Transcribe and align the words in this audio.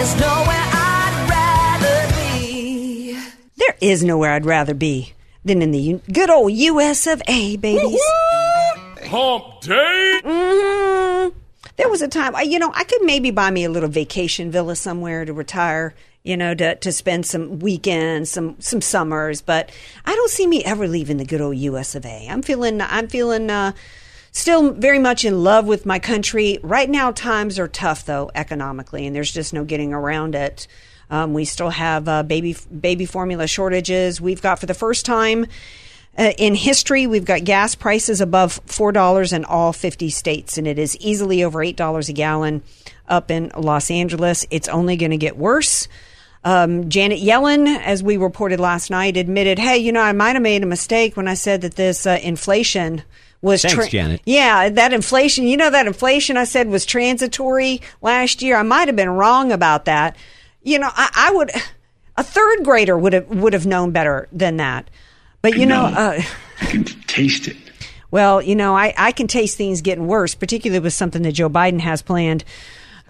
there's 0.00 0.18
nowhere 0.18 0.64
I'd 0.72 1.26
rather 1.28 2.14
be. 2.16 3.12
There 3.56 3.76
is 3.82 4.02
nowhere 4.02 4.32
I'd 4.32 4.46
rather 4.46 4.72
be 4.72 5.12
than 5.44 5.60
in 5.60 5.72
the 5.72 6.00
good 6.10 6.30
old 6.30 6.52
U.S. 6.54 7.06
of 7.06 7.20
A. 7.28 7.58
Babies. 7.58 8.00
Hump 9.08 9.60
day. 9.60 10.20
hmm 10.24 11.28
There 11.76 11.90
was 11.90 12.00
a 12.00 12.08
time, 12.08 12.34
I- 12.34 12.42
you 12.42 12.58
know, 12.58 12.72
I 12.74 12.84
could 12.84 13.02
maybe 13.02 13.30
buy 13.30 13.50
me 13.50 13.64
a 13.64 13.68
little 13.70 13.90
vacation 13.90 14.50
villa 14.50 14.74
somewhere 14.74 15.26
to 15.26 15.34
retire. 15.34 15.94
You 16.22 16.36
know, 16.38 16.54
to 16.54 16.76
to 16.76 16.92
spend 16.92 17.26
some 17.26 17.58
weekends, 17.58 18.30
some 18.30 18.56
some 18.58 18.80
summers, 18.80 19.42
but 19.42 19.70
I 20.06 20.14
don't 20.14 20.30
see 20.30 20.46
me 20.46 20.64
ever 20.64 20.88
leaving 20.88 21.16
the 21.18 21.24
good 21.26 21.40
old 21.42 21.56
U.S. 21.58 21.94
of 21.94 22.06
A. 22.06 22.26
I'm 22.28 22.40
feeling, 22.42 22.80
I'm 22.80 23.08
feeling. 23.08 23.50
Uh, 23.50 23.72
Still 24.32 24.72
very 24.72 24.98
much 24.98 25.24
in 25.24 25.42
love 25.42 25.66
with 25.66 25.86
my 25.86 25.98
country. 25.98 26.58
Right 26.62 26.88
now, 26.88 27.10
times 27.10 27.58
are 27.58 27.68
tough 27.68 28.04
though 28.04 28.30
economically, 28.34 29.06
and 29.06 29.14
there's 29.14 29.32
just 29.32 29.52
no 29.52 29.64
getting 29.64 29.92
around 29.92 30.34
it. 30.34 30.66
Um, 31.10 31.34
we 31.34 31.44
still 31.44 31.70
have 31.70 32.08
uh, 32.08 32.22
baby 32.22 32.56
baby 32.80 33.06
formula 33.06 33.46
shortages. 33.46 34.20
We've 34.20 34.40
got 34.40 34.60
for 34.60 34.66
the 34.66 34.74
first 34.74 35.04
time 35.04 35.46
uh, 36.18 36.32
in 36.38 36.54
history, 36.54 37.06
we've 37.06 37.24
got 37.24 37.44
gas 37.44 37.74
prices 37.74 38.20
above 38.20 38.60
four 38.66 38.92
dollars 38.92 39.32
in 39.32 39.44
all 39.44 39.72
50 39.72 40.10
states, 40.10 40.58
and 40.58 40.66
it 40.66 40.78
is 40.78 40.96
easily 40.98 41.44
over 41.44 41.62
eight 41.62 41.76
dollars 41.76 42.08
a 42.08 42.12
gallon 42.12 42.62
up 43.08 43.30
in 43.30 43.50
Los 43.56 43.90
Angeles. 43.90 44.44
It's 44.50 44.68
only 44.68 44.96
going 44.96 45.12
to 45.12 45.16
get 45.16 45.36
worse. 45.36 45.88
Um, 46.42 46.88
Janet 46.88 47.20
Yellen, 47.20 47.66
as 47.80 48.02
we 48.02 48.16
reported 48.16 48.60
last 48.60 48.90
night, 48.90 49.16
admitted, 49.16 49.58
"Hey, 49.58 49.78
you 49.78 49.92
know, 49.92 50.00
I 50.00 50.12
might 50.12 50.34
have 50.34 50.42
made 50.42 50.62
a 50.62 50.66
mistake 50.66 51.16
when 51.16 51.28
I 51.28 51.34
said 51.34 51.60
that 51.60 51.76
this 51.76 52.06
uh, 52.06 52.18
inflation 52.22 53.02
was 53.42 53.62
Thanks, 53.62 53.88
Janet. 53.88 54.20
yeah, 54.24 54.68
that 54.68 54.92
inflation. 54.92 55.46
You 55.46 55.56
know, 55.56 55.70
that 55.70 55.86
inflation 55.86 56.36
I 56.36 56.44
said 56.44 56.68
was 56.68 56.84
transitory 56.84 57.80
last 58.02 58.42
year. 58.42 58.56
I 58.56 58.62
might 58.62 58.88
have 58.88 58.96
been 58.96 59.10
wrong 59.10 59.52
about 59.52 59.86
that. 59.86 60.16
You 60.62 60.78
know, 60.78 60.90
I, 60.92 61.10
I 61.14 61.30
would 61.32 61.50
a 62.16 62.22
third 62.22 62.64
grader 62.64 62.98
would 62.98 63.12
have 63.12 63.28
would 63.28 63.52
have 63.52 63.66
known 63.66 63.92
better 63.92 64.28
than 64.32 64.58
that. 64.58 64.90
But 65.42 65.56
you 65.56 65.66
know, 65.66 65.84
uh, 65.84 66.20
I 66.60 66.64
can 66.66 66.84
taste 66.84 67.48
it. 67.48 67.56
well, 68.10 68.42
you 68.42 68.54
know, 68.54 68.76
I, 68.76 68.92
I 68.96 69.12
can 69.12 69.26
taste 69.26 69.56
things 69.56 69.80
getting 69.80 70.06
worse, 70.06 70.34
particularly 70.34 70.80
with 70.80 70.92
something 70.92 71.22
that 71.22 71.32
Joe 71.32 71.48
Biden 71.48 71.80
has 71.80 72.02
planned 72.02 72.44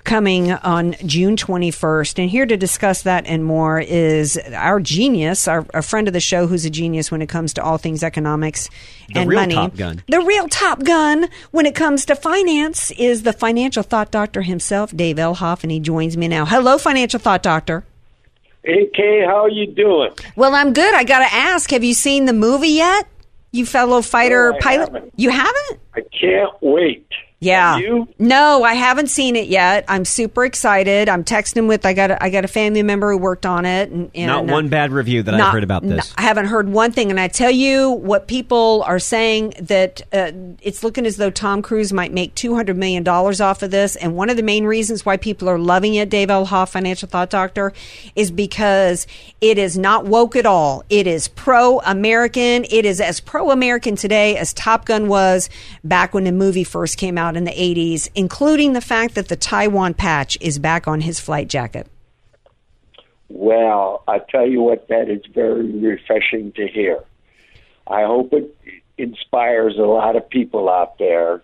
coming 0.05 0.53
on 0.53 0.94
June 1.06 1.37
21st. 1.37 2.19
And 2.21 2.31
here 2.31 2.47
to 2.47 2.56
discuss 2.56 3.03
that 3.03 3.27
and 3.27 3.44
more 3.44 3.81
is 3.81 4.38
our 4.55 4.81
genius, 4.81 5.47
our, 5.47 5.66
our 5.75 5.83
friend 5.83 6.09
of 6.09 6.15
the 6.15 6.21
show 6.21 6.47
who's 6.47 6.65
a 6.65 6.71
genius 6.71 7.11
when 7.11 7.22
it 7.22 7.28
comes 7.28 7.53
to 7.55 7.62
all 7.62 7.78
things 7.78 8.03
economics 8.03 8.69
The 9.12 9.21
and 9.21 9.28
real 9.31 9.41
money. 9.41 9.55
Top 9.55 9.77
Gun. 9.77 10.03
The 10.09 10.21
real 10.21 10.49
top 10.49 10.83
gun 10.83 11.28
when 11.50 11.66
it 11.66 11.75
comes 11.75 12.05
to 12.06 12.16
finance 12.16 12.91
is 12.93 13.22
the 13.22 13.33
financial 13.33 13.83
thought 13.83 14.10
doctor 14.10 14.43
himself, 14.43 14.94
Dave 14.97 15.16
Elhoff, 15.16 15.62
and 15.62 15.71
he 15.71 15.81
joins 15.81 16.16
me 16.16 16.28
now. 16.28 16.44
Hello, 16.44 16.78
financial 16.78 17.21
thought 17.21 17.43
doctor. 17.43 17.84
Hey 18.62 18.91
Kay, 18.94 19.22
how 19.27 19.44
are 19.44 19.49
you 19.50 19.66
doing? 19.69 20.10
Well, 20.37 20.55
I'm 20.55 20.72
good. 20.75 20.94
I 20.94 21.05
got 21.05 21.21
to 21.21 21.34
ask, 21.34 21.71
have 21.71 21.83
you 21.83 21.94
seen 21.94 22.27
the 22.27 22.34
movie 22.34 22.69
yet? 22.69 23.06
You 23.53 23.65
fellow 23.66 24.03
fighter 24.03 24.50
No, 24.50 24.56
I 24.56 24.60
pilot? 24.60 24.93
haven't. 24.93 25.12
You 25.16 25.31
haven't? 25.31 25.81
I 25.94 26.03
can't 26.19 26.53
wait. 26.60 27.06
Yeah. 27.43 27.81
No, 28.19 28.62
I 28.65 28.75
haven't 28.75 29.06
seen 29.06 29.34
it 29.34 29.49
yet. 29.49 29.87
I'm 29.89 30.05
super 30.05 30.45
excited. 30.45 31.09
I'm 31.09 31.25
texting 31.25 31.69
with 31.69 31.87
I 31.87 31.95
got 31.95 32.11
a, 32.11 32.23
I 32.23 32.28
got 32.28 32.45
a 32.45 32.49
family 32.49 32.83
member 32.83 33.12
who 33.12 33.17
worked 33.17 33.47
on 33.47 33.65
it 33.65 33.89
and, 33.91 34.11
and 34.15 34.27
Not 34.27 34.45
one 34.45 34.69
bad 34.69 34.93
review 34.93 35.23
that 35.23 35.33
I've 35.33 35.51
heard 35.51 35.65
about 35.65 35.83
this. 35.83 36.12
I 36.19 36.23
haven't 36.23 36.47
heard 36.47 36.69
one 36.69 36.93
thing, 36.93 37.11
and 37.11 37.19
I 37.19 37.28
tell 37.28 37.51
you 37.51 37.93
what 37.93 38.28
people 38.28 38.83
are 38.87 38.99
saying 38.99 39.55
that 39.59 40.03
uh, 40.12 40.33
it's 40.61 40.84
looking 40.84 41.06
as 41.06 41.17
though 41.17 41.31
Tom 41.31 41.62
Cruise 41.62 41.95
might 41.95 42.12
make 42.12 42.34
two 42.34 42.55
hundred 42.55 42.77
million 42.77 43.05
dollars 43.05 43.41
off 43.41 43.62
of 43.62 43.71
this. 43.71 43.97
And 43.97 44.15
one 44.17 44.28
of 44.28 44.37
the 44.37 44.43
main 44.43 44.67
reasons 44.67 45.07
why 45.07 45.17
people 45.17 45.49
are 45.49 45.59
loving 45.59 45.95
it, 45.95 46.11
Dave 46.11 46.28
Elhoff, 46.28 46.69
financial 46.69 47.09
thought 47.09 47.31
doctor, 47.31 47.72
is 48.15 48.31
because 48.31 49.07
it 49.41 49.57
is 49.57 49.78
not 49.78 50.05
woke 50.05 50.37
at 50.37 50.45
all. 50.45 50.84
It 50.91 51.07
is 51.07 51.28
pro-American. 51.28 52.67
It 52.71 52.84
is 52.84 53.01
as 53.01 53.19
pro-American 53.19 53.97
today 53.97 54.37
as 54.37 54.53
Top 54.53 54.84
Gun 54.84 55.09
was 55.09 55.49
back 55.83 56.12
when 56.12 56.25
the 56.25 56.33
movie 56.33 56.65
first 56.65 56.99
came 56.99 57.17
out 57.17 57.30
in 57.37 57.45
the 57.45 57.63
eighties, 57.63 58.11
including 58.15 58.73
the 58.73 58.81
fact 58.81 59.15
that 59.15 59.29
the 59.29 59.37
Taiwan 59.37 59.95
patch 59.95 60.37
is 60.41 60.59
back 60.59 60.89
on 60.89 61.01
his 61.01 61.21
flight 61.21 61.49
jacket. 61.49 61.87
Well, 63.29 64.03
I 64.09 64.19
tell 64.19 64.47
you 64.47 64.61
what, 64.61 64.89
that 64.89 65.09
is 65.09 65.23
very 65.33 65.71
refreshing 65.71 66.53
to 66.53 66.67
hear. 66.67 67.05
I 67.87 68.03
hope 68.03 68.33
it 68.33 68.55
inspires 68.99 69.79
a 69.79 69.83
lot 69.83 70.17
of 70.17 70.29
people 70.29 70.69
out 70.69 70.99
there 70.99 71.43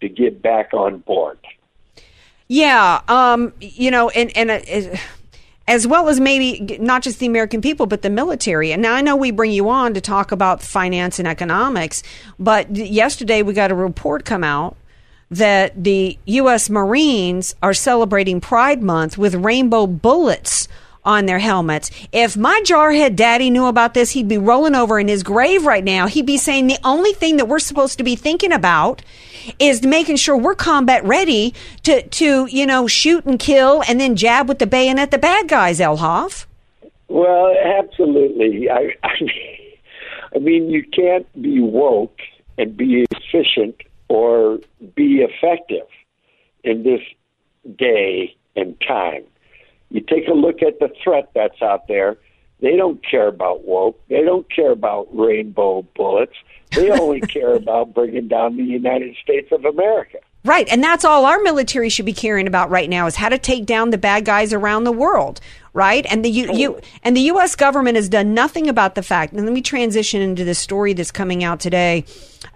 to 0.00 0.08
get 0.08 0.42
back 0.42 0.74
on 0.74 0.98
board. 0.98 1.38
Yeah, 2.48 3.00
um, 3.08 3.52
you 3.60 3.90
know, 3.90 4.10
and 4.10 4.36
and 4.36 4.50
uh, 4.50 4.96
as 5.66 5.86
well 5.86 6.08
as 6.08 6.20
maybe 6.20 6.78
not 6.80 7.02
just 7.02 7.18
the 7.18 7.26
American 7.26 7.60
people, 7.62 7.86
but 7.86 8.02
the 8.02 8.10
military. 8.10 8.72
And 8.72 8.82
now 8.82 8.94
I 8.94 9.00
know 9.00 9.16
we 9.16 9.30
bring 9.30 9.52
you 9.52 9.70
on 9.70 9.94
to 9.94 10.00
talk 10.00 10.32
about 10.32 10.60
finance 10.60 11.18
and 11.18 11.26
economics, 11.26 12.02
but 12.38 12.76
yesterday 12.76 13.42
we 13.42 13.54
got 13.54 13.70
a 13.70 13.74
report 13.74 14.24
come 14.24 14.44
out 14.44 14.76
that 15.32 15.82
the 15.82 16.18
U.S. 16.26 16.68
Marines 16.68 17.54
are 17.62 17.74
celebrating 17.74 18.40
Pride 18.40 18.82
Month 18.82 19.16
with 19.16 19.34
rainbow 19.34 19.86
bullets 19.86 20.68
on 21.04 21.26
their 21.26 21.38
helmets. 21.38 21.90
If 22.12 22.36
my 22.36 22.62
jarhead 22.64 23.16
daddy 23.16 23.50
knew 23.50 23.66
about 23.66 23.94
this, 23.94 24.12
he'd 24.12 24.28
be 24.28 24.38
rolling 24.38 24.74
over 24.74 25.00
in 25.00 25.08
his 25.08 25.22
grave 25.22 25.64
right 25.64 25.82
now. 25.82 26.06
He'd 26.06 26.26
be 26.26 26.36
saying 26.36 26.66
the 26.66 26.78
only 26.84 27.12
thing 27.12 27.38
that 27.38 27.48
we're 27.48 27.58
supposed 27.58 27.98
to 27.98 28.04
be 28.04 28.14
thinking 28.14 28.52
about 28.52 29.02
is 29.58 29.82
making 29.82 30.16
sure 30.16 30.36
we're 30.36 30.54
combat 30.54 31.04
ready 31.04 31.54
to, 31.82 32.06
to, 32.06 32.46
you 32.46 32.66
know, 32.66 32.86
shoot 32.86 33.24
and 33.24 33.40
kill 33.40 33.82
and 33.88 34.00
then 34.00 34.14
jab 34.14 34.48
with 34.48 34.58
the 34.58 34.66
bayonet 34.66 35.10
the 35.10 35.18
bad 35.18 35.48
guys, 35.48 35.80
Elhoff. 35.80 36.46
Well, 37.08 37.52
absolutely. 37.80 38.70
I, 38.70 38.94
I, 39.02 39.20
mean, 39.20 39.58
I 40.36 40.38
mean, 40.38 40.70
you 40.70 40.84
can't 40.84 41.26
be 41.40 41.60
woke 41.60 42.20
and 42.58 42.76
be 42.76 43.06
efficient 43.10 43.76
or 44.12 44.58
be 44.94 45.26
effective 45.26 45.86
in 46.62 46.82
this 46.82 47.00
day 47.78 48.36
and 48.54 48.78
time. 48.86 49.24
You 49.88 50.02
take 50.02 50.28
a 50.28 50.34
look 50.34 50.60
at 50.60 50.78
the 50.80 50.90
threat 51.02 51.30
that's 51.34 51.62
out 51.62 51.88
there. 51.88 52.18
They 52.60 52.76
don't 52.76 53.02
care 53.02 53.28
about 53.28 53.64
woke. 53.64 53.98
They 54.08 54.22
don't 54.22 54.46
care 54.54 54.70
about 54.70 55.08
rainbow 55.16 55.86
bullets. 55.96 56.34
They 56.72 56.90
only 56.90 57.20
care 57.36 57.54
about 57.54 57.94
bringing 57.94 58.28
down 58.28 58.58
the 58.58 58.64
United 58.64 59.16
States 59.22 59.50
of 59.50 59.64
America. 59.64 60.18
Right, 60.44 60.68
and 60.68 60.84
that's 60.84 61.06
all 61.06 61.24
our 61.24 61.40
military 61.40 61.88
should 61.88 62.04
be 62.04 62.12
caring 62.12 62.46
about 62.46 62.68
right 62.68 62.90
now 62.90 63.06
is 63.06 63.16
how 63.16 63.30
to 63.30 63.38
take 63.38 63.64
down 63.64 63.90
the 63.90 63.98
bad 63.98 64.26
guys 64.26 64.52
around 64.52 64.84
the 64.84 64.92
world, 64.92 65.40
right? 65.72 66.04
And 66.10 66.24
the 66.24 66.30
U, 66.30 66.52
U, 66.54 66.80
and 67.02 67.16
the 67.16 67.22
U.S. 67.22 67.56
government 67.56 67.96
has 67.96 68.08
done 68.08 68.34
nothing 68.34 68.68
about 68.68 68.94
the 68.94 69.02
fact. 69.02 69.32
And 69.32 69.44
let 69.44 69.52
me 69.52 69.62
transition 69.62 70.20
into 70.20 70.44
the 70.44 70.54
story 70.54 70.92
that's 70.92 71.10
coming 71.10 71.42
out 71.42 71.60
today 71.60 72.04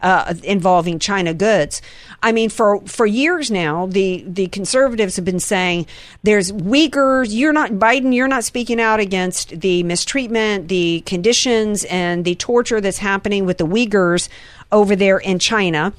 uh, 0.03 0.35
involving 0.43 0.99
China 0.99 1.33
goods. 1.33 1.81
I 2.23 2.33
mean, 2.33 2.51
for 2.51 2.81
for 2.83 3.07
years 3.07 3.51
now, 3.51 3.87
the 3.87 4.25
the 4.27 4.49
conservatives 4.49 5.17
have 5.17 5.25
been 5.25 5.41
saying 5.41 5.87
there's 6.23 6.53
Uyghurs. 6.53 7.29
You're 7.31 7.53
not 7.53 7.73
Biden. 7.73 8.15
You're 8.15 8.29
not 8.29 8.45
speaking 8.45 8.81
out 8.81 9.01
against 9.01 9.61
the 9.61 9.83
mistreatment, 9.83 10.69
the 10.69 11.03
conditions, 11.07 11.85
and 11.85 12.25
the 12.25 12.35
torture 12.35 12.81
that's 12.81 12.99
happening 12.99 13.47
with 13.47 13.59
the 13.59 13.67
Uyghurs 13.67 14.29
over 14.73 14.97
there 14.97 15.19
in 15.19 15.39
China 15.39 15.93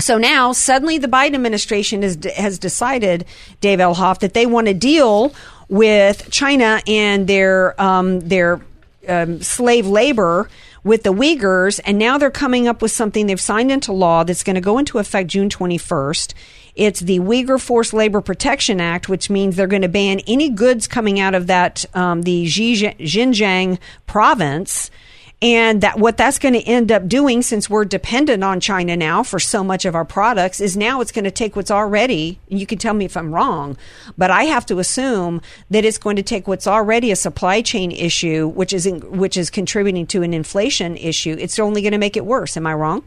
So 0.00 0.16
now, 0.16 0.52
suddenly, 0.52 0.98
the 0.98 1.08
Biden 1.08 1.34
administration 1.34 2.02
is, 2.04 2.18
has 2.36 2.58
decided, 2.58 3.24
Dave 3.60 3.80
Elhoff, 3.80 4.20
that 4.20 4.32
they 4.32 4.46
want 4.46 4.68
to 4.68 4.74
deal 4.74 5.34
with 5.68 6.30
China 6.30 6.80
and 6.86 7.26
their 7.26 7.80
um, 7.80 8.20
their 8.20 8.60
um, 9.08 9.42
slave 9.42 9.86
labor 9.86 10.48
with 10.84 11.02
the 11.02 11.12
Uyghurs, 11.12 11.80
and 11.84 11.98
now 11.98 12.18
they're 12.18 12.30
coming 12.30 12.68
up 12.68 12.80
with 12.80 12.90
something 12.90 13.26
they've 13.26 13.40
signed 13.40 13.70
into 13.70 13.92
law 13.92 14.24
that's 14.24 14.42
going 14.42 14.54
to 14.54 14.60
go 14.60 14.78
into 14.78 14.98
effect 14.98 15.28
June 15.28 15.48
21st. 15.48 16.34
It's 16.74 17.00
the 17.00 17.18
Uyghur 17.18 17.60
Forced 17.60 17.92
Labor 17.92 18.20
Protection 18.20 18.80
Act, 18.80 19.08
which 19.08 19.28
means 19.28 19.56
they're 19.56 19.66
going 19.66 19.82
to 19.82 19.88
ban 19.88 20.20
any 20.26 20.48
goods 20.48 20.86
coming 20.86 21.18
out 21.18 21.34
of 21.34 21.48
that 21.48 21.84
um, 21.94 22.22
the 22.22 22.46
Xinjiang 22.46 23.78
province. 24.06 24.90
And 25.40 25.82
that 25.82 26.00
what 26.00 26.16
that's 26.16 26.40
going 26.40 26.54
to 26.54 26.62
end 26.62 26.90
up 26.90 27.06
doing, 27.06 27.42
since 27.42 27.70
we're 27.70 27.84
dependent 27.84 28.42
on 28.42 28.58
China 28.58 28.96
now 28.96 29.22
for 29.22 29.38
so 29.38 29.62
much 29.62 29.84
of 29.84 29.94
our 29.94 30.04
products, 30.04 30.60
is 30.60 30.76
now 30.76 31.00
it's 31.00 31.12
going 31.12 31.26
to 31.26 31.30
take 31.30 31.54
what's 31.54 31.70
already. 31.70 32.40
and 32.50 32.58
You 32.58 32.66
can 32.66 32.78
tell 32.78 32.94
me 32.94 33.04
if 33.04 33.16
I'm 33.16 33.32
wrong, 33.32 33.76
but 34.16 34.32
I 34.32 34.44
have 34.44 34.66
to 34.66 34.80
assume 34.80 35.40
that 35.70 35.84
it's 35.84 35.98
going 35.98 36.16
to 36.16 36.24
take 36.24 36.48
what's 36.48 36.66
already 36.66 37.12
a 37.12 37.16
supply 37.16 37.62
chain 37.62 37.92
issue, 37.92 38.48
which 38.48 38.72
is 38.72 38.84
in, 38.84 39.16
which 39.16 39.36
is 39.36 39.48
contributing 39.48 40.08
to 40.08 40.22
an 40.24 40.34
inflation 40.34 40.96
issue. 40.96 41.36
It's 41.38 41.58
only 41.60 41.82
going 41.82 41.92
to 41.92 41.98
make 41.98 42.16
it 42.16 42.26
worse. 42.26 42.56
Am 42.56 42.66
I 42.66 42.74
wrong? 42.74 43.04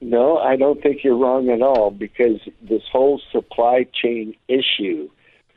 No, 0.00 0.38
I 0.38 0.56
don't 0.56 0.82
think 0.82 1.04
you're 1.04 1.16
wrong 1.16 1.48
at 1.50 1.62
all 1.62 1.92
because 1.92 2.40
this 2.60 2.82
whole 2.90 3.20
supply 3.30 3.86
chain 4.02 4.34
issue 4.48 5.08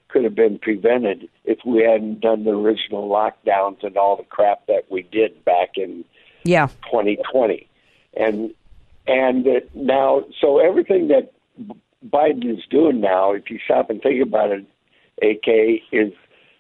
could 0.10 0.24
have 0.24 0.36
been 0.36 0.60
prevented 0.60 1.28
if 1.46 1.60
we 1.66 1.84
hadn't 1.84 2.22
done 2.22 2.44
the 2.44 2.52
original 2.52 3.10
lockdowns 3.10 3.84
and 3.84 3.98
all 3.98 4.16
the 4.16 4.24
crap 4.24 4.66
that 4.68 4.86
we 4.90 5.04
did 5.04 5.44
back 5.46 5.78
in 5.78 6.06
Yeah. 6.44 6.68
2020. 6.92 7.68
And 8.16 8.54
and 9.08 9.48
now, 9.76 10.26
so 10.42 10.58
everything 10.58 11.10
that 11.10 11.32
Biden 12.10 12.58
is 12.58 12.64
doing 12.70 13.02
now, 13.02 13.34
if 13.34 13.52
you 13.52 13.60
stop 13.64 13.92
and 13.92 14.02
think 14.02 14.22
about 14.22 14.52
it, 14.52 14.66
AK 15.22 15.84
is 15.92 16.12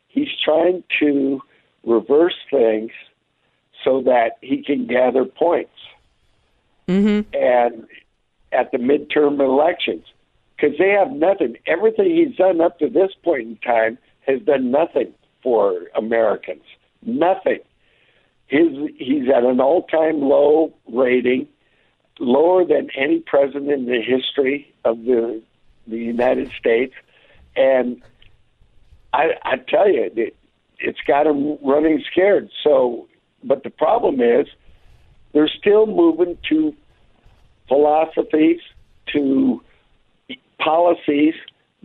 he's 0.08 0.30
trying 0.44 0.84
to 1.00 1.42
reverse 1.84 2.38
things 2.52 2.92
so 3.84 4.02
that 4.02 4.38
he 4.42 4.64
can 4.64 4.86
gather 4.88 5.26
points. 5.26 5.72
Mm-hmm. 6.88 7.36
And 7.36 7.88
at 8.52 8.72
the 8.72 8.78
midterm 8.78 9.40
elections, 9.40 10.06
because 10.56 10.78
they 10.78 10.90
have 10.90 11.12
nothing. 11.12 11.58
Everything 11.68 12.16
he's 12.16 12.36
done 12.36 12.62
up 12.62 12.80
to 12.80 12.90
this 12.90 13.12
point 13.24 13.42
in 13.42 13.58
time 13.58 13.98
has 14.25 14.42
done 14.42 14.72
nothing 14.72 15.13
for 15.44 15.88
Americans. 15.95 16.63
Nothing. 17.01 17.60
His 18.48 18.68
he's 18.98 19.27
at 19.30 19.44
an 19.44 19.60
all-time 19.60 20.22
low 20.22 20.74
rating, 20.92 21.48
lower 22.19 22.66
than 22.66 22.89
any 22.95 23.19
president 23.19 23.72
in 23.72 23.86
the 23.86 24.01
history 24.01 24.74
of 24.83 25.04
the 25.04 25.42
the 25.88 25.98
United 25.98 26.51
States, 26.60 26.94
and 27.56 28.01
I, 29.13 29.36
I 29.44 29.57
tell 29.57 29.89
you, 29.89 30.12
it, 30.16 30.36
it's 30.80 31.00
got 31.07 31.27
him 31.27 31.57
running 31.63 32.04
scared. 32.12 32.50
So, 32.63 33.07
but 33.44 33.63
the 33.63 33.69
problem 33.69 34.19
is, 34.19 34.48
they're 35.33 35.48
still 35.48 35.86
moving 35.86 36.38
to 36.50 36.75
philosophies, 37.68 38.60
to 39.13 39.62
policies 40.60 41.36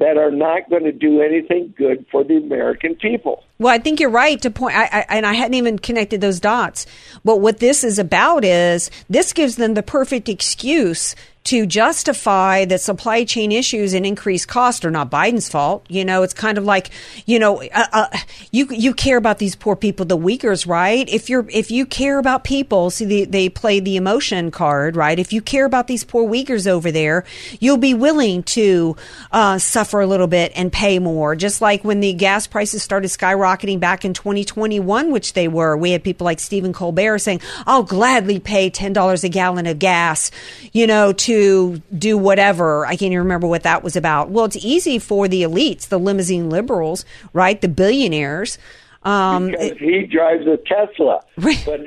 that 0.00 0.16
are 0.16 0.30
not 0.30 0.68
going 0.70 0.82
to 0.84 0.92
do 0.92 1.20
anything 1.20 1.72
good 1.76 2.06
for 2.10 2.24
the 2.24 2.36
American 2.36 2.96
people. 2.96 3.44
Well, 3.58 3.72
I 3.72 3.78
think 3.78 4.00
you're 4.00 4.10
right 4.10 4.40
to 4.40 4.50
point, 4.50 4.74
I, 4.74 4.84
I, 4.84 5.06
and 5.16 5.26
I 5.26 5.34
hadn't 5.34 5.54
even 5.54 5.78
connected 5.78 6.22
those 6.22 6.40
dots. 6.40 6.86
But 7.22 7.40
what 7.40 7.58
this 7.58 7.84
is 7.84 7.98
about 7.98 8.42
is 8.42 8.90
this 9.10 9.34
gives 9.34 9.56
them 9.56 9.74
the 9.74 9.82
perfect 9.82 10.28
excuse 10.28 11.14
to 11.44 11.66
justify 11.66 12.64
that 12.66 12.80
supply 12.80 13.24
chain 13.24 13.50
issues 13.50 13.94
and 13.94 14.04
increased 14.04 14.46
cost 14.46 14.84
are 14.84 14.90
not 14.90 15.10
Biden's 15.10 15.48
fault. 15.48 15.84
You 15.88 16.04
know, 16.04 16.22
it's 16.22 16.34
kind 16.34 16.58
of 16.58 16.64
like, 16.64 16.90
you 17.24 17.38
know, 17.38 17.62
uh, 17.62 17.86
uh, 17.92 18.18
you 18.50 18.66
you 18.70 18.92
care 18.92 19.16
about 19.16 19.38
these 19.38 19.56
poor 19.56 19.74
people, 19.74 20.04
the 20.04 20.18
Uyghurs, 20.18 20.66
right? 20.66 21.08
If 21.08 21.30
you're 21.30 21.46
if 21.50 21.70
you 21.70 21.86
care 21.86 22.18
about 22.18 22.44
people, 22.44 22.90
see, 22.90 23.06
they, 23.06 23.24
they 23.24 23.48
play 23.48 23.80
the 23.80 23.96
emotion 23.96 24.50
card, 24.50 24.96
right? 24.96 25.18
If 25.18 25.32
you 25.32 25.40
care 25.40 25.64
about 25.64 25.86
these 25.86 26.04
poor 26.04 26.28
Uyghurs 26.28 26.66
over 26.66 26.92
there, 26.92 27.24
you'll 27.58 27.78
be 27.78 27.94
willing 27.94 28.42
to 28.44 28.96
uh, 29.32 29.58
suffer 29.58 30.00
a 30.00 30.06
little 30.06 30.28
bit 30.28 30.52
and 30.54 30.70
pay 30.70 30.98
more. 30.98 31.34
Just 31.34 31.62
like 31.62 31.82
when 31.82 32.00
the 32.00 32.12
gas 32.12 32.46
prices 32.46 32.82
started 32.82 33.08
skyrocketing 33.08 33.80
back 33.80 34.04
in 34.04 34.12
2021, 34.12 35.10
which 35.10 35.32
they 35.32 35.48
were, 35.48 35.74
we 35.76 35.92
had 35.92 36.04
people 36.04 36.26
like 36.26 36.38
Stephen 36.38 36.74
Colbert 36.74 37.18
saying, 37.18 37.40
"I'll 37.66 37.82
gladly 37.82 38.38
pay 38.38 38.68
ten 38.68 38.92
dollars 38.92 39.24
a 39.24 39.30
gallon 39.30 39.66
of 39.66 39.78
gas," 39.78 40.30
you 40.72 40.86
know, 40.86 41.14
to 41.14 41.29
do 41.30 42.18
whatever. 42.18 42.86
I 42.86 42.90
can't 42.90 43.12
even 43.12 43.18
remember 43.18 43.46
what 43.46 43.62
that 43.62 43.82
was 43.82 43.96
about. 43.96 44.30
Well, 44.30 44.44
it's 44.44 44.56
easy 44.56 44.98
for 44.98 45.28
the 45.28 45.42
elites, 45.42 45.88
the 45.88 45.98
limousine 45.98 46.50
liberals, 46.50 47.04
right? 47.32 47.60
The 47.60 47.68
billionaires. 47.68 48.58
Um, 49.02 49.50
because 49.50 49.78
he 49.78 50.06
drives 50.06 50.46
a 50.46 50.56
Tesla. 50.58 51.20
Right. 51.38 51.62
But 51.64 51.80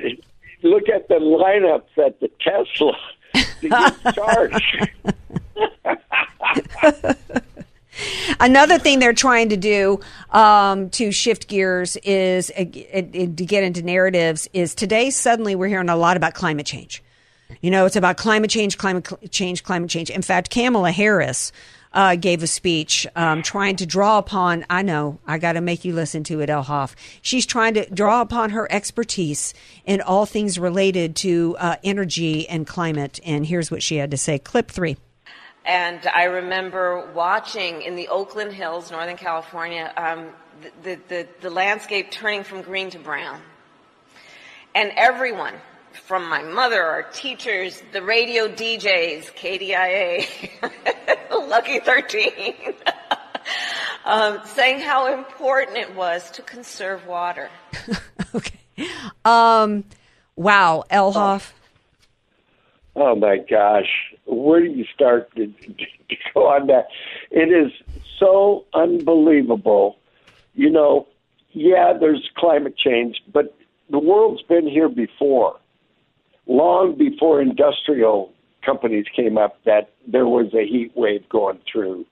look 0.62 0.88
at 0.88 1.08
the 1.08 1.14
lineups 1.14 2.04
at 2.04 2.18
the 2.20 2.30
Tesla 2.40 2.96
to 3.60 3.68
get 3.68 4.14
charged. 4.14 4.90
Another 8.40 8.78
thing 8.78 8.98
they're 8.98 9.12
trying 9.12 9.50
to 9.50 9.56
do 9.56 10.00
um, 10.30 10.90
to 10.90 11.12
shift 11.12 11.48
gears 11.48 11.96
is 11.98 12.50
uh, 12.50 12.64
to 12.64 13.28
get 13.28 13.62
into 13.62 13.82
narratives 13.82 14.48
is 14.52 14.74
today 14.74 15.10
suddenly 15.10 15.54
we're 15.54 15.68
hearing 15.68 15.88
a 15.88 15.96
lot 15.96 16.16
about 16.16 16.34
climate 16.34 16.66
change. 16.66 17.02
You 17.60 17.70
know, 17.70 17.86
it's 17.86 17.96
about 17.96 18.16
climate 18.16 18.50
change, 18.50 18.78
climate 18.78 19.06
cl- 19.06 19.20
change, 19.30 19.62
climate 19.62 19.90
change. 19.90 20.10
In 20.10 20.22
fact, 20.22 20.50
Kamala 20.50 20.90
Harris 20.90 21.52
uh, 21.92 22.16
gave 22.16 22.42
a 22.42 22.46
speech 22.46 23.06
um, 23.14 23.42
trying 23.42 23.76
to 23.76 23.86
draw 23.86 24.18
upon. 24.18 24.64
I 24.68 24.82
know 24.82 25.20
I 25.26 25.38
got 25.38 25.52
to 25.52 25.60
make 25.60 25.84
you 25.84 25.94
listen 25.94 26.24
to 26.24 26.40
it, 26.40 26.48
Elhoff. 26.48 26.94
She's 27.22 27.46
trying 27.46 27.74
to 27.74 27.88
draw 27.90 28.20
upon 28.20 28.50
her 28.50 28.70
expertise 28.72 29.54
in 29.84 30.00
all 30.00 30.26
things 30.26 30.58
related 30.58 31.16
to 31.16 31.56
uh, 31.58 31.76
energy 31.84 32.48
and 32.48 32.66
climate. 32.66 33.20
And 33.24 33.46
here's 33.46 33.70
what 33.70 33.82
she 33.82 33.96
had 33.96 34.10
to 34.10 34.16
say. 34.16 34.38
Clip 34.38 34.70
three. 34.70 34.96
And 35.64 36.06
I 36.08 36.24
remember 36.24 37.10
watching 37.14 37.82
in 37.82 37.94
the 37.96 38.08
Oakland 38.08 38.52
Hills, 38.52 38.90
Northern 38.90 39.16
California, 39.16 39.92
um, 39.96 40.28
the, 40.82 40.98
the, 41.08 41.28
the 41.40 41.50
landscape 41.50 42.10
turning 42.10 42.42
from 42.42 42.62
green 42.62 42.90
to 42.90 42.98
brown. 42.98 43.40
And 44.74 44.92
everyone, 44.96 45.54
from 45.94 46.28
my 46.28 46.42
mother, 46.42 46.82
our 46.82 47.02
teachers, 47.04 47.82
the 47.92 48.02
radio 48.02 48.48
DJs, 48.48 49.34
KDIA, 49.34 50.26
Lucky 51.48 51.80
13, 51.80 52.74
um, 54.04 54.40
saying 54.44 54.80
how 54.80 55.12
important 55.12 55.78
it 55.78 55.94
was 55.94 56.30
to 56.32 56.42
conserve 56.42 57.06
water. 57.06 57.48
okay. 58.34 58.58
Um, 59.24 59.84
wow, 60.36 60.84
Elhoff. 60.90 61.52
Oh 62.96 63.16
my 63.16 63.38
gosh, 63.38 64.14
where 64.26 64.60
do 64.60 64.68
you 64.68 64.84
start 64.94 65.34
to, 65.34 65.46
to 65.46 66.16
go 66.32 66.46
on 66.46 66.68
that? 66.68 66.88
It 67.30 67.48
is 67.48 67.72
so 68.20 68.64
unbelievable. 68.72 69.96
You 70.54 70.70
know, 70.70 71.08
yeah, 71.52 71.92
there's 71.98 72.30
climate 72.36 72.76
change, 72.76 73.20
but 73.32 73.56
the 73.90 73.98
world's 73.98 74.42
been 74.42 74.68
here 74.68 74.88
before. 74.88 75.56
Long 76.46 76.96
before 76.96 77.40
industrial 77.40 78.32
companies 78.64 79.06
came 79.14 79.38
up, 79.38 79.58
that 79.64 79.90
there 80.06 80.26
was 80.26 80.52
a 80.54 80.66
heat 80.66 80.92
wave 80.94 81.28
going 81.28 81.58
through. 81.70 82.06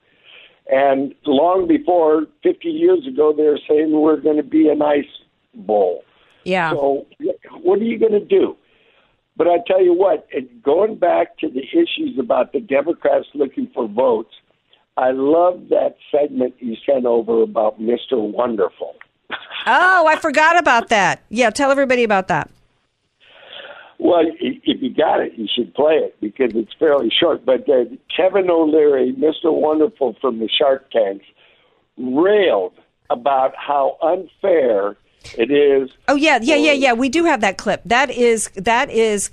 And 0.70 1.14
long 1.26 1.66
before, 1.66 2.26
50 2.42 2.68
years 2.68 3.06
ago, 3.06 3.32
they 3.36 3.44
were 3.44 3.58
saying 3.68 3.92
we're 3.92 4.20
going 4.20 4.36
to 4.36 4.42
be 4.42 4.68
an 4.68 4.80
ice 4.80 5.04
bowl. 5.54 6.04
Yeah. 6.44 6.72
So, 6.72 7.06
what 7.62 7.78
are 7.80 7.84
you 7.84 7.98
going 7.98 8.12
to 8.12 8.24
do? 8.24 8.56
But 9.36 9.48
I 9.48 9.58
tell 9.66 9.82
you 9.82 9.94
what, 9.94 10.28
going 10.62 10.96
back 10.96 11.38
to 11.38 11.48
the 11.48 11.62
issues 11.62 12.18
about 12.18 12.52
the 12.52 12.60
Democrats 12.60 13.26
looking 13.34 13.68
for 13.74 13.88
votes, 13.88 14.34
I 14.96 15.12
love 15.12 15.68
that 15.70 15.96
segment 16.10 16.54
you 16.58 16.76
sent 16.86 17.06
over 17.06 17.42
about 17.42 17.80
Mr. 17.80 18.12
Wonderful. 18.12 18.94
Oh, 19.66 20.06
I 20.06 20.16
forgot 20.16 20.58
about 20.58 20.88
that. 20.88 21.22
Yeah, 21.30 21.50
tell 21.50 21.70
everybody 21.70 22.04
about 22.04 22.28
that. 22.28 22.50
Well, 24.02 24.24
if 24.40 24.82
you 24.82 24.92
got 24.92 25.20
it, 25.20 25.34
you 25.36 25.46
should 25.54 25.72
play 25.74 25.94
it 25.94 26.20
because 26.20 26.50
it's 26.56 26.72
fairly 26.76 27.08
short. 27.08 27.44
But 27.44 27.68
uh, 27.68 27.84
Kevin 28.14 28.50
O'Leary, 28.50 29.14
Mr. 29.16 29.52
Wonderful 29.52 30.16
from 30.20 30.40
the 30.40 30.48
Shark 30.48 30.90
Tanks, 30.90 31.24
railed 31.96 32.72
about 33.10 33.54
how 33.56 33.98
unfair 34.02 34.96
it 35.38 35.52
is. 35.52 35.90
Oh 36.08 36.16
yeah, 36.16 36.40
yeah, 36.42 36.56
yeah, 36.56 36.72
yeah. 36.72 36.92
We 36.94 37.10
do 37.10 37.26
have 37.26 37.42
that 37.42 37.58
clip. 37.58 37.80
That 37.84 38.10
is 38.10 38.48
that 38.56 38.90
is 38.90 39.30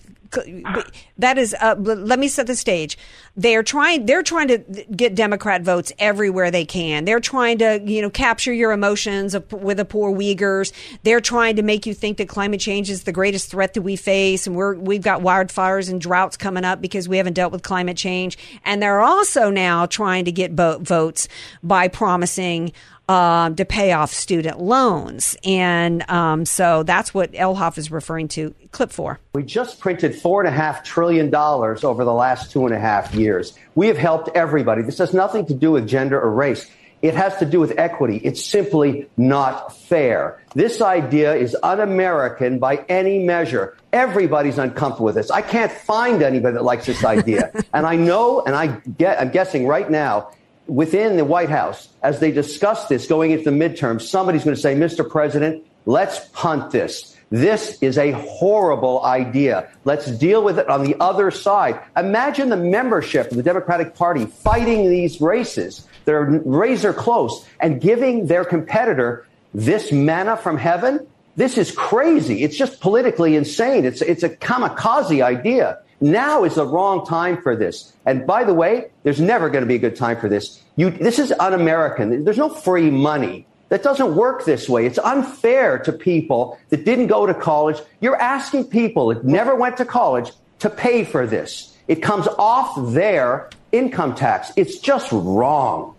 that 1.17 1.37
is. 1.37 1.55
Uh, 1.59 1.75
let 1.77 2.19
me 2.19 2.27
set 2.27 2.47
the 2.47 2.55
stage. 2.55 2.97
They're 3.35 3.63
trying. 3.63 4.05
They're 4.05 4.23
trying 4.23 4.47
to 4.49 4.57
get 4.95 5.15
Democrat 5.15 5.61
votes 5.61 5.91
everywhere 5.99 6.51
they 6.51 6.65
can. 6.65 7.05
They're 7.05 7.19
trying 7.19 7.57
to, 7.59 7.81
you 7.83 8.01
know, 8.01 8.09
capture 8.09 8.53
your 8.53 8.71
emotions 8.71 9.35
with 9.51 9.77
the 9.77 9.85
poor 9.85 10.11
Uyghurs. 10.11 10.71
They're 11.03 11.21
trying 11.21 11.55
to 11.55 11.63
make 11.63 11.85
you 11.85 11.93
think 11.93 12.17
that 12.17 12.27
climate 12.29 12.59
change 12.59 12.89
is 12.89 13.03
the 13.03 13.11
greatest 13.11 13.49
threat 13.49 13.73
that 13.73 13.81
we 13.81 13.95
face, 13.95 14.45
and 14.45 14.55
we're 14.55 14.75
we've 14.75 15.01
got 15.01 15.21
wildfires 15.21 15.89
and 15.89 15.99
droughts 15.99 16.37
coming 16.37 16.65
up 16.65 16.81
because 16.81 17.09
we 17.09 17.17
haven't 17.17 17.33
dealt 17.33 17.51
with 17.51 17.63
climate 17.63 17.97
change. 17.97 18.37
And 18.65 18.81
they're 18.81 19.01
also 19.01 19.49
now 19.49 19.85
trying 19.85 20.25
to 20.25 20.31
get 20.31 20.55
bo- 20.55 20.79
votes 20.79 21.27
by 21.63 21.87
promising 21.87 22.73
um, 23.09 23.55
to 23.55 23.65
pay 23.65 23.91
off 23.91 24.13
student 24.13 24.61
loans. 24.61 25.35
And 25.43 26.07
um, 26.09 26.45
so 26.45 26.83
that's 26.83 27.11
what 27.11 27.31
Elhoff 27.33 27.77
is 27.77 27.89
referring 27.91 28.27
to. 28.29 28.53
Clip 28.71 28.91
four. 28.91 29.19
We 29.33 29.43
just 29.43 29.79
printed 29.79 30.13
$4.5 30.13 30.83
trillion 30.83 31.33
over 31.33 32.05
the 32.05 32.13
last 32.13 32.51
two 32.51 32.67
and 32.67 32.75
a 32.75 32.79
half 32.79 33.15
years. 33.15 33.57
We 33.73 33.87
have 33.87 33.97
helped 33.97 34.29
everybody. 34.35 34.83
This 34.83 34.99
has 34.99 35.13
nothing 35.13 35.47
to 35.47 35.55
do 35.55 35.71
with 35.71 35.87
gender 35.87 36.21
or 36.21 36.31
race. 36.31 36.69
It 37.01 37.15
has 37.15 37.37
to 37.37 37.45
do 37.45 37.59
with 37.59 37.79
equity. 37.79 38.17
It's 38.17 38.43
simply 38.43 39.07
not 39.17 39.75
fair. 39.75 40.39
This 40.53 40.81
idea 40.81 41.33
is 41.33 41.55
un 41.63 41.79
American 41.79 42.59
by 42.59 42.85
any 42.89 43.19
measure. 43.19 43.77
Everybody's 43.93 44.57
uncomfortable 44.57 45.05
with 45.05 45.15
this. 45.15 45.31
I 45.31 45.41
can't 45.41 45.71
find 45.71 46.21
anybody 46.21 46.55
that 46.55 46.63
likes 46.63 46.85
this 46.85 47.03
idea. 47.03 47.51
and 47.73 47.87
I 47.87 47.95
know, 47.95 48.41
and 48.41 48.53
I 48.53 48.67
get, 48.97 49.19
I'm 49.19 49.31
guessing 49.31 49.65
right 49.65 49.89
now, 49.89 50.31
within 50.69 51.17
the 51.17 51.25
White 51.25 51.49
House, 51.49 51.89
as 52.01 52.19
they 52.19 52.31
discuss 52.31 52.87
this 52.87 53.07
going 53.07 53.31
into 53.31 53.45
the 53.45 53.51
midterm, 53.51 54.01
somebody's 54.01 54.43
going 54.43 54.55
to 54.55 54.61
say, 54.61 54.75
Mr. 54.75 55.09
President, 55.09 55.65
let's 55.85 56.27
punt 56.29 56.71
this. 56.71 57.17
This 57.31 57.77
is 57.81 57.97
a 57.97 58.11
horrible 58.11 59.03
idea. 59.03 59.69
Let's 59.85 60.09
deal 60.09 60.43
with 60.43 60.57
it 60.57 60.67
on 60.67 60.83
the 60.83 60.95
other 60.99 61.29
side. 61.29 61.79
Imagine 61.95 62.49
the 62.49 62.57
membership 62.57 63.29
of 63.29 63.37
the 63.37 63.43
Democratic 63.43 63.95
Party 63.95 64.25
fighting 64.25 64.89
these 64.89 65.21
races 65.21 65.87
that 66.05 66.15
are 66.15 66.25
razor 66.45 66.93
close 66.93 67.45
and 67.59 67.79
giving 67.79 68.27
their 68.27 68.45
competitor 68.45 69.27
this 69.53 69.91
manna 69.91 70.37
from 70.37 70.57
heaven. 70.57 71.05
This 71.35 71.57
is 71.57 71.71
crazy. 71.71 72.43
It's 72.43 72.57
just 72.57 72.81
politically 72.81 73.35
insane. 73.35 73.85
It's, 73.85 74.01
it's 74.01 74.23
a 74.23 74.29
kamikaze 74.29 75.23
idea. 75.23 75.79
Now 76.01 76.43
is 76.43 76.55
the 76.55 76.65
wrong 76.65 77.05
time 77.05 77.41
for 77.41 77.55
this. 77.55 77.93
And 78.05 78.25
by 78.25 78.43
the 78.43 78.53
way, 78.53 78.89
there's 79.03 79.19
never 79.19 79.49
going 79.49 79.63
to 79.63 79.67
be 79.67 79.75
a 79.75 79.79
good 79.79 79.95
time 79.95 80.19
for 80.19 80.29
this. 80.29 80.61
You, 80.75 80.91
this 80.91 81.19
is 81.19 81.33
un-American. 81.39 82.23
There's 82.23 82.37
no 82.37 82.49
free 82.49 82.89
money. 82.89 83.45
That 83.69 83.83
doesn't 83.83 84.15
work 84.15 84.45
this 84.45 84.67
way. 84.67 84.85
It's 84.85 84.97
unfair 84.97 85.77
to 85.79 85.91
people 85.91 86.57
that 86.69 86.85
didn't 86.85 87.07
go 87.07 87.25
to 87.25 87.33
college. 87.33 87.77
You're 88.01 88.19
asking 88.19 88.65
people 88.65 89.07
that 89.07 89.23
never 89.23 89.55
went 89.55 89.77
to 89.77 89.85
college 89.85 90.31
to 90.59 90.69
pay 90.69 91.03
for 91.03 91.27
this. 91.27 91.77
It 91.87 92.01
comes 92.01 92.27
off 92.37 92.93
their 92.93 93.49
income 93.71 94.15
tax. 94.15 94.51
It's 94.55 94.79
just 94.79 95.11
wrong. 95.11 95.95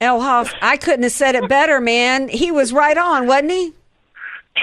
Elhoff, 0.00 0.52
I 0.60 0.76
couldn't 0.78 1.04
have 1.04 1.12
said 1.12 1.34
it 1.34 1.48
better, 1.48 1.80
man. 1.80 2.28
He 2.28 2.50
was 2.50 2.72
right 2.72 2.96
on, 2.96 3.26
wasn't 3.26 3.52
he? 3.52 3.72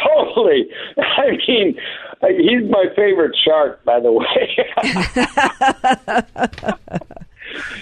Totally. 0.04 0.68
I 0.98 1.38
mean, 1.48 1.80
He's 2.22 2.70
my 2.70 2.86
favorite 2.96 3.36
shark, 3.44 3.84
by 3.86 4.00
the 4.00 4.12
way. 4.12 4.58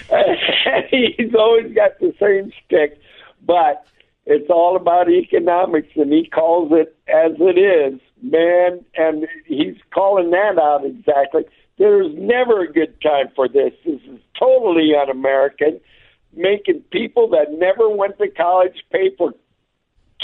he's 0.90 1.34
always 1.34 1.74
got 1.74 1.98
the 2.00 2.14
same 2.20 2.52
stick, 2.64 3.00
but 3.44 3.86
it's 4.26 4.50
all 4.50 4.76
about 4.76 5.10
economics, 5.10 5.88
and 5.96 6.12
he 6.12 6.28
calls 6.28 6.70
it 6.72 6.96
as 7.08 7.32
it 7.38 7.58
is, 7.58 8.00
man. 8.22 8.84
And 8.96 9.26
he's 9.46 9.76
calling 9.92 10.30
that 10.30 10.58
out 10.58 10.84
exactly. 10.84 11.44
There's 11.78 12.12
never 12.16 12.62
a 12.62 12.72
good 12.72 13.00
time 13.00 13.28
for 13.34 13.48
this. 13.48 13.72
This 13.84 14.00
is 14.02 14.20
totally 14.38 14.94
un-American, 14.94 15.80
making 16.34 16.82
people 16.90 17.28
that 17.30 17.52
never 17.52 17.88
went 17.88 18.18
to 18.18 18.28
college 18.28 18.84
pay 18.92 19.10
for 19.16 19.32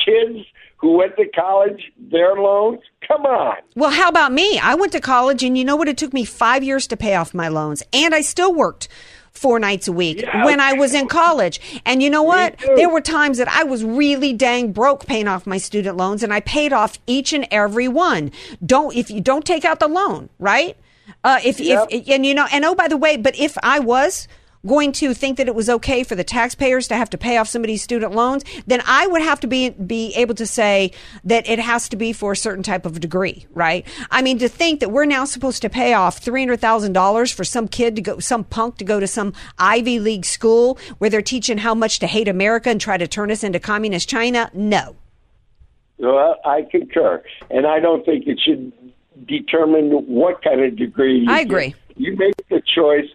kids 0.05 0.47
who 0.77 0.99
went 0.99 1.17
to 1.17 1.27
college 1.35 1.93
their 1.99 2.35
loans? 2.35 2.81
Come 3.07 3.27
on. 3.27 3.57
Well, 3.75 3.91
how 3.91 4.09
about 4.09 4.33
me? 4.33 4.59
I 4.59 4.75
went 4.75 4.93
to 4.93 5.01
college, 5.01 5.43
and 5.43 5.57
you 5.57 5.65
know 5.65 5.77
what? 5.77 5.89
It 5.89 5.97
took 5.97 6.13
me 6.13 6.25
five 6.25 6.63
years 6.63 6.87
to 6.89 6.97
pay 6.97 7.15
off 7.15 7.35
my 7.35 7.49
loans, 7.49 7.83
and 7.93 8.15
I 8.15 8.21
still 8.21 8.55
worked 8.55 8.89
four 9.35 9.59
nights 9.59 9.89
a 9.89 9.93
week 9.93 10.23
yeah. 10.23 10.45
when 10.45 10.61
I 10.61 10.75
was 10.75 10.95
in 10.95 11.09
college. 11.09 11.61
And 11.85 12.03
you 12.03 12.09
know 12.09 12.23
what? 12.23 12.57
There 12.77 12.89
were 12.89 13.01
times 13.01 13.39
that 13.39 13.49
I 13.49 13.65
was 13.65 13.85
really 13.85 14.33
dang 14.33 14.73
broke 14.73 15.07
paying 15.07 15.29
off 15.29 15.47
my 15.47 15.59
student 15.59 15.97
loans, 15.97 16.23
and 16.23 16.33
I 16.33 16.41
paid 16.41 16.73
off 16.73 16.99
each 17.07 17.33
and 17.33 17.47
every 17.51 17.89
one. 17.89 18.31
Don't 18.65 18.95
if 18.97 19.11
you 19.11 19.21
don't 19.21 19.45
take 19.45 19.65
out 19.65 19.81
the 19.81 19.89
loan, 19.89 20.31
right? 20.39 20.77
Uh, 21.23 21.41
if 21.45 21.61
yep. 21.61 21.89
if 21.91 22.09
and 22.09 22.25
you 22.25 22.35
know, 22.35 22.47
and 22.53 22.65
oh 22.65 22.75
by 22.75 22.89
the 22.89 22.97
way, 22.97 23.17
but 23.17 23.37
if 23.39 23.57
I 23.63 23.81
was 23.81 24.29
going 24.67 24.93
to 24.93 25.15
think 25.15 25.37
that 25.39 25.49
it 25.49 25.55
was 25.55 25.69
okay 25.69 26.05
for 26.05 26.15
the 26.15 26.25
taxpayers 26.25 26.89
to 26.89 26.97
have 26.97 27.11
to 27.11 27.19
pay 27.19 27.37
off 27.37 27.49
somebody's 27.49 27.83
student 27.83 28.15
loans, 28.15 28.45
then 28.67 28.83
I 28.87 29.07
would 29.07 29.23
have 29.23 29.41
to 29.41 29.47
be 29.47 29.71
be 29.71 30.15
able 30.15 30.35
to 30.37 30.47
say 30.47 30.93
that 31.25 31.49
it 31.49 31.59
has 31.59 31.89
to 31.91 31.97
be 31.97 32.13
for 32.13 32.33
a 32.33 32.37
certain 32.37 32.63
type 32.63 32.87
of 32.87 33.01
degree, 33.01 33.47
right? 33.53 33.87
I 34.11 34.23
mean, 34.23 34.39
to 34.39 34.49
think 34.49 34.81
that 34.81 34.91
we're 34.91 35.05
now 35.05 35.25
supposed 35.25 35.63
to 35.63 35.71
pay 35.71 35.95
off 35.95 36.19
three 36.19 36.43
hundred 36.43 36.61
thousand 36.61 36.93
dollars 36.93 37.31
for 37.31 37.45
some 37.45 37.69
kid 37.69 37.97
to 37.97 38.03
go, 38.03 38.19
some 38.19 38.45
punk 38.45 38.79
to 38.79 38.85
go 38.85 39.01
to 39.01 39.07
some 39.07 39.33
Ivy 39.59 40.01
League 40.01 40.25
school 40.25 40.79
where 40.99 41.11
they're 41.11 41.23
teaching 41.23 41.59
how 41.59 41.75
much 41.75 41.99
to 42.01 42.07
hate 42.07 42.29
America 42.29 42.71
and 42.71 42.81
try 42.81 42.97
to 42.97 43.07
turn 43.07 43.31
us 43.31 43.45
into 43.45 43.59
communist 43.61 44.09
China, 44.09 44.51
no. 44.55 44.97
Well, 45.99 46.37
I 46.45 46.63
concur, 46.63 47.23
and 47.51 47.67
I 47.67 47.81
don't 47.81 48.05
think 48.05 48.27
it 48.27 48.41
should 48.45 48.73
determine 49.27 49.91
what 49.91 50.43
kind 50.43 50.61
of 50.61 50.77
degree. 50.77 51.27
I 51.29 51.41
agree. 51.41 51.69
Get. 51.69 51.97
You 51.97 52.17
make 52.17 52.35
the 52.49 52.61
choice 52.75 53.09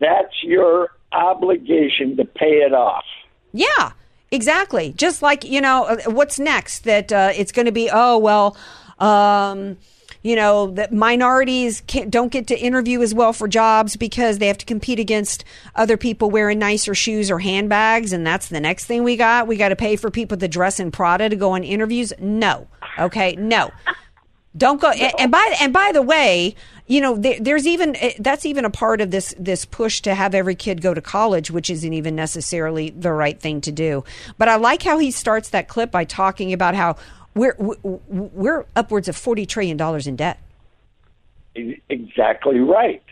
that's 0.00 0.42
your 0.42 0.90
obligation 1.12 2.16
to 2.16 2.24
pay 2.24 2.62
it 2.62 2.74
off. 2.74 3.04
Yeah, 3.52 3.92
exactly. 4.30 4.92
Just 4.96 5.22
like, 5.22 5.44
you 5.44 5.60
know, 5.60 5.84
uh, 5.84 6.10
what's 6.10 6.38
next? 6.38 6.80
That 6.84 7.12
uh, 7.12 7.32
it's 7.34 7.52
going 7.52 7.66
to 7.66 7.72
be, 7.72 7.88
oh, 7.92 8.18
well, 8.18 8.56
um, 8.98 9.76
you 10.22 10.34
know, 10.34 10.68
that 10.72 10.92
minorities 10.92 11.82
don't 11.82 12.32
get 12.32 12.46
to 12.46 12.58
interview 12.58 13.02
as 13.02 13.14
well 13.14 13.34
for 13.34 13.46
jobs 13.46 13.94
because 13.94 14.38
they 14.38 14.46
have 14.46 14.56
to 14.58 14.64
compete 14.64 14.98
against 14.98 15.44
other 15.74 15.98
people 15.98 16.30
wearing 16.30 16.58
nicer 16.58 16.94
shoes 16.94 17.30
or 17.30 17.38
handbags. 17.38 18.12
And 18.12 18.26
that's 18.26 18.48
the 18.48 18.60
next 18.60 18.86
thing 18.86 19.04
we 19.04 19.16
got. 19.16 19.46
We 19.46 19.58
got 19.58 19.68
to 19.68 19.76
pay 19.76 19.96
for 19.96 20.10
people 20.10 20.38
to 20.38 20.48
dress 20.48 20.80
in 20.80 20.90
Prada 20.90 21.28
to 21.28 21.36
go 21.36 21.52
on 21.52 21.62
interviews. 21.62 22.12
No. 22.18 22.66
Okay. 22.98 23.36
No. 23.36 23.70
Don't 24.56 24.80
go. 24.80 24.90
And, 24.90 25.12
and 25.18 25.32
by 25.32 25.56
and 25.60 25.72
by 25.72 25.90
the 25.92 26.02
way, 26.02 26.54
you 26.86 27.00
know, 27.00 27.16
there, 27.16 27.38
there's 27.40 27.66
even 27.66 27.96
eh, 27.96 28.12
that's 28.18 28.46
even 28.46 28.64
a 28.64 28.70
part 28.70 29.00
of 29.00 29.10
this 29.10 29.34
this 29.38 29.64
push 29.64 30.00
to 30.02 30.14
have 30.14 30.34
every 30.34 30.54
kid 30.54 30.80
go 30.80 30.94
to 30.94 31.00
college, 31.00 31.50
which 31.50 31.70
isn't 31.70 31.92
even 31.92 32.14
necessarily 32.14 32.90
the 32.90 33.12
right 33.12 33.40
thing 33.40 33.60
to 33.62 33.72
do. 33.72 34.04
But 34.38 34.48
I 34.48 34.56
like 34.56 34.82
how 34.82 34.98
he 34.98 35.10
starts 35.10 35.50
that 35.50 35.66
clip 35.68 35.90
by 35.90 36.04
talking 36.04 36.52
about 36.52 36.74
how 36.74 36.96
we're 37.34 37.56
we're 37.58 38.66
upwards 38.76 39.08
of 39.08 39.16
forty 39.16 39.44
trillion 39.44 39.76
dollars 39.76 40.06
in 40.06 40.14
debt. 40.16 40.38
Exactly 41.88 42.60
right. 42.60 43.02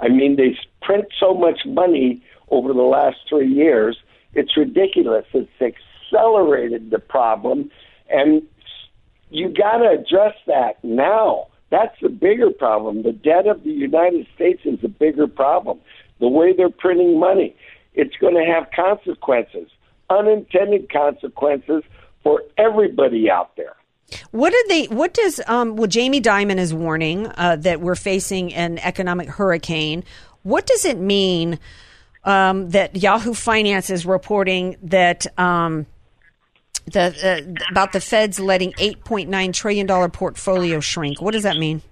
I 0.00 0.08
mean, 0.08 0.36
they 0.36 0.56
print 0.80 1.06
so 1.18 1.34
much 1.34 1.60
money 1.64 2.24
over 2.48 2.72
the 2.72 2.82
last 2.82 3.18
three 3.28 3.52
years. 3.52 3.98
It's 4.34 4.56
ridiculous. 4.56 5.26
It's 5.32 5.50
accelerated 5.60 6.90
the 6.90 6.98
problem, 6.98 7.70
and 8.08 8.42
you 9.32 9.48
got 9.48 9.78
to 9.78 9.90
address 9.90 10.34
that 10.46 10.82
now. 10.82 11.48
That's 11.70 11.94
the 12.02 12.10
bigger 12.10 12.50
problem. 12.50 13.02
The 13.02 13.12
debt 13.12 13.46
of 13.46 13.64
the 13.64 13.70
United 13.70 14.26
States 14.34 14.60
is 14.64 14.78
a 14.84 14.88
bigger 14.88 15.26
problem. 15.26 15.80
The 16.20 16.28
way 16.28 16.52
they're 16.52 16.70
printing 16.70 17.18
money, 17.18 17.56
it's 17.94 18.14
going 18.16 18.34
to 18.34 18.44
have 18.44 18.68
consequences, 18.76 19.68
unintended 20.10 20.92
consequences 20.92 21.82
for 22.22 22.42
everybody 22.58 23.30
out 23.30 23.56
there. 23.56 23.74
What 24.30 24.50
did 24.50 24.68
they? 24.68 24.94
What 24.94 25.14
does? 25.14 25.40
Um, 25.46 25.76
well, 25.76 25.86
Jamie 25.86 26.20
Dimon 26.20 26.58
is 26.58 26.74
warning 26.74 27.28
uh, 27.28 27.56
that 27.56 27.80
we're 27.80 27.94
facing 27.94 28.52
an 28.52 28.78
economic 28.78 29.28
hurricane. 29.28 30.04
What 30.42 30.66
does 30.66 30.84
it 30.84 30.98
mean 30.98 31.58
um, 32.24 32.70
that 32.70 32.96
Yahoo 32.96 33.32
Finance 33.32 33.88
is 33.88 34.04
reporting 34.04 34.76
that 34.82 35.26
um, 35.38 35.86
the 36.86 37.54
uh, 37.58 37.64
about 37.70 37.92
the 37.92 38.00
Fed's 38.00 38.40
letting 38.40 38.72
eight 38.78 39.04
point 39.04 39.28
nine 39.28 39.52
trillion 39.52 39.86
dollar 39.86 40.08
portfolio 40.08 40.80
shrink. 40.80 41.20
What 41.20 41.32
does 41.32 41.44
that 41.44 41.56
mean? 41.56 41.82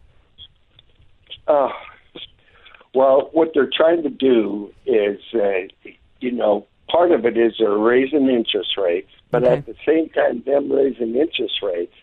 Uh, 1.47 1.71
well, 2.95 3.31
what 3.33 3.53
they're 3.55 3.71
trying 3.75 4.03
to 4.03 4.11
do 4.11 4.73
is, 4.87 5.21
uh, 5.35 5.91
you 6.21 6.33
know, 6.33 6.67
part 6.89 7.13
of 7.13 7.25
it 7.25 7.37
is 7.37 7.55
they're 7.59 7.71
raising 7.71 8.29
interest 8.29 8.77
rates, 8.77 9.11
but 9.31 9.45
okay. 9.45 9.55
at 9.55 9.67
the 9.67 9.77
same 9.87 10.09
time, 10.11 10.43
them 10.45 10.71
raising 10.71 11.15
interest 11.15 11.63
rates, 11.63 11.95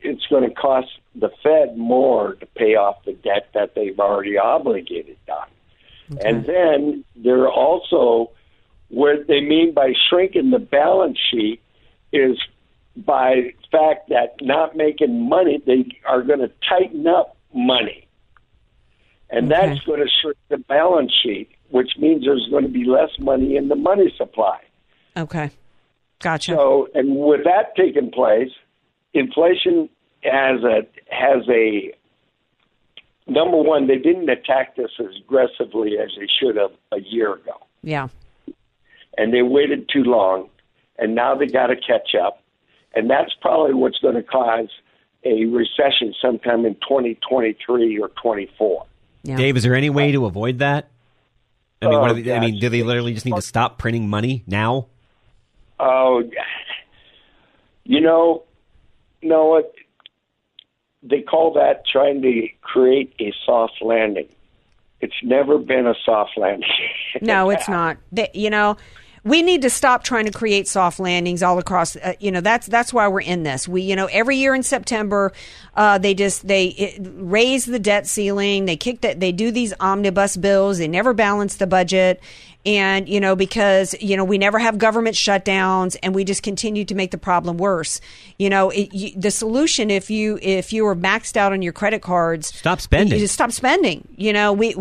it's 0.00 0.26
going 0.26 0.48
to 0.48 0.54
cost 0.54 0.88
the 1.14 1.30
Fed 1.42 1.76
more 1.76 2.34
to 2.34 2.46
pay 2.46 2.76
off 2.76 3.04
the 3.04 3.12
debt 3.12 3.48
that 3.54 3.74
they've 3.74 3.98
already 3.98 4.36
obligated 4.38 5.18
on. 5.28 5.48
Okay. 6.12 6.28
And 6.28 6.44
then 6.44 7.04
they're 7.16 7.48
also, 7.48 8.30
what 8.88 9.26
they 9.26 9.40
mean 9.40 9.72
by 9.72 9.94
shrinking 10.10 10.50
the 10.50 10.58
balance 10.58 11.18
sheet 11.30 11.62
is 12.14 12.38
by 12.96 13.52
fact 13.70 14.08
that 14.08 14.36
not 14.40 14.76
making 14.76 15.28
money, 15.28 15.62
they 15.66 15.86
are 16.06 16.22
going 16.22 16.40
to 16.40 16.50
tighten 16.68 17.06
up 17.06 17.36
money. 17.52 18.06
And 19.30 19.50
that's 19.50 19.80
going 19.80 20.00
to 20.00 20.06
shrink 20.22 20.36
the 20.48 20.58
balance 20.58 21.12
sheet, 21.22 21.50
which 21.70 21.92
means 21.98 22.24
there's 22.24 22.46
going 22.50 22.62
to 22.62 22.70
be 22.70 22.84
less 22.84 23.10
money 23.18 23.56
in 23.56 23.68
the 23.68 23.74
money 23.74 24.12
supply. 24.16 24.60
Okay. 25.16 25.50
Gotcha. 26.20 26.52
So, 26.52 26.88
and 26.94 27.16
with 27.16 27.44
that 27.44 27.74
taking 27.76 28.10
place, 28.10 28.50
inflation 29.12 29.88
has 30.22 30.62
a 30.62 30.86
has 31.10 31.42
a 31.48 31.92
number 33.26 33.58
one. 33.58 33.86
They 33.86 33.98
didn't 33.98 34.28
attack 34.28 34.76
this 34.76 34.90
as 35.00 35.14
aggressively 35.24 35.98
as 35.98 36.10
they 36.18 36.26
should 36.40 36.56
have 36.56 36.72
a 36.92 37.00
year 37.00 37.34
ago, 37.34 37.58
yeah. 37.82 38.08
and 39.18 39.34
they 39.34 39.42
waited 39.42 39.88
too 39.92 40.04
long, 40.04 40.48
and 40.98 41.14
now 41.14 41.34
they 41.34 41.46
got 41.46 41.68
to 41.68 41.76
catch 41.76 42.14
up, 42.14 42.42
and 42.94 43.10
that's 43.10 43.32
probably 43.40 43.74
what's 43.74 43.98
going 43.98 44.14
to 44.14 44.22
cause 44.22 44.68
a 45.24 45.46
recession 45.46 46.14
sometime 46.20 46.66
in 46.66 46.74
2023 46.74 47.98
or 47.98 48.08
24. 48.22 48.86
Yeah. 49.22 49.36
Dave, 49.36 49.56
is 49.56 49.62
there 49.62 49.74
any 49.74 49.90
way 49.90 50.12
to 50.12 50.24
uh, 50.24 50.28
avoid 50.28 50.58
that? 50.58 50.90
I 51.80 51.88
mean, 51.88 52.00
what 52.00 52.10
Oh, 52.10 52.14
are 52.14 52.20
they, 52.20 52.32
I 52.34 52.40
mean, 52.40 52.60
do 52.60 52.68
they 52.68 52.82
oh, 52.82 52.86
literally 52.86 53.14
just 53.14 53.26
need 53.26 53.34
to 53.34 53.42
stop 53.42 53.78
printing 53.78 54.08
money 54.08 54.44
now? 54.46 54.86
Oh, 55.80 56.22
you 57.84 58.00
know, 58.00 58.44
no, 59.22 59.46
what? 59.46 59.74
They 61.02 61.20
call 61.20 61.52
that 61.54 61.86
trying 61.86 62.22
to 62.22 62.48
create 62.62 63.14
a 63.20 63.32
soft 63.44 63.82
landing. 63.82 64.28
It's 65.00 65.14
never 65.22 65.58
been 65.58 65.86
a 65.86 65.94
soft 66.04 66.32
landing. 66.36 66.68
No, 67.20 67.50
it's 67.50 67.68
not. 67.68 67.96
They, 68.10 68.28
you 68.34 68.50
know, 68.50 68.76
we 69.24 69.40
need 69.40 69.62
to 69.62 69.70
stop 69.70 70.04
trying 70.04 70.26
to 70.26 70.30
create 70.30 70.68
soft 70.68 71.00
landings 71.00 71.42
all 71.42 71.58
across. 71.58 71.96
Uh, 71.96 72.12
you 72.20 72.30
know, 72.30 72.42
that's 72.42 72.66
that's 72.66 72.92
why 72.92 73.08
we're 73.08 73.22
in 73.22 73.42
this. 73.42 73.66
We, 73.66 73.82
you 73.82 73.96
know, 73.96 74.06
every 74.06 74.36
year 74.36 74.54
in 74.54 74.62
September, 74.62 75.32
uh, 75.74 75.96
they 75.98 76.12
just 76.14 76.46
they 76.46 76.66
it, 76.66 77.00
raise 77.16 77.64
the 77.64 77.78
debt 77.78 78.06
ceiling. 78.06 78.66
They 78.66 78.76
kick 78.76 79.00
that. 79.00 79.20
They 79.20 79.32
do 79.32 79.50
these 79.50 79.72
omnibus 79.80 80.36
bills. 80.36 80.78
They 80.78 80.88
never 80.88 81.14
balance 81.14 81.56
the 81.56 81.66
budget. 81.66 82.20
And 82.66 83.10
you 83.10 83.20
know 83.20 83.36
because 83.36 83.94
you 84.00 84.16
know 84.16 84.24
we 84.24 84.38
never 84.38 84.58
have 84.58 84.78
government 84.78 85.16
shutdowns, 85.16 85.98
and 86.02 86.14
we 86.14 86.24
just 86.24 86.42
continue 86.42 86.86
to 86.86 86.94
make 86.94 87.10
the 87.10 87.18
problem 87.18 87.58
worse. 87.58 88.00
You 88.38 88.48
know 88.48 88.70
it, 88.70 88.94
you, 88.94 89.20
the 89.20 89.30
solution 89.30 89.90
if 89.90 90.08
you 90.08 90.38
if 90.40 90.72
you 90.72 90.86
are 90.86 90.96
maxed 90.96 91.36
out 91.36 91.52
on 91.52 91.60
your 91.60 91.74
credit 91.74 92.00
cards, 92.00 92.46
Stop 92.46 92.80
spending. 92.80 93.18
you 93.18 93.22
just 93.22 93.34
stop 93.34 93.52
spending. 93.52 94.08
You 94.16 94.32
know, 94.32 94.54
we 94.54 94.74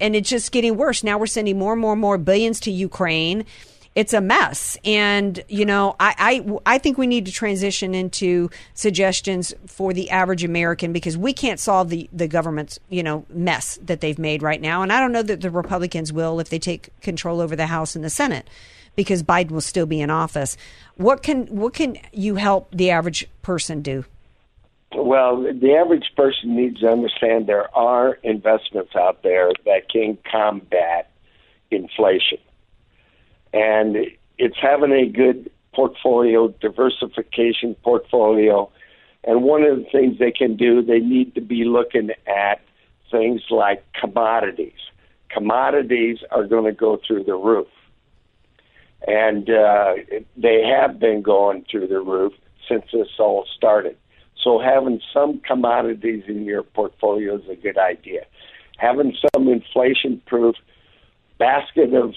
and 0.00 0.16
it's 0.16 0.28
just 0.28 0.50
getting 0.50 0.76
worse. 0.76 1.04
Now 1.04 1.18
we're 1.18 1.26
sending 1.26 1.56
more 1.56 1.72
and 1.72 1.80
more 1.80 1.92
and 1.92 2.00
more 2.00 2.18
billions 2.18 2.58
to 2.60 2.72
Ukraine. 2.72 3.44
It's 3.96 4.12
a 4.12 4.20
mess, 4.20 4.78
and 4.84 5.42
you 5.48 5.64
know, 5.64 5.96
I, 5.98 6.14
I 6.16 6.74
I 6.74 6.78
think 6.78 6.96
we 6.96 7.08
need 7.08 7.26
to 7.26 7.32
transition 7.32 7.92
into 7.92 8.48
suggestions 8.72 9.52
for 9.66 9.92
the 9.92 10.10
average 10.10 10.44
American 10.44 10.92
because 10.92 11.18
we 11.18 11.32
can't 11.32 11.58
solve 11.58 11.88
the 11.88 12.08
the 12.12 12.28
government's 12.28 12.78
you 12.88 13.02
know 13.02 13.26
mess 13.30 13.80
that 13.82 14.00
they've 14.00 14.18
made 14.18 14.42
right 14.42 14.60
now, 14.60 14.82
and 14.82 14.92
I 14.92 15.00
don't 15.00 15.10
know 15.10 15.24
that 15.24 15.40
the 15.40 15.50
Republicans 15.50 16.12
will 16.12 16.38
if 16.38 16.50
they 16.50 16.60
take 16.60 16.90
control 17.00 17.40
over 17.40 17.56
the 17.56 17.66
House 17.66 17.96
and 17.96 18.04
the 18.04 18.10
Senate 18.10 18.48
because 18.94 19.22
Biden 19.22 19.50
will 19.50 19.60
still 19.60 19.86
be 19.86 20.00
in 20.00 20.10
office. 20.10 20.56
What 20.96 21.22
can 21.22 21.46
what 21.46 21.74
can 21.74 21.96
you 22.12 22.36
help 22.36 22.70
the 22.70 22.90
average 22.90 23.28
person 23.42 23.82
do? 23.82 24.04
Well, 24.94 25.42
the 25.42 25.74
average 25.74 26.12
person 26.16 26.56
needs 26.56 26.80
to 26.80 26.88
understand 26.88 27.46
there 27.46 27.74
are 27.76 28.14
investments 28.22 28.94
out 28.96 29.22
there 29.22 29.50
that 29.64 29.88
can 29.88 30.18
combat 30.30 31.10
inflation. 31.70 32.38
And 33.52 33.96
it's 34.38 34.56
having 34.60 34.92
a 34.92 35.06
good 35.06 35.50
portfolio, 35.74 36.48
diversification 36.60 37.74
portfolio. 37.82 38.70
And 39.24 39.42
one 39.42 39.62
of 39.62 39.78
the 39.78 39.84
things 39.92 40.18
they 40.18 40.32
can 40.32 40.56
do, 40.56 40.82
they 40.82 41.00
need 41.00 41.34
to 41.34 41.40
be 41.40 41.64
looking 41.64 42.10
at 42.26 42.60
things 43.10 43.42
like 43.50 43.84
commodities. 43.92 44.78
Commodities 45.30 46.18
are 46.30 46.44
going 46.46 46.64
to 46.64 46.72
go 46.72 46.98
through 47.06 47.24
the 47.24 47.34
roof. 47.34 47.68
And 49.06 49.48
uh, 49.48 49.94
they 50.36 50.62
have 50.62 50.98
been 50.98 51.22
going 51.22 51.64
through 51.70 51.88
the 51.88 52.00
roof 52.00 52.32
since 52.68 52.84
this 52.92 53.08
all 53.18 53.46
started. 53.56 53.96
So 54.42 54.58
having 54.58 55.00
some 55.12 55.40
commodities 55.40 56.24
in 56.28 56.44
your 56.44 56.62
portfolio 56.62 57.36
is 57.36 57.48
a 57.48 57.56
good 57.56 57.78
idea. 57.78 58.22
Having 58.78 59.16
some 59.34 59.48
inflation-proof 59.48 60.56
basket 61.38 61.94
of 61.94 62.14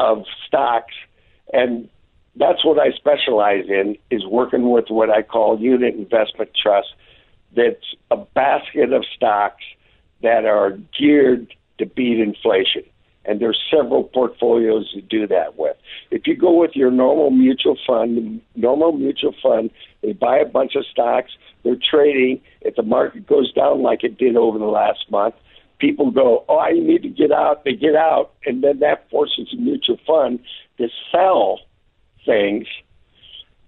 of 0.00 0.24
stocks, 0.46 0.94
and 1.52 1.88
that's 2.36 2.64
what 2.64 2.78
I 2.78 2.90
specialize 2.92 3.66
in 3.68 3.96
is 4.10 4.24
working 4.26 4.70
with 4.70 4.86
what 4.88 5.10
I 5.10 5.22
call 5.22 5.60
unit 5.60 5.94
investment 5.94 6.50
trust. 6.60 6.88
That's 7.54 7.94
a 8.10 8.16
basket 8.16 8.92
of 8.92 9.04
stocks 9.14 9.62
that 10.22 10.44
are 10.46 10.78
geared 10.98 11.52
to 11.78 11.86
beat 11.86 12.18
inflation. 12.18 12.84
And 13.26 13.40
there's 13.40 13.58
several 13.70 14.04
portfolios 14.04 14.90
to 14.92 15.02
do 15.02 15.26
that 15.26 15.58
with. 15.58 15.76
If 16.10 16.26
you 16.26 16.34
go 16.34 16.52
with 16.58 16.70
your 16.74 16.90
normal 16.90 17.30
mutual 17.30 17.76
fund, 17.86 18.40
normal 18.56 18.92
mutual 18.92 19.34
fund, 19.42 19.70
they 20.02 20.12
buy 20.12 20.38
a 20.38 20.46
bunch 20.46 20.74
of 20.74 20.86
stocks, 20.86 21.32
they're 21.62 21.76
trading. 21.76 22.40
If 22.62 22.76
the 22.76 22.82
market 22.82 23.26
goes 23.26 23.52
down 23.52 23.82
like 23.82 24.04
it 24.04 24.16
did 24.16 24.36
over 24.36 24.58
the 24.58 24.64
last 24.64 25.10
month, 25.10 25.34
people 25.80 26.10
go, 26.10 26.44
Oh, 26.48 26.58
I 26.58 26.72
need 26.72 27.02
to 27.02 27.08
get 27.08 27.32
out, 27.32 27.64
they 27.64 27.72
get 27.74 27.96
out, 27.96 28.32
and 28.46 28.62
then 28.62 28.78
that 28.80 29.08
forces 29.10 29.48
a 29.52 29.56
mutual 29.56 29.98
fund 30.06 30.40
to 30.78 30.88
sell 31.10 31.60
things. 32.24 32.66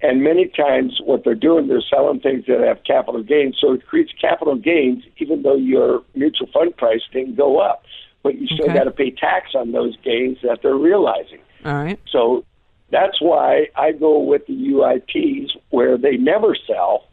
And 0.03 0.23
many 0.23 0.49
times 0.49 1.01
what 1.05 1.23
they're 1.25 1.35
doing, 1.35 1.69
they're 1.69 1.83
selling 1.89 2.21
things 2.21 2.45
that 2.49 2.61
have 2.61 2.85
capital 2.85 3.23
gains. 3.23 3.57
So 3.61 3.73
it 3.73 3.87
creates 3.87 4.13
capital 4.21 4.57
gains 4.57 5.05
even 5.19 5.43
though 5.43 5.57
your 5.57 6.03
mutual 6.15 6.49
fund 6.53 6.77
price 6.77 7.03
didn't 7.13 7.37
go 7.37 7.59
up. 7.59 7.83
But 8.23 8.39
you 8.39 8.47
still 8.47 8.67
Okay. 8.67 8.75
got 8.79 8.85
to 8.85 8.93
pay 8.93 9.11
tax 9.11 9.55
on 9.55 9.73
those 9.73 9.97
gains 10.05 10.39
that 10.43 10.61
they're 10.63 10.77
realizing. 10.77 11.41
All 11.65 11.75
right. 11.75 11.99
So 12.11 12.45
that's 12.91 13.21
why 13.21 13.69
I 13.75 13.93
go 13.93 14.19
with 14.19 14.47
the 14.47 14.55
UITs 14.55 15.51
where 15.71 15.97
they 15.97 16.17
never 16.17 16.55
sell. 16.55 17.09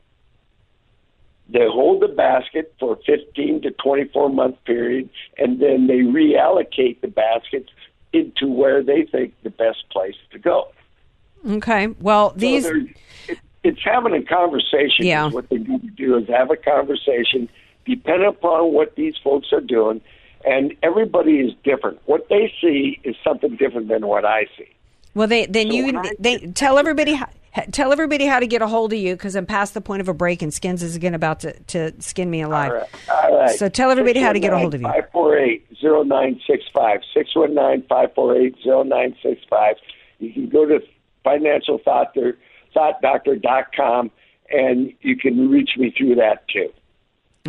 They 1.51 1.65
hold 1.65 2.01
the 2.01 2.07
basket 2.07 2.73
for 2.79 2.93
a 2.93 2.97
15 2.97 3.63
to 3.63 3.71
24 3.71 4.29
month 4.29 4.57
period, 4.65 5.09
and 5.37 5.59
then 5.59 5.87
they 5.87 5.99
reallocate 5.99 7.01
the 7.01 7.07
baskets 7.07 7.69
into 8.13 8.47
where 8.47 8.83
they 8.83 9.03
think 9.11 9.33
the 9.43 9.49
best 9.49 9.89
place 9.89 10.15
to 10.31 10.39
go. 10.39 10.69
Okay. 11.47 11.87
Well, 11.99 12.33
these. 12.35 12.65
So 12.65 12.73
it, 13.27 13.39
it's 13.63 13.79
having 13.83 14.13
a 14.13 14.21
conversation. 14.21 15.05
Yeah. 15.05 15.29
What 15.29 15.49
they 15.49 15.57
need 15.57 15.81
to 15.81 15.89
do 15.89 16.17
is 16.17 16.27
have 16.27 16.51
a 16.51 16.57
conversation, 16.57 17.49
depend 17.85 18.23
upon 18.23 18.73
what 18.73 18.95
these 18.95 19.15
folks 19.23 19.51
are 19.51 19.61
doing, 19.61 20.01
and 20.45 20.75
everybody 20.83 21.39
is 21.39 21.53
different. 21.63 21.99
What 22.05 22.29
they 22.29 22.53
see 22.61 22.99
is 23.03 23.15
something 23.23 23.55
different 23.55 23.87
than 23.87 24.05
what 24.05 24.25
I 24.25 24.45
see. 24.57 24.69
Well, 25.15 25.27
they 25.27 25.45
then 25.47 25.67
So 25.67 25.73
you 25.73 26.01
they 26.19 26.37
tell 26.37 26.77
everybody 26.77 27.13
how, 27.13 27.27
tell 27.71 27.91
everybody 27.91 28.25
how 28.25 28.39
to 28.39 28.47
get 28.47 28.61
a 28.61 28.67
hold 28.67 28.93
of 28.93 28.99
you 28.99 29.13
because 29.15 29.35
I'm 29.35 29.45
past 29.45 29.73
the 29.73 29.81
point 29.81 30.01
of 30.01 30.07
a 30.07 30.13
break 30.13 30.41
and 30.41 30.53
Skins 30.53 30.83
is 30.83 30.95
again 30.95 31.13
about 31.13 31.41
to, 31.41 31.59
to 31.59 32.01
skin 32.01 32.29
me 32.29 32.41
alive. 32.41 32.71
All 32.71 32.77
right. 32.77 32.89
All 33.09 33.37
right. 33.37 33.55
So 33.55 33.69
tell 33.69 33.91
everybody 33.91 34.19
how 34.19 34.33
to 34.33 34.39
get 34.39 34.53
a 34.53 34.57
hold 34.57 34.73
of 34.73 34.81
you. 34.81 34.87
548 34.87 35.67
0965. 35.81 37.01
619 37.13 37.87
548 37.87 38.55
0965. 38.65 39.75
You 40.19 40.33
can 40.33 40.49
go 40.49 40.65
to 40.65 40.79
financialthoughtdoctor, 41.25 42.35
thoughtdoctor.com 42.75 44.11
and 44.51 44.93
you 45.01 45.15
can 45.15 45.49
reach 45.49 45.71
me 45.77 45.93
through 45.97 46.15
that 46.15 46.47
too. 46.47 46.71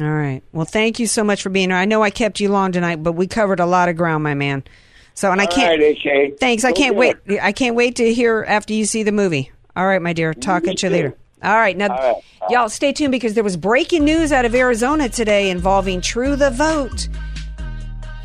All 0.00 0.10
right. 0.10 0.42
Well, 0.52 0.64
thank 0.64 0.98
you 0.98 1.06
so 1.06 1.24
much 1.24 1.42
for 1.42 1.50
being 1.50 1.70
here. 1.70 1.78
I 1.78 1.84
know 1.84 2.02
I 2.02 2.10
kept 2.10 2.40
you 2.40 2.48
long 2.48 2.72
tonight, 2.72 3.02
but 3.02 3.12
we 3.12 3.26
covered 3.26 3.60
a 3.60 3.66
lot 3.66 3.88
of 3.88 3.96
ground, 3.96 4.22
my 4.24 4.34
man. 4.34 4.64
So, 5.14 5.30
and 5.32 5.40
I 5.40 5.44
All 5.44 5.50
can't. 5.50 5.80
right, 5.80 5.96
AK. 6.06 6.38
Thanks. 6.38 6.64
I 6.64 6.72
can't 6.72 6.96
wait. 6.96 7.16
I 7.42 7.52
can't 7.52 7.74
wait 7.74 7.96
to 7.96 8.14
hear 8.14 8.44
after 8.46 8.72
you 8.72 8.84
see 8.84 9.02
the 9.02 9.12
movie. 9.12 9.50
All 9.80 9.86
right, 9.86 10.02
my 10.02 10.12
dear. 10.12 10.34
Talk 10.34 10.64
at 10.64 10.82
you 10.82 10.88
too. 10.90 10.90
later. 10.90 11.16
All 11.42 11.56
right. 11.56 11.74
Now, 11.74 11.88
All 11.88 12.12
right. 12.12 12.50
y'all 12.50 12.68
stay 12.68 12.92
tuned 12.92 13.12
because 13.12 13.32
there 13.32 13.42
was 13.42 13.56
breaking 13.56 14.04
news 14.04 14.30
out 14.30 14.44
of 14.44 14.54
Arizona 14.54 15.08
today 15.08 15.48
involving 15.48 16.02
True 16.02 16.36
the 16.36 16.50
Vote. 16.50 17.08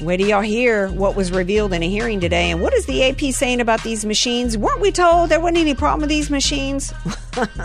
Wait 0.01 0.17
do 0.17 0.25
y'all 0.25 0.41
hear 0.41 0.89
what 0.89 1.15
was 1.15 1.31
revealed 1.31 1.71
in 1.71 1.81
a 1.81 1.87
hearing 1.87 2.19
today. 2.19 2.51
And 2.51 2.61
what 2.61 2.73
is 2.73 2.85
the 2.87 3.05
AP 3.05 3.33
saying 3.33 3.61
about 3.61 3.83
these 3.83 4.03
machines? 4.03 4.57
Weren't 4.57 4.81
we 4.81 4.91
told 4.91 5.29
there 5.29 5.39
wasn't 5.39 5.59
any 5.59 5.75
problem 5.75 6.01
with 6.01 6.09
these 6.09 6.29
machines? 6.29 6.93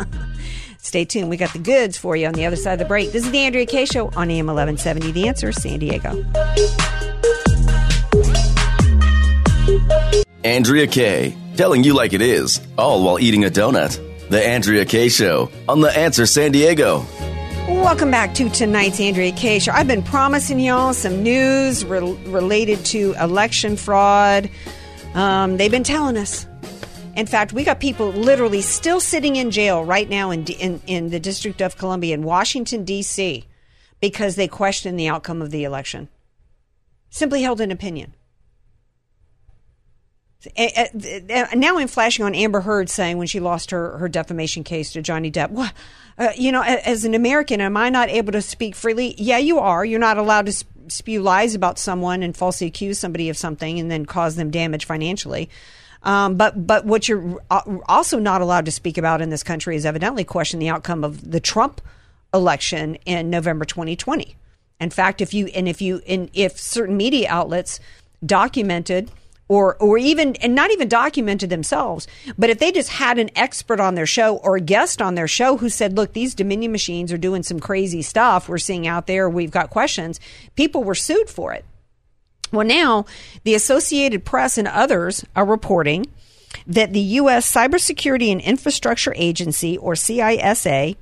Stay 0.78 1.04
tuned. 1.04 1.28
We 1.28 1.36
got 1.36 1.52
the 1.52 1.58
goods 1.58 1.96
for 1.98 2.14
you 2.14 2.28
on 2.28 2.34
the 2.34 2.46
other 2.46 2.54
side 2.54 2.74
of 2.74 2.78
the 2.78 2.84
break. 2.84 3.10
This 3.10 3.24
is 3.24 3.32
the 3.32 3.38
Andrea 3.40 3.66
Kaye 3.66 3.86
Show 3.86 4.06
on 4.14 4.30
AM 4.30 4.46
1170. 4.46 5.10
The 5.10 5.26
answer, 5.26 5.50
San 5.50 5.80
Diego. 5.80 6.24
Andrea 10.44 10.86
Kaye, 10.86 11.36
telling 11.54 11.84
you 11.84 11.92
like 11.92 12.14
it 12.14 12.22
is, 12.22 12.66
all 12.78 13.04
while 13.04 13.18
eating 13.18 13.44
a 13.44 13.50
donut. 13.50 14.00
The 14.30 14.42
Andrea 14.42 14.86
Kaye 14.86 15.10
Show 15.10 15.50
on 15.68 15.82
The 15.82 15.94
Answer 15.94 16.24
San 16.24 16.52
Diego. 16.52 17.04
Welcome 17.68 18.10
back 18.10 18.32
to 18.36 18.48
tonight's 18.48 18.98
Andrea 19.00 19.32
Kaye 19.32 19.58
Show. 19.58 19.72
I've 19.72 19.86
been 19.86 20.02
promising 20.02 20.58
y'all 20.58 20.94
some 20.94 21.22
news 21.22 21.84
re- 21.84 22.14
related 22.24 22.82
to 22.86 23.14
election 23.20 23.76
fraud. 23.76 24.48
Um, 25.12 25.58
they've 25.58 25.70
been 25.70 25.84
telling 25.84 26.16
us. 26.16 26.46
In 27.16 27.26
fact, 27.26 27.52
we 27.52 27.62
got 27.62 27.78
people 27.78 28.08
literally 28.10 28.62
still 28.62 29.00
sitting 29.00 29.36
in 29.36 29.50
jail 29.50 29.84
right 29.84 30.08
now 30.08 30.30
in, 30.30 30.46
in, 30.46 30.80
in 30.86 31.10
the 31.10 31.20
District 31.20 31.60
of 31.60 31.76
Columbia 31.76 32.14
in 32.14 32.22
Washington, 32.22 32.84
D.C., 32.84 33.44
because 34.00 34.36
they 34.36 34.48
questioned 34.48 34.98
the 34.98 35.08
outcome 35.08 35.42
of 35.42 35.50
the 35.50 35.64
election. 35.64 36.08
Simply 37.10 37.42
held 37.42 37.60
an 37.60 37.70
opinion. 37.70 38.14
Now 40.56 41.78
I'm 41.78 41.88
flashing 41.88 42.24
on 42.24 42.34
Amber 42.34 42.60
Heard 42.60 42.88
saying 42.88 43.18
when 43.18 43.26
she 43.26 43.40
lost 43.40 43.70
her, 43.70 43.98
her 43.98 44.08
defamation 44.08 44.64
case 44.64 44.92
to 44.92 45.02
Johnny 45.02 45.30
Depp, 45.30 45.72
uh, 46.18 46.28
you 46.36 46.52
know, 46.52 46.62
as 46.62 47.04
an 47.04 47.14
American, 47.14 47.60
am 47.60 47.76
I 47.76 47.88
not 47.88 48.10
able 48.10 48.32
to 48.32 48.42
speak 48.42 48.74
freely? 48.74 49.14
Yeah, 49.16 49.38
you 49.38 49.58
are. 49.58 49.84
You're 49.84 50.00
not 50.00 50.18
allowed 50.18 50.46
to 50.46 50.64
spew 50.88 51.22
lies 51.22 51.54
about 51.54 51.78
someone 51.78 52.22
and 52.22 52.36
falsely 52.36 52.66
accuse 52.66 52.98
somebody 52.98 53.28
of 53.28 53.36
something 53.36 53.78
and 53.78 53.90
then 53.90 54.04
cause 54.06 54.36
them 54.36 54.50
damage 54.50 54.84
financially. 54.84 55.48
Um, 56.02 56.36
but 56.36 56.66
but 56.66 56.84
what 56.84 57.08
you're 57.08 57.42
uh, 57.50 57.60
also 57.86 58.18
not 58.18 58.40
allowed 58.40 58.64
to 58.64 58.70
speak 58.70 58.96
about 58.96 59.20
in 59.20 59.30
this 59.30 59.42
country 59.42 59.76
is 59.76 59.84
evidently 59.84 60.24
question 60.24 60.58
the 60.58 60.70
outcome 60.70 61.04
of 61.04 61.30
the 61.30 61.40
Trump 61.40 61.80
election 62.32 62.96
in 63.04 63.28
November 63.28 63.64
2020. 63.64 64.36
In 64.80 64.90
fact, 64.90 65.20
if 65.20 65.34
you 65.34 65.46
and 65.48 65.68
if 65.68 65.82
you 65.82 66.00
and 66.08 66.30
if 66.32 66.58
certain 66.58 66.96
media 66.96 67.28
outlets 67.28 67.80
documented 68.24 69.10
or 69.50 69.74
or 69.80 69.98
even 69.98 70.36
and 70.36 70.54
not 70.54 70.70
even 70.70 70.88
documented 70.88 71.50
themselves, 71.50 72.06
but 72.38 72.50
if 72.50 72.60
they 72.60 72.70
just 72.70 72.88
had 72.88 73.18
an 73.18 73.28
expert 73.34 73.80
on 73.80 73.96
their 73.96 74.06
show 74.06 74.36
or 74.36 74.54
a 74.54 74.60
guest 74.60 75.02
on 75.02 75.16
their 75.16 75.26
show 75.26 75.56
who 75.56 75.68
said, 75.68 75.96
"Look, 75.96 76.12
these 76.12 76.36
Dominion 76.36 76.70
machines 76.70 77.12
are 77.12 77.18
doing 77.18 77.42
some 77.42 77.58
crazy 77.58 78.00
stuff 78.00 78.48
we're 78.48 78.58
seeing 78.58 78.86
out 78.86 79.08
there. 79.08 79.28
We've 79.28 79.50
got 79.50 79.68
questions." 79.68 80.20
People 80.54 80.84
were 80.84 80.94
sued 80.94 81.28
for 81.28 81.52
it. 81.52 81.64
Well, 82.52 82.66
now 82.66 83.06
the 83.42 83.56
Associated 83.56 84.24
Press 84.24 84.56
and 84.56 84.68
others 84.68 85.24
are 85.34 85.44
reporting 85.44 86.06
that 86.64 86.92
the 86.92 87.00
U.S. 87.00 87.52
Cybersecurity 87.52 88.30
and 88.30 88.40
Infrastructure 88.40 89.14
Agency, 89.16 89.76
or 89.76 89.94
CISA, 89.94 90.94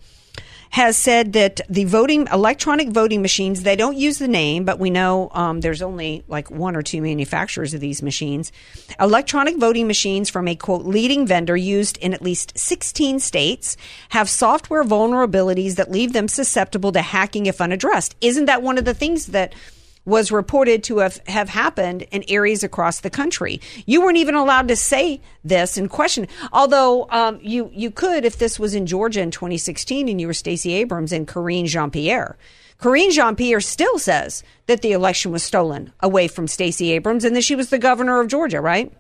has 0.70 0.96
said 0.96 1.32
that 1.32 1.60
the 1.68 1.84
voting 1.84 2.26
electronic 2.32 2.88
voting 2.88 3.22
machines 3.22 3.62
they 3.62 3.76
don't 3.76 3.96
use 3.96 4.18
the 4.18 4.28
name 4.28 4.64
but 4.64 4.78
we 4.78 4.90
know 4.90 5.30
um, 5.32 5.60
there's 5.60 5.82
only 5.82 6.24
like 6.28 6.50
one 6.50 6.76
or 6.76 6.82
two 6.82 7.02
manufacturers 7.02 7.74
of 7.74 7.80
these 7.80 8.02
machines. 8.02 8.52
Electronic 9.00 9.56
voting 9.56 9.86
machines 9.86 10.28
from 10.30 10.48
a 10.48 10.54
quote 10.54 10.84
leading 10.84 11.26
vendor 11.26 11.56
used 11.56 11.96
in 11.98 12.14
at 12.14 12.22
least 12.22 12.58
16 12.58 13.20
states 13.20 13.76
have 14.10 14.28
software 14.28 14.84
vulnerabilities 14.84 15.76
that 15.76 15.90
leave 15.90 16.12
them 16.12 16.28
susceptible 16.28 16.92
to 16.92 17.02
hacking 17.02 17.46
if 17.46 17.60
unaddressed. 17.60 18.16
Isn't 18.20 18.46
that 18.46 18.62
one 18.62 18.78
of 18.78 18.84
the 18.84 18.94
things 18.94 19.26
that 19.26 19.54
was 20.08 20.32
reported 20.32 20.82
to 20.84 20.98
have, 20.98 21.20
have 21.26 21.50
happened 21.50 22.02
in 22.10 22.24
areas 22.28 22.64
across 22.64 23.00
the 23.00 23.10
country. 23.10 23.60
You 23.84 24.00
weren't 24.00 24.16
even 24.16 24.34
allowed 24.34 24.68
to 24.68 24.76
say 24.76 25.20
this 25.44 25.76
and 25.76 25.90
question. 25.90 26.26
Although 26.50 27.08
um, 27.10 27.38
you 27.42 27.70
you 27.74 27.90
could 27.90 28.24
if 28.24 28.38
this 28.38 28.58
was 28.58 28.74
in 28.74 28.86
Georgia 28.86 29.20
in 29.20 29.30
2016 29.30 30.08
and 30.08 30.20
you 30.20 30.26
were 30.26 30.34
Stacey 30.34 30.72
Abrams 30.72 31.12
and 31.12 31.28
Karine 31.28 31.66
Jean 31.66 31.90
Pierre. 31.90 32.36
Karine 32.80 33.10
Jean 33.10 33.36
Pierre 33.36 33.60
still 33.60 33.98
says 33.98 34.42
that 34.66 34.82
the 34.82 34.92
election 34.92 35.30
was 35.30 35.42
stolen 35.42 35.92
away 36.00 36.26
from 36.26 36.48
Stacey 36.48 36.92
Abrams 36.92 37.24
and 37.24 37.36
that 37.36 37.44
she 37.44 37.56
was 37.56 37.70
the 37.70 37.78
governor 37.78 38.20
of 38.20 38.28
Georgia, 38.28 38.60
right? 38.60 38.92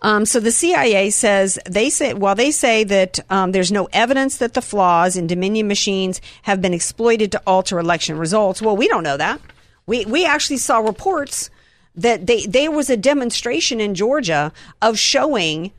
Um, 0.00 0.24
so 0.24 0.40
the 0.40 0.52
CIA 0.52 1.10
says 1.10 1.58
they 1.68 1.90
say 1.90 2.14
while 2.14 2.34
they 2.34 2.50
say 2.50 2.84
that 2.84 3.18
um, 3.28 3.52
there's 3.52 3.72
no 3.72 3.88
evidence 3.92 4.38
that 4.38 4.54
the 4.54 4.62
flaws 4.62 5.16
in 5.16 5.26
Dominion 5.26 5.68
machines 5.68 6.20
have 6.42 6.62
been 6.62 6.74
exploited 6.74 7.32
to 7.32 7.42
alter 7.46 7.78
election 7.78 8.16
results. 8.16 8.62
Well, 8.62 8.76
we 8.76 8.88
don't 8.88 9.02
know 9.02 9.16
that. 9.16 9.40
We 9.86 10.04
we 10.04 10.24
actually 10.24 10.58
saw 10.58 10.78
reports 10.78 11.50
that 11.94 12.26
they 12.26 12.46
there 12.46 12.70
was 12.70 12.90
a 12.90 12.96
demonstration 12.96 13.80
in 13.80 13.94
Georgia 13.94 14.52
of 14.82 14.98
showing 14.98 15.72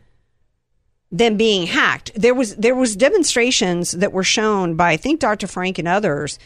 them 1.11 1.37
being 1.37 1.67
hacked. 1.67 2.11
There 2.15 2.33
was 2.33 2.55
there 2.55 2.75
was 2.75 2.95
demonstrations 2.95 3.91
that 3.91 4.13
were 4.13 4.23
shown 4.23 4.75
by 4.75 4.91
I 4.91 4.97
think 4.97 5.19
Dr. 5.19 5.47
Frank 5.47 5.77
and 5.77 5.87
others. 5.87 6.39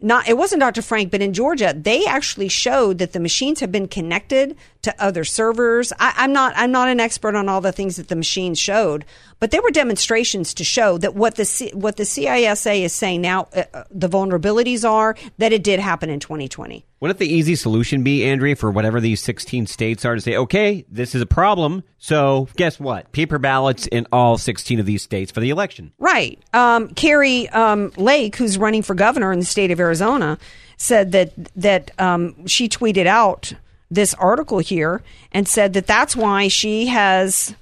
Not 0.00 0.28
it 0.28 0.36
wasn't 0.36 0.60
Dr. 0.60 0.82
Frank, 0.82 1.12
but 1.12 1.22
in 1.22 1.32
Georgia, 1.32 1.72
they 1.76 2.04
actually 2.04 2.48
showed 2.48 2.98
that 2.98 3.12
the 3.12 3.20
machines 3.20 3.60
have 3.60 3.70
been 3.70 3.86
connected 3.86 4.56
to 4.82 4.94
other 5.00 5.22
servers. 5.22 5.92
I, 5.98 6.12
I'm 6.16 6.32
not 6.32 6.54
I'm 6.56 6.72
not 6.72 6.88
an 6.88 6.98
expert 6.98 7.36
on 7.36 7.48
all 7.48 7.60
the 7.60 7.72
things 7.72 7.96
that 7.96 8.08
the 8.08 8.16
machines 8.16 8.58
showed, 8.58 9.04
but 9.42 9.50
there 9.50 9.60
were 9.60 9.72
demonstrations 9.72 10.54
to 10.54 10.62
show 10.62 10.98
that 10.98 11.16
what 11.16 11.34
the 11.34 11.44
C, 11.44 11.72
what 11.74 11.96
the 11.96 12.04
CISA 12.04 12.82
is 12.82 12.92
saying 12.92 13.22
now, 13.22 13.48
uh, 13.52 13.64
uh, 13.74 13.82
the 13.90 14.08
vulnerabilities 14.08 14.88
are 14.88 15.16
that 15.38 15.52
it 15.52 15.64
did 15.64 15.80
happen 15.80 16.10
in 16.10 16.20
2020. 16.20 16.86
Wouldn't 17.00 17.18
the 17.18 17.26
easy 17.26 17.56
solution 17.56 18.04
be, 18.04 18.24
Andrea, 18.24 18.54
for 18.54 18.70
whatever 18.70 19.00
these 19.00 19.20
16 19.20 19.66
states 19.66 20.04
are 20.04 20.14
to 20.14 20.20
say, 20.20 20.36
okay, 20.36 20.84
this 20.88 21.16
is 21.16 21.22
a 21.22 21.26
problem. 21.26 21.82
So 21.98 22.46
guess 22.54 22.78
what? 22.78 23.10
Paper 23.10 23.40
ballots 23.40 23.88
in 23.88 24.06
all 24.12 24.38
16 24.38 24.78
of 24.78 24.86
these 24.86 25.02
states 25.02 25.32
for 25.32 25.40
the 25.40 25.50
election. 25.50 25.90
Right. 25.98 26.38
Um, 26.54 26.90
Kari 26.90 27.48
um, 27.48 27.90
Lake, 27.96 28.36
who's 28.36 28.58
running 28.58 28.82
for 28.82 28.94
governor 28.94 29.32
in 29.32 29.40
the 29.40 29.44
state 29.44 29.72
of 29.72 29.80
Arizona, 29.80 30.38
said 30.76 31.10
that 31.10 31.32
that 31.56 31.90
um, 32.00 32.46
she 32.46 32.68
tweeted 32.68 33.06
out 33.06 33.54
this 33.90 34.14
article 34.14 34.60
here 34.60 35.02
and 35.32 35.48
said 35.48 35.72
that 35.72 35.88
that's 35.88 36.14
why 36.14 36.46
she 36.46 36.86
has. 36.86 37.56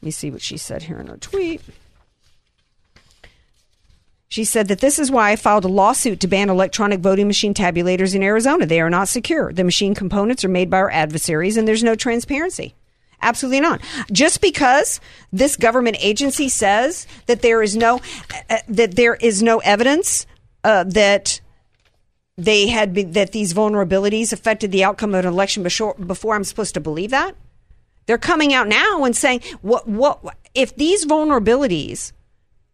Let 0.00 0.06
me 0.06 0.10
see 0.10 0.30
what 0.30 0.40
she 0.40 0.56
said 0.56 0.84
here 0.84 0.98
in 0.98 1.08
her 1.08 1.18
tweet. 1.18 1.60
She 4.28 4.44
said 4.44 4.68
that 4.68 4.80
this 4.80 4.98
is 4.98 5.10
why 5.10 5.32
I 5.32 5.36
filed 5.36 5.64
a 5.64 5.68
lawsuit 5.68 6.20
to 6.20 6.28
ban 6.28 6.48
electronic 6.48 7.00
voting 7.00 7.26
machine 7.26 7.52
tabulators 7.52 8.14
in 8.14 8.22
Arizona. 8.22 8.64
They 8.64 8.80
are 8.80 8.88
not 8.88 9.08
secure. 9.08 9.52
The 9.52 9.64
machine 9.64 9.94
components 9.94 10.44
are 10.44 10.48
made 10.48 10.70
by 10.70 10.78
our 10.78 10.90
adversaries 10.90 11.56
and 11.56 11.66
there's 11.66 11.82
no 11.82 11.96
transparency. 11.96 12.74
Absolutely 13.20 13.60
not. 13.60 13.82
Just 14.10 14.40
because 14.40 15.00
this 15.32 15.56
government 15.56 15.96
agency 16.00 16.48
says 16.48 17.06
that 17.26 17.42
there 17.42 17.60
is 17.60 17.76
no 17.76 18.00
uh, 18.48 18.58
that 18.68 18.94
there 18.94 19.16
is 19.16 19.42
no 19.42 19.58
evidence 19.58 20.26
uh, 20.64 20.84
that 20.84 21.40
they 22.38 22.68
had 22.68 22.94
been, 22.94 23.12
that 23.12 23.32
these 23.32 23.52
vulnerabilities 23.52 24.32
affected 24.32 24.72
the 24.72 24.84
outcome 24.84 25.14
of 25.14 25.24
an 25.24 25.30
election 25.30 25.62
before, 25.62 25.94
before 25.94 26.34
I'm 26.34 26.44
supposed 26.44 26.74
to 26.74 26.80
believe 26.80 27.10
that. 27.10 27.34
They're 28.06 28.18
coming 28.18 28.52
out 28.52 28.68
now 28.68 29.04
and 29.04 29.16
saying 29.16 29.42
what 29.62 29.86
what 29.86 30.36
if 30.54 30.74
these 30.76 31.06
vulnerabilities 31.06 32.12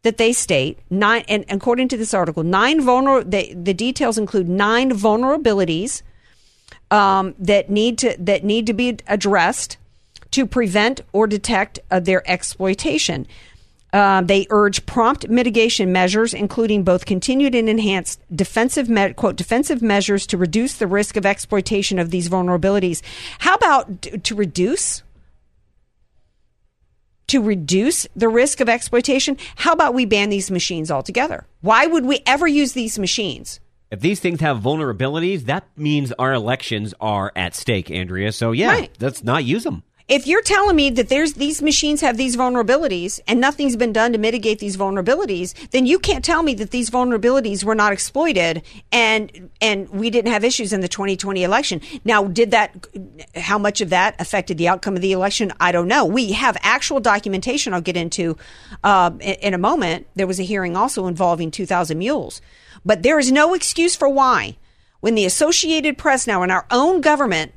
that 0.03 0.19
they 0.19 0.33
state 0.33 0.79
nine 0.89 1.25
and 1.29 1.45
according 1.49 1.89
to 1.89 1.97
this 1.97 2.15
article 2.15 2.43
nine 2.43 2.81
vulner 2.81 3.29
the, 3.29 3.53
the 3.55 3.75
details 3.75 4.17
include 4.19 4.49
nine 4.49 4.93
vulnerabilities 4.93 6.03
um, 6.91 7.35
that 7.39 7.71
need 7.71 7.99
to 7.99 8.17
that 8.19 8.45
need 8.45 8.67
to 8.67 8.73
be 8.73 8.99
addressed 9.07 9.77
to 10.31 10.47
prevent 10.47 11.01
or 11.12 11.27
detect 11.27 11.79
uh, 11.91 12.01
their 12.01 12.29
exploitation. 12.31 13.27
Uh, 13.93 14.21
they 14.21 14.47
urge 14.51 14.85
prompt 14.85 15.29
mitigation 15.29 15.93
measures, 15.93 16.35
including 16.35 16.83
both 16.83 17.07
continued 17.07 17.55
and 17.55 17.69
enhanced 17.69 18.21
defensive 18.35 18.89
me- 18.89 19.15
quote 19.15 19.37
defensive 19.37 19.81
measures 19.81 20.27
to 20.27 20.37
reduce 20.37 20.75
the 20.75 20.87
risk 20.87 21.17
of 21.17 21.25
exploitation 21.25 21.99
of 21.99 22.11
these 22.11 22.29
vulnerabilities. 22.29 23.01
How 23.39 23.55
about 23.55 24.03
d- 24.03 24.19
to 24.19 24.35
reduce? 24.35 25.03
To 27.29 27.43
reduce 27.43 28.07
the 28.15 28.29
risk 28.29 28.61
of 28.61 28.69
exploitation, 28.69 29.37
how 29.57 29.73
about 29.73 29.95
we 29.95 30.05
ban 30.07 30.29
these 30.31 30.51
machines 30.51 30.91
altogether? 30.93 31.47
Why 31.61 31.87
would 31.87 32.07
we 32.07 32.21
ever 32.25 32.47
use 32.47 32.73
these 32.73 32.99
machines? 33.01 33.59
If 33.91 34.01
these 34.01 34.21
things 34.21 34.41
have 34.41 34.59
vulnerabilities, 34.61 35.43
that 35.47 35.67
means 35.77 36.12
our 36.19 36.33
elections 36.33 36.95
are 37.01 37.33
at 37.35 37.55
stake, 37.55 37.91
Andrea. 37.91 38.31
So 38.33 38.53
yeah, 38.53 38.69
Right. 38.69 38.91
let's 39.01 39.25
not 39.25 39.45
use 39.45 39.65
them. 39.65 39.83
If 40.09 40.25
you're 40.29 40.42
telling 40.42 40.77
me 40.77 40.90
that 40.90 41.09
there's 41.09 41.33
these 41.33 41.61
machines 41.61 42.01
have 42.01 42.16
these 42.16 42.37
vulnerabilities 42.37 43.19
and 43.27 43.40
nothing's 43.40 43.75
been 43.75 43.92
done 43.92 44.12
to 44.12 44.19
mitigate 44.19 44.61
these 44.61 44.77
vulnerabilities, 44.77 45.53
then 45.71 45.85
you 45.85 45.99
can't 45.99 46.25
tell 46.25 46.45
me 46.45 46.55
that 46.55 46.71
these 46.71 46.90
vulnerabilities 46.90 47.64
were 47.64 47.75
not 47.75 47.92
exploited 47.92 48.62
and 48.92 49.51
and 49.61 49.88
we 49.90 50.11
didn't 50.11 50.31
have 50.31 50.45
issues 50.45 50.73
in 50.73 50.81
the 50.81 50.87
2020 50.87 51.42
election. 51.42 51.81
Now, 52.05 52.23
did 52.23 52.53
that 52.53 52.87
how 53.35 53.59
much 53.59 53.81
of 53.81 53.90
that 53.90 54.14
affected 54.21 54.59
the 54.59 54.69
outcome 54.69 54.95
of 54.95 55.03
the 55.03 55.11
election? 55.11 55.53
I 55.59 55.73
don't 55.73 55.88
know. 55.88 56.05
We 56.05 56.33
have 56.33 56.57
actual 56.61 57.01
documentation 57.01 57.75
I'll 57.75 57.81
get 57.81 57.97
into 57.97 58.37
um, 58.85 59.21
in, 59.21 59.35
in 59.35 59.55
a 59.55 59.59
moment. 59.59 60.07
There 60.14 60.29
was 60.29 60.38
a 60.38 60.45
hearing 60.45 60.77
also 60.77 61.09
involving 61.09 61.51
2000 61.51 61.99
mules. 61.99 62.40
But 62.85 63.03
there 63.03 63.19
is 63.19 63.33
no 63.33 63.55
excuse 63.55 63.97
for 63.97 64.09
why 64.09 64.57
when 65.01 65.16
the 65.16 65.25
Associated 65.25 65.99
Press 65.99 66.29
now 66.29 66.45
in 66.45 66.53
our 66.53 66.64
own 66.71 67.01
government 67.01 67.53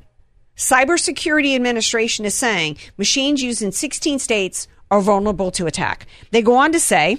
Cybersecurity 0.60 1.54
Administration 1.54 2.26
is 2.26 2.34
saying 2.34 2.76
machines 2.98 3.42
used 3.42 3.62
in 3.62 3.72
16 3.72 4.18
states 4.18 4.68
are 4.90 5.00
vulnerable 5.00 5.50
to 5.52 5.66
attack. 5.66 6.06
They 6.32 6.42
go 6.42 6.56
on 6.56 6.72
to 6.72 6.78
say 6.78 7.16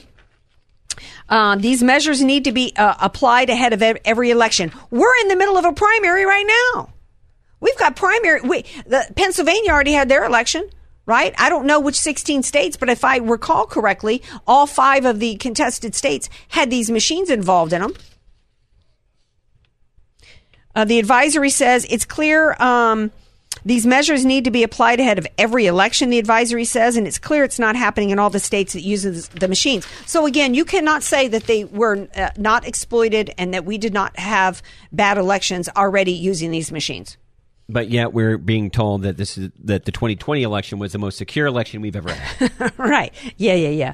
uh, 1.28 1.56
these 1.56 1.82
measures 1.82 2.22
need 2.22 2.44
to 2.44 2.52
be 2.52 2.72
uh, 2.78 2.94
applied 3.02 3.50
ahead 3.50 3.74
of 3.74 3.82
every 3.82 4.30
election. 4.30 4.72
We're 4.92 5.18
in 5.22 5.28
the 5.28 5.36
middle 5.36 5.58
of 5.58 5.66
a 5.66 5.74
primary 5.74 6.24
right 6.24 6.46
now. 6.76 6.94
We've 7.60 7.78
got 7.80 7.96
primary. 7.96 8.42
We, 8.42 8.62
the, 8.86 9.12
Pennsylvania 9.16 9.72
already 9.72 9.94
had 9.94 10.08
their 10.08 10.24
election, 10.24 10.70
right? 11.08 11.34
I 11.40 11.50
don't 11.50 11.66
know 11.66 11.80
which 11.80 12.00
16 12.00 12.44
states, 12.44 12.78
but 12.78 12.90
if 12.90 13.04
I 13.04 13.18
recall 13.18 13.66
correctly, 13.66 14.22
all 14.46 14.68
five 14.68 15.04
of 15.04 15.20
the 15.20 15.36
contested 15.38 15.96
states 15.96 16.30
had 16.50 16.70
these 16.70 16.92
machines 16.92 17.32
involved 17.32 17.74
in 17.74 17.82
them. 17.82 17.96
Uh, 20.76 20.86
the 20.86 21.00
advisory 21.00 21.50
says 21.50 21.88
it's 21.90 22.06
clear 22.06 22.56
um, 22.62 23.12
these 23.64 23.86
measures 23.86 24.26
need 24.26 24.46
to 24.46 24.52
be 24.52 24.64
applied 24.64 25.00
ahead 25.00 25.20
of 25.20 25.28
every 25.38 25.68
election, 25.68 26.10
the 26.10 26.20
advisory 26.20 26.66
says, 26.66 26.98
and 26.98 27.08
it's 27.08 27.20
clear 27.20 27.44
it's 27.44 27.60
not 27.60 27.76
happening 27.76 28.10
in 28.10 28.20
all 28.20 28.30
the 28.30 28.40
states 28.40 28.74
that 28.74 28.82
uses 28.82 29.28
the 29.30 29.48
machines. 29.48 29.88
So 30.06 30.26
again, 30.26 30.54
you 30.54 30.66
cannot 30.66 31.04
say 31.04 31.28
that 31.28 31.44
they 31.44 31.66
were 31.66 32.08
uh, 32.16 32.30
not 32.38 32.68
exploited 32.68 33.34
and 33.38 33.54
that 33.54 33.66
we 33.66 33.78
did 33.78 33.94
not 33.94 34.18
have 34.18 34.64
bad 34.92 35.18
elections 35.18 35.70
already 35.76 36.12
using 36.12 36.52
these 36.52 36.72
machines. 36.72 37.18
But 37.70 37.90
yet 37.90 38.14
we're 38.14 38.38
being 38.38 38.70
told 38.70 39.04
that 39.04 39.18
this 39.18 39.38
is 39.38 39.50
that 39.64 39.86
the 39.86 39.92
2020 39.92 40.44
election 40.44 40.80
was 40.80 40.92
the 40.92 40.98
most 40.98 41.18
secure 41.18 41.48
election 41.48 41.82
we've 41.82 41.96
ever 41.96 42.12
had. 42.12 42.74
right. 42.78 43.14
Yeah, 43.38 43.54
yeah, 43.54 43.70
yeah. 43.70 43.94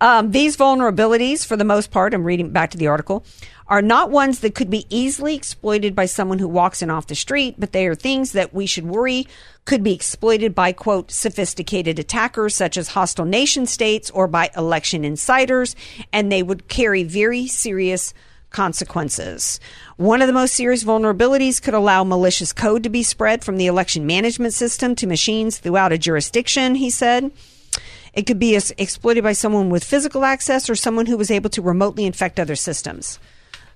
Um, 0.00 0.30
these 0.30 0.56
vulnerabilities, 0.56 1.46
for 1.46 1.56
the 1.56 1.64
most 1.64 1.90
part, 1.90 2.14
I'm 2.14 2.24
reading 2.24 2.50
back 2.50 2.70
to 2.70 2.78
the 2.78 2.86
article, 2.86 3.24
are 3.68 3.82
not 3.82 4.10
ones 4.10 4.40
that 4.40 4.54
could 4.54 4.70
be 4.70 4.86
easily 4.88 5.34
exploited 5.34 5.94
by 5.94 6.06
someone 6.06 6.38
who 6.38 6.48
walks 6.48 6.80
in 6.80 6.90
off 6.90 7.06
the 7.06 7.14
street, 7.14 7.56
but 7.58 7.72
they 7.72 7.86
are 7.86 7.94
things 7.94 8.32
that 8.32 8.54
we 8.54 8.66
should 8.66 8.86
worry 8.86 9.26
could 9.66 9.82
be 9.82 9.92
exploited 9.92 10.54
by, 10.54 10.72
quote, 10.72 11.10
sophisticated 11.10 11.98
attackers 11.98 12.54
such 12.54 12.78
as 12.78 12.88
hostile 12.88 13.26
nation 13.26 13.66
states 13.66 14.10
or 14.10 14.26
by 14.26 14.50
election 14.56 15.04
insiders, 15.04 15.76
and 16.12 16.32
they 16.32 16.42
would 16.42 16.68
carry 16.68 17.02
very 17.02 17.46
serious 17.46 18.14
consequences. 18.50 19.60
One 19.96 20.22
of 20.22 20.26
the 20.26 20.32
most 20.32 20.54
serious 20.54 20.84
vulnerabilities 20.84 21.60
could 21.60 21.74
allow 21.74 22.04
malicious 22.04 22.54
code 22.54 22.82
to 22.84 22.88
be 22.88 23.02
spread 23.02 23.44
from 23.44 23.58
the 23.58 23.66
election 23.66 24.06
management 24.06 24.54
system 24.54 24.94
to 24.96 25.06
machines 25.06 25.58
throughout 25.58 25.92
a 25.92 25.98
jurisdiction, 25.98 26.76
he 26.76 26.88
said. 26.88 27.30
It 28.18 28.26
could 28.26 28.40
be 28.40 28.56
as- 28.56 28.72
exploited 28.78 29.22
by 29.22 29.32
someone 29.32 29.70
with 29.70 29.84
physical 29.84 30.24
access 30.24 30.68
or 30.68 30.74
someone 30.74 31.06
who 31.06 31.16
was 31.16 31.30
able 31.30 31.50
to 31.50 31.62
remotely 31.62 32.04
infect 32.04 32.40
other 32.40 32.56
systems. 32.56 33.20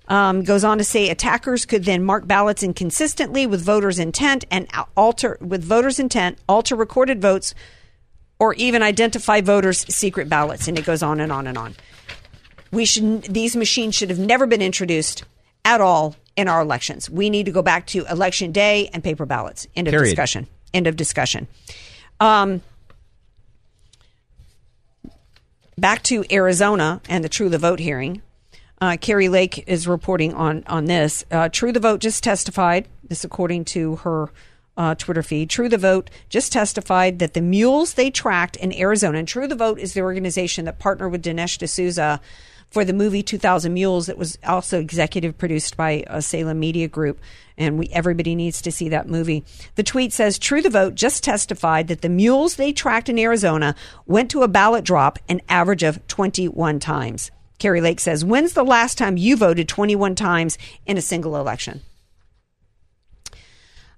Um, 0.08 0.42
goes 0.42 0.64
on 0.64 0.78
to 0.78 0.84
say 0.84 1.08
attackers 1.10 1.64
could 1.64 1.84
then 1.84 2.02
mark 2.02 2.26
ballots 2.26 2.64
inconsistently 2.64 3.46
with 3.46 3.62
voters' 3.62 4.00
intent 4.00 4.44
and 4.50 4.66
alter 4.96 5.38
with 5.40 5.62
voters' 5.62 6.00
intent, 6.00 6.38
alter 6.48 6.74
recorded 6.74 7.22
votes, 7.22 7.54
or 8.40 8.52
even 8.54 8.82
identify 8.82 9.40
voters' 9.40 9.86
secret 9.88 10.28
ballots. 10.28 10.66
And 10.66 10.76
it 10.76 10.84
goes 10.84 11.04
on 11.04 11.20
and 11.20 11.30
on 11.30 11.46
and 11.46 11.56
on. 11.56 11.76
We 12.72 12.84
should 12.84 13.22
these 13.22 13.54
machines 13.54 13.94
should 13.94 14.10
have 14.10 14.18
never 14.18 14.48
been 14.48 14.60
introduced 14.60 15.22
at 15.64 15.80
all 15.80 16.16
in 16.34 16.48
our 16.48 16.60
elections. 16.62 17.08
We 17.08 17.30
need 17.30 17.46
to 17.46 17.52
go 17.52 17.62
back 17.62 17.86
to 17.88 18.04
election 18.06 18.50
day 18.50 18.90
and 18.92 19.04
paper 19.04 19.24
ballots. 19.24 19.68
End 19.76 19.86
of 19.86 19.92
Period. 19.92 20.10
discussion. 20.10 20.48
End 20.74 20.88
of 20.88 20.96
discussion. 20.96 21.46
Um, 22.18 22.60
back 25.82 26.00
to 26.04 26.24
Arizona 26.30 27.02
and 27.08 27.24
the 27.24 27.28
True 27.28 27.48
the 27.48 27.58
Vote 27.58 27.80
hearing. 27.80 28.22
Uh, 28.80 28.96
Kari 28.98 29.28
Lake 29.28 29.64
is 29.66 29.88
reporting 29.88 30.32
on 30.32 30.62
on 30.68 30.86
this. 30.86 31.24
Uh, 31.30 31.48
True 31.48 31.72
the 31.72 31.80
Vote 31.80 32.00
just 32.00 32.22
testified. 32.22 32.88
This, 33.02 33.24
according 33.24 33.66
to 33.66 33.96
her 33.96 34.30
uh, 34.76 34.94
Twitter 34.94 35.22
feed. 35.22 35.50
True 35.50 35.68
the 35.68 35.76
Vote 35.76 36.08
just 36.30 36.52
testified 36.52 37.18
that 37.18 37.34
the 37.34 37.42
mules 37.42 37.94
they 37.94 38.10
tracked 38.10 38.56
in 38.56 38.72
Arizona, 38.72 39.18
and 39.18 39.28
True 39.28 39.48
the 39.48 39.56
Vote 39.56 39.78
is 39.80 39.92
the 39.92 40.00
organization 40.02 40.64
that 40.64 40.78
partnered 40.78 41.10
with 41.10 41.22
Dinesh 41.22 41.58
D'Souza 41.58 42.20
for 42.72 42.84
the 42.84 42.92
movie 42.92 43.22
2000 43.22 43.72
Mules 43.72 44.06
that 44.06 44.16
was 44.16 44.38
also 44.46 44.80
executive 44.80 45.36
produced 45.36 45.76
by 45.76 46.04
uh, 46.06 46.20
Salem 46.20 46.58
Media 46.58 46.88
Group. 46.88 47.20
And 47.58 47.78
we, 47.78 47.88
everybody 47.90 48.34
needs 48.34 48.62
to 48.62 48.72
see 48.72 48.88
that 48.88 49.08
movie. 49.08 49.44
The 49.74 49.82
tweet 49.82 50.12
says 50.12 50.38
True 50.38 50.62
the 50.62 50.70
Vote 50.70 50.94
just 50.94 51.22
testified 51.22 51.88
that 51.88 52.00
the 52.00 52.08
mules 52.08 52.56
they 52.56 52.72
tracked 52.72 53.10
in 53.10 53.18
Arizona 53.18 53.74
went 54.06 54.30
to 54.30 54.42
a 54.42 54.48
ballot 54.48 54.84
drop 54.84 55.18
an 55.28 55.42
average 55.48 55.82
of 55.82 56.06
21 56.08 56.80
times. 56.80 57.30
Kari 57.58 57.80
Lake 57.80 58.00
says, 58.00 58.24
When's 58.24 58.54
the 58.54 58.64
last 58.64 58.96
time 58.96 59.16
you 59.16 59.36
voted 59.36 59.68
21 59.68 60.14
times 60.14 60.56
in 60.86 60.96
a 60.96 61.02
single 61.02 61.36
election? 61.36 61.82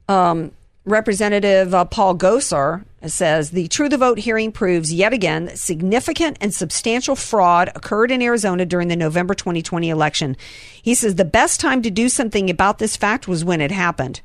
Um, 0.08 0.50
Representative 0.84 1.72
uh, 1.72 1.86
Paul 1.86 2.16
Gosar 2.16 2.84
says 3.10 3.50
the 3.50 3.68
True 3.68 3.88
the 3.88 3.98
Vote 3.98 4.18
hearing 4.18 4.52
proves 4.52 4.92
yet 4.92 5.12
again 5.12 5.46
that 5.46 5.58
significant 5.58 6.38
and 6.40 6.54
substantial 6.54 7.16
fraud 7.16 7.70
occurred 7.74 8.10
in 8.10 8.22
Arizona 8.22 8.64
during 8.64 8.88
the 8.88 8.96
November 8.96 9.34
2020 9.34 9.88
election. 9.88 10.36
He 10.82 10.94
says 10.94 11.14
the 11.14 11.24
best 11.24 11.60
time 11.60 11.82
to 11.82 11.90
do 11.90 12.08
something 12.08 12.50
about 12.50 12.78
this 12.78 12.96
fact 12.96 13.28
was 13.28 13.44
when 13.44 13.60
it 13.60 13.70
happened. 13.70 14.20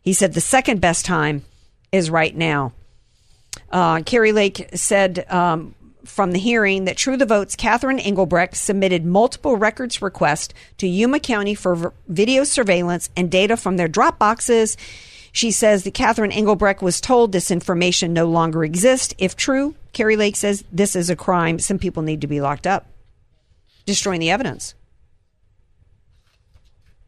He 0.00 0.12
said 0.12 0.34
the 0.34 0.40
second 0.40 0.80
best 0.80 1.04
time 1.04 1.44
is 1.92 2.10
right 2.10 2.34
now. 2.34 2.72
Uh, 3.70 4.02
Kari 4.02 4.32
Lake 4.32 4.70
said 4.74 5.26
um, 5.30 5.74
from 6.04 6.32
the 6.32 6.38
hearing 6.38 6.86
that 6.86 6.96
True 6.96 7.16
the 7.16 7.26
Vote's 7.26 7.54
Catherine 7.56 7.98
Engelbrecht 7.98 8.56
submitted 8.56 9.04
multiple 9.04 9.56
records 9.56 10.00
requests 10.00 10.54
to 10.78 10.86
Yuma 10.86 11.20
County 11.20 11.54
for 11.54 11.74
v- 11.74 11.88
video 12.08 12.44
surveillance 12.44 13.10
and 13.16 13.30
data 13.30 13.56
from 13.56 13.76
their 13.76 13.88
drop 13.88 14.18
boxes. 14.18 14.76
She 15.32 15.50
says 15.50 15.84
that 15.84 15.94
Catherine 15.94 16.32
Engelbrecht 16.32 16.82
was 16.82 17.00
told 17.00 17.32
this 17.32 17.50
information 17.50 18.12
no 18.12 18.26
longer 18.26 18.64
exists. 18.64 19.14
If 19.18 19.36
true, 19.36 19.74
Kari 19.92 20.16
Lake 20.16 20.36
says 20.36 20.64
this 20.72 20.96
is 20.96 21.10
a 21.10 21.16
crime. 21.16 21.58
Some 21.58 21.78
people 21.78 22.02
need 22.02 22.20
to 22.22 22.26
be 22.26 22.40
locked 22.40 22.66
up. 22.66 22.86
Destroying 23.86 24.20
the 24.20 24.30
evidence. 24.30 24.74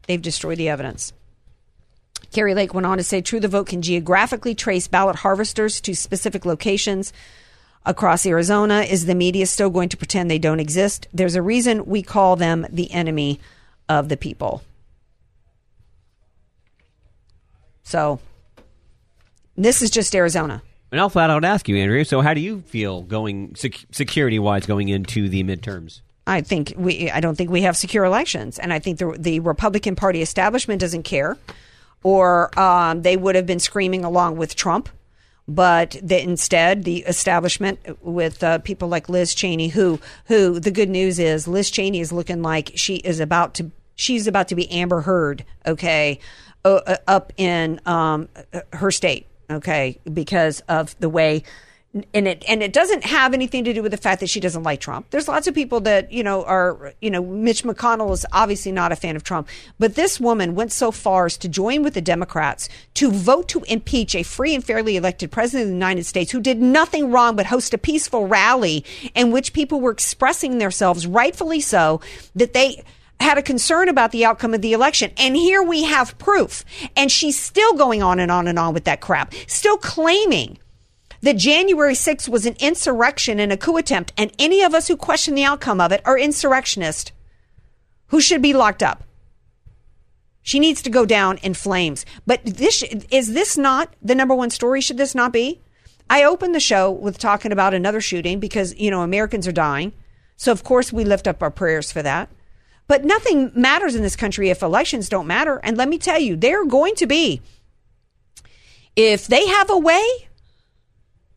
They've 0.07 0.21
destroyed 0.21 0.57
the 0.57 0.69
evidence. 0.69 1.13
Kari 2.33 2.53
Lake 2.53 2.73
went 2.73 2.87
on 2.87 2.97
to 2.97 3.03
say 3.03 3.21
True 3.21 3.39
the 3.39 3.47
Vote 3.47 3.67
can 3.67 3.81
geographically 3.81 4.55
trace 4.55 4.87
ballot 4.87 5.17
harvesters 5.17 5.81
to 5.81 5.93
specific 5.93 6.45
locations 6.45 7.11
across 7.85 8.25
Arizona. 8.25 8.81
Is 8.81 9.05
the 9.05 9.15
media 9.15 9.45
still 9.45 9.69
going 9.69 9.89
to 9.89 9.97
pretend 9.97 10.31
they 10.31 10.39
don't 10.39 10.59
exist? 10.59 11.07
There's 11.13 11.35
a 11.35 11.41
reason 11.41 11.85
we 11.85 12.01
call 12.01 12.35
them 12.35 12.65
the 12.69 12.91
enemy 12.91 13.39
of 13.89 14.07
the 14.07 14.17
people. 14.17 14.63
So, 17.83 18.19
this 19.57 19.81
is 19.81 19.89
just 19.89 20.15
Arizona. 20.15 20.61
And 20.91 20.99
I'll 20.99 21.09
flat 21.09 21.29
out 21.29 21.45
ask 21.45 21.69
you, 21.69 21.77
Andrea. 21.77 22.03
So, 22.03 22.21
how 22.21 22.33
do 22.33 22.41
you 22.41 22.61
feel 22.61 23.01
going 23.03 23.55
sec- 23.55 23.85
security 23.91 24.39
wise 24.39 24.65
going 24.65 24.89
into 24.89 25.29
the 25.29 25.43
midterms? 25.43 26.01
I 26.27 26.41
think 26.41 26.73
we. 26.77 27.09
I 27.09 27.19
don't 27.19 27.35
think 27.35 27.49
we 27.49 27.63
have 27.63 27.75
secure 27.75 28.03
elections, 28.03 28.59
and 28.59 28.71
I 28.71 28.79
think 28.79 28.99
the 28.99 29.15
the 29.17 29.39
Republican 29.39 29.95
Party 29.95 30.21
establishment 30.21 30.79
doesn't 30.79 31.03
care, 31.03 31.37
or 32.03 32.57
um, 32.59 33.01
they 33.01 33.17
would 33.17 33.35
have 33.35 33.45
been 33.45 33.59
screaming 33.59 34.05
along 34.05 34.37
with 34.37 34.55
Trump, 34.55 34.89
but 35.47 35.97
the, 36.01 36.21
instead 36.21 36.83
the 36.83 36.99
establishment 36.99 37.79
with 38.01 38.43
uh, 38.43 38.59
people 38.59 38.87
like 38.87 39.09
Liz 39.09 39.33
Cheney, 39.33 39.69
who 39.69 39.99
who 40.25 40.59
the 40.59 40.71
good 40.71 40.89
news 40.89 41.19
is 41.19 41.47
Liz 41.47 41.71
Cheney 41.71 41.99
is 42.01 42.11
looking 42.11 42.41
like 42.41 42.71
she 42.75 42.97
is 42.97 43.19
about 43.19 43.55
to 43.55 43.71
she's 43.95 44.27
about 44.27 44.47
to 44.49 44.55
be 44.55 44.69
Amber 44.71 45.01
Heard, 45.01 45.43
okay, 45.65 46.19
uh, 46.63 46.97
up 47.07 47.33
in 47.37 47.79
um, 47.85 48.29
her 48.73 48.91
state, 48.91 49.27
okay, 49.49 49.99
because 50.11 50.61
of 50.61 50.97
the 50.99 51.09
way 51.09 51.43
and 52.13 52.27
it 52.27 52.43
and 52.47 52.63
it 52.63 52.71
doesn't 52.71 53.03
have 53.03 53.33
anything 53.33 53.65
to 53.65 53.73
do 53.73 53.83
with 53.83 53.91
the 53.91 53.97
fact 53.97 54.21
that 54.21 54.29
she 54.29 54.39
doesn't 54.39 54.63
like 54.63 54.79
Trump. 54.79 55.09
There's 55.09 55.27
lots 55.27 55.47
of 55.47 55.53
people 55.53 55.81
that 55.81 56.11
you 56.11 56.23
know 56.23 56.43
are 56.45 56.93
you 57.01 57.09
know 57.09 57.21
Mitch 57.21 57.63
McConnell 57.63 58.13
is 58.13 58.25
obviously 58.31 58.71
not 58.71 58.93
a 58.93 58.95
fan 58.95 59.15
of 59.15 59.23
Trump, 59.23 59.49
but 59.77 59.95
this 59.95 60.19
woman 60.19 60.55
went 60.55 60.71
so 60.71 60.91
far 60.91 61.25
as 61.25 61.37
to 61.39 61.49
join 61.49 61.83
with 61.83 61.93
the 61.93 62.01
Democrats 62.01 62.69
to 62.95 63.11
vote 63.11 63.49
to 63.49 63.63
impeach 63.63 64.15
a 64.15 64.23
free 64.23 64.55
and 64.55 64.63
fairly 64.63 64.95
elected 64.95 65.31
president 65.31 65.63
of 65.63 65.69
the 65.69 65.75
United 65.75 66.05
States 66.05 66.31
who 66.31 66.39
did 66.39 66.61
nothing 66.61 67.11
wrong 67.11 67.35
but 67.35 67.47
host 67.47 67.73
a 67.73 67.77
peaceful 67.77 68.25
rally 68.25 68.85
in 69.13 69.31
which 69.31 69.51
people 69.51 69.81
were 69.81 69.91
expressing 69.91 70.59
themselves 70.59 71.05
rightfully 71.05 71.59
so 71.59 71.99
that 72.35 72.53
they 72.53 72.81
had 73.21 73.37
a 73.37 73.43
concern 73.43 73.89
about 73.89 74.11
the 74.11 74.25
outcome 74.25 74.53
of 74.53 74.61
the 74.61 74.73
election. 74.73 75.11
And 75.17 75.35
here 75.35 75.63
we 75.63 75.83
have 75.83 76.17
proof. 76.17 76.65
And 76.95 77.11
she's 77.11 77.39
still 77.39 77.73
going 77.73 78.01
on 78.03 78.19
and 78.19 78.31
on 78.31 78.47
and 78.47 78.59
on 78.59 78.73
with 78.73 78.85
that 78.85 79.01
crap, 79.01 79.33
still 79.47 79.77
claiming 79.77 80.57
that 81.21 81.37
January 81.37 81.93
6th 81.93 82.27
was 82.27 82.45
an 82.45 82.55
insurrection 82.59 83.39
and 83.39 83.51
a 83.51 83.57
coup 83.57 83.77
attempt, 83.77 84.11
and 84.17 84.33
any 84.39 84.63
of 84.63 84.73
us 84.73 84.87
who 84.87 84.97
question 84.97 85.35
the 85.35 85.43
outcome 85.43 85.79
of 85.79 85.91
it 85.91 86.01
are 86.03 86.17
insurrectionists 86.17 87.11
who 88.07 88.19
should 88.19 88.41
be 88.41 88.53
locked 88.53 88.83
up. 88.83 89.03
She 90.41 90.59
needs 90.59 90.81
to 90.81 90.89
go 90.89 91.05
down 91.05 91.37
in 91.37 91.53
flames. 91.53 92.05
But 92.25 92.43
this 92.43 92.83
is 93.11 93.33
this 93.33 93.57
not 93.57 93.93
the 94.01 94.15
number 94.15 94.33
one 94.33 94.49
story? 94.49 94.81
Should 94.81 94.97
this 94.97 95.13
not 95.13 95.31
be? 95.31 95.61
I 96.09 96.23
opened 96.23 96.55
the 96.55 96.59
show 96.59 96.91
with 96.91 97.19
talking 97.19 97.51
about 97.51 97.73
another 97.73 98.01
shooting 98.01 98.39
because, 98.39 98.75
you 98.77 98.89
know, 98.89 99.01
Americans 99.01 99.47
are 99.47 99.53
dying. 99.53 99.93
So 100.35 100.51
of 100.51 100.63
course 100.63 100.91
we 100.91 101.05
lift 101.05 101.27
up 101.27 101.43
our 101.43 101.51
prayers 101.51 101.91
for 101.91 102.01
that. 102.01 102.29
But 102.91 103.05
nothing 103.05 103.53
matters 103.55 103.95
in 103.95 104.01
this 104.01 104.17
country 104.17 104.49
if 104.49 104.61
elections 104.61 105.07
don't 105.07 105.25
matter. 105.25 105.61
And 105.63 105.77
let 105.77 105.87
me 105.87 105.97
tell 105.97 106.19
you, 106.19 106.35
they're 106.35 106.65
going 106.65 106.93
to 106.95 107.07
be. 107.07 107.41
If 108.97 109.27
they 109.27 109.47
have 109.47 109.69
a 109.69 109.77
way 109.77 110.03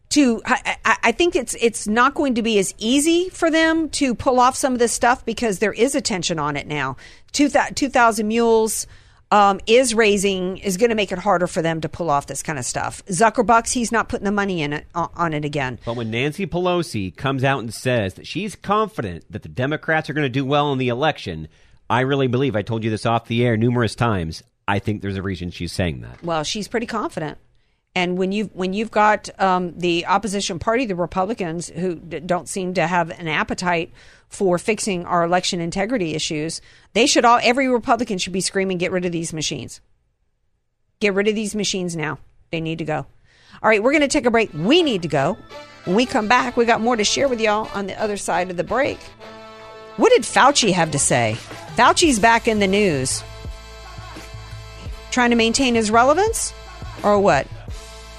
to 0.09 0.43
I, 0.45 0.99
I- 1.01 1.13
think 1.13 1.37
it's 1.37 1.55
it's 1.61 1.87
not 1.87 2.15
going 2.15 2.35
to 2.35 2.43
be 2.43 2.59
as 2.59 2.75
easy 2.79 3.29
for 3.29 3.53
them 3.53 3.89
to 3.91 4.17
pull 4.17 4.41
off 4.41 4.57
some 4.57 4.73
of 4.73 4.81
this 4.81 4.93
stuff 4.93 5.25
because 5.25 5.61
there 5.61 5.73
is 5.73 5.95
attention 5.95 6.41
on 6.41 6.57
it 6.57 6.67
now. 6.67 6.97
Two 7.31 7.49
thousand 7.49 8.27
mules 8.27 8.89
um, 9.35 9.59
is 9.67 9.95
raising 9.95 10.59
is 10.59 10.77
going 10.77 10.91
to 10.91 10.95
make 10.95 11.11
it 11.11 11.19
harder 11.19 11.49
for 11.49 11.61
them 11.61 11.81
to 11.81 11.89
pull 11.89 12.09
off 12.09 12.29
this 12.29 12.41
kind 12.41 12.57
of 12.57 12.65
stuff. 12.65 13.05
Zuckerbucks, 13.07 13.73
he's 13.73 13.91
not 13.91 14.09
putting 14.09 14.25
the 14.25 14.31
money 14.31 14.63
in 14.63 14.73
it 14.73 14.87
on 14.95 15.11
on 15.17 15.35
it 15.35 15.45
again. 15.45 15.81
But 15.85 15.97
when 15.97 16.13
Nancy 16.13 16.47
Pelosi 16.47 17.15
comes 17.15 17.43
out 17.43 17.59
and 17.59 17.75
says 17.75 18.15
that 18.15 18.29
she's 18.29 18.55
confident 18.55 19.25
that 19.31 19.43
the 19.43 19.49
Democrats 19.49 20.09
are 20.09 20.13
going 20.13 20.25
to 20.25 20.29
do 20.29 20.45
well 20.45 20.73
in 20.73 20.79
the 20.79 20.89
election, 20.89 21.49
I 21.91 22.03
really 22.03 22.29
believe, 22.29 22.55
I 22.55 22.63
told 22.63 22.85
you 22.85 22.91
this 22.91 23.07
off 23.07 23.27
the 23.27 23.45
air 23.45 23.57
numerous 23.57 23.97
times, 23.97 24.45
I 24.69 24.79
think 24.79 25.03
there's 25.03 25.17
a 25.17 25.23
reason 25.23 25.51
she's 25.51 25.73
saying 25.73 26.03
that. 26.03 26.23
Well, 26.23 26.45
she's 26.45 26.69
pretty 26.69 26.87
confident. 26.87 27.39
And 27.95 28.19
when 28.19 28.33
you 28.33 28.51
when 28.55 28.73
you've 28.73 28.91
got 28.91 29.29
um, 29.41 29.79
the 29.79 30.07
opposition 30.07 30.59
party, 30.59 30.85
the 30.85 30.97
Republicans, 30.97 31.69
who 31.69 31.95
d- 31.95 32.21
don't 32.21 32.49
seem 32.49 32.75
to 32.75 32.87
have 32.87 33.11
an 33.11 33.29
appetite 33.29 33.93
for 34.29 34.59
fixing 34.59 35.05
our 35.07 35.23
election 35.23 35.61
integrity 35.61 36.15
issues, 36.15 36.61
they 36.93 37.07
should 37.07 37.25
all 37.25 37.39
every 37.43 37.69
Republican 37.69 38.19
should 38.19 38.33
be 38.33 38.41
screaming, 38.41 38.79
"Get 38.79 38.91
rid 38.91 39.05
of 39.05 39.13
these 39.13 39.33
machines." 39.33 39.81
Get 41.01 41.15
rid 41.15 41.29
of 41.29 41.35
these 41.35 41.55
machines 41.55 41.97
now. 41.97 42.19
They 42.51 42.61
need 42.61 42.79
to 42.79 42.85
go. 42.85 43.07
All 43.63 43.69
right, 43.69 43.83
we're 43.83 43.93
going 43.93 44.03
to 44.03 44.09
take 44.09 44.27
a 44.27 44.31
break. 44.31 44.51
We 44.55 44.83
need 44.83 45.03
to 45.03 45.09
go. 45.09 45.37
When 45.85 45.97
we 45.97 46.07
come 46.07 46.29
back, 46.29 46.57
we 46.57 46.65
got 46.65 46.81
more 46.81 46.97
to 46.97 47.05
share 47.05 47.29
with 47.29 47.41
y'all 47.41 47.69
on 47.75 47.87
the 47.87 48.01
other 48.01 48.17
side 48.17 48.51
of 48.51 48.57
the 48.57 48.65
break. 48.65 48.99
What 49.97 50.11
did 50.11 50.23
Fauci 50.23 50.73
have 50.73 50.91
to 50.93 50.99
say? 50.99 51.37
Fauci's 51.77 52.19
back 52.19 52.49
in 52.49 52.59
the 52.59 52.67
news. 52.67 53.23
Trying 55.11 55.31
to 55.31 55.37
maintain 55.37 55.75
his 55.75 55.91
relevance 55.91 56.55
or 57.03 57.21
what? 57.21 57.47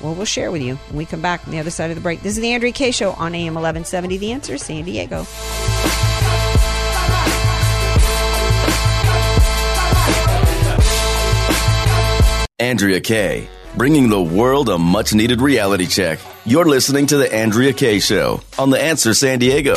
Well, 0.05 0.13
we'll 0.13 0.25
share 0.25 0.51
with 0.51 0.61
you 0.61 0.75
when 0.75 0.97
we 0.97 1.05
come 1.05 1.21
back 1.21 1.47
on 1.47 1.51
the 1.51 1.57
other 1.57 1.71
side 1.71 1.89
of 1.89 1.95
the 1.95 2.01
break. 2.01 2.21
This 2.21 2.35
is 2.35 2.39
the 2.39 2.51
Andrea 2.51 2.71
Kaye 2.71 2.91
Show 2.91 3.13
on 3.13 3.33
AM 3.33 3.55
1170. 3.55 4.17
The 4.17 4.33
answer, 4.33 4.55
San 4.59 4.85
Diego. 4.85 5.25
Andrea 12.59 13.01
Kaye, 13.01 13.49
bringing 13.75 14.09
the 14.09 14.21
world 14.21 14.69
a 14.69 14.77
much 14.77 15.15
needed 15.15 15.41
reality 15.41 15.87
check. 15.87 16.19
You're 16.45 16.65
listening 16.65 17.07
to 17.07 17.17
The 17.17 17.33
Andrea 17.33 17.73
Kaye 17.73 17.99
Show 17.99 18.41
on 18.59 18.69
The 18.69 18.79
Answer 18.79 19.15
San 19.15 19.39
Diego. 19.39 19.75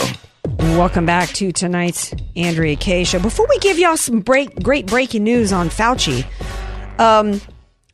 Welcome 0.59 1.07
back 1.07 1.31
to 1.31 1.53
tonight's 1.53 2.13
Andrea 2.37 2.77
Kaye 2.77 3.05
Show. 3.05 3.19
Before 3.19 3.47
we 3.49 3.59
give 3.61 3.79
y'all 3.79 3.97
some 3.97 4.21
break, 4.21 4.63
great 4.63 4.85
breaking 4.85 5.25
news 5.25 5.55
on 5.55 5.71
Fauci, 5.71 6.27
um, 6.99 7.41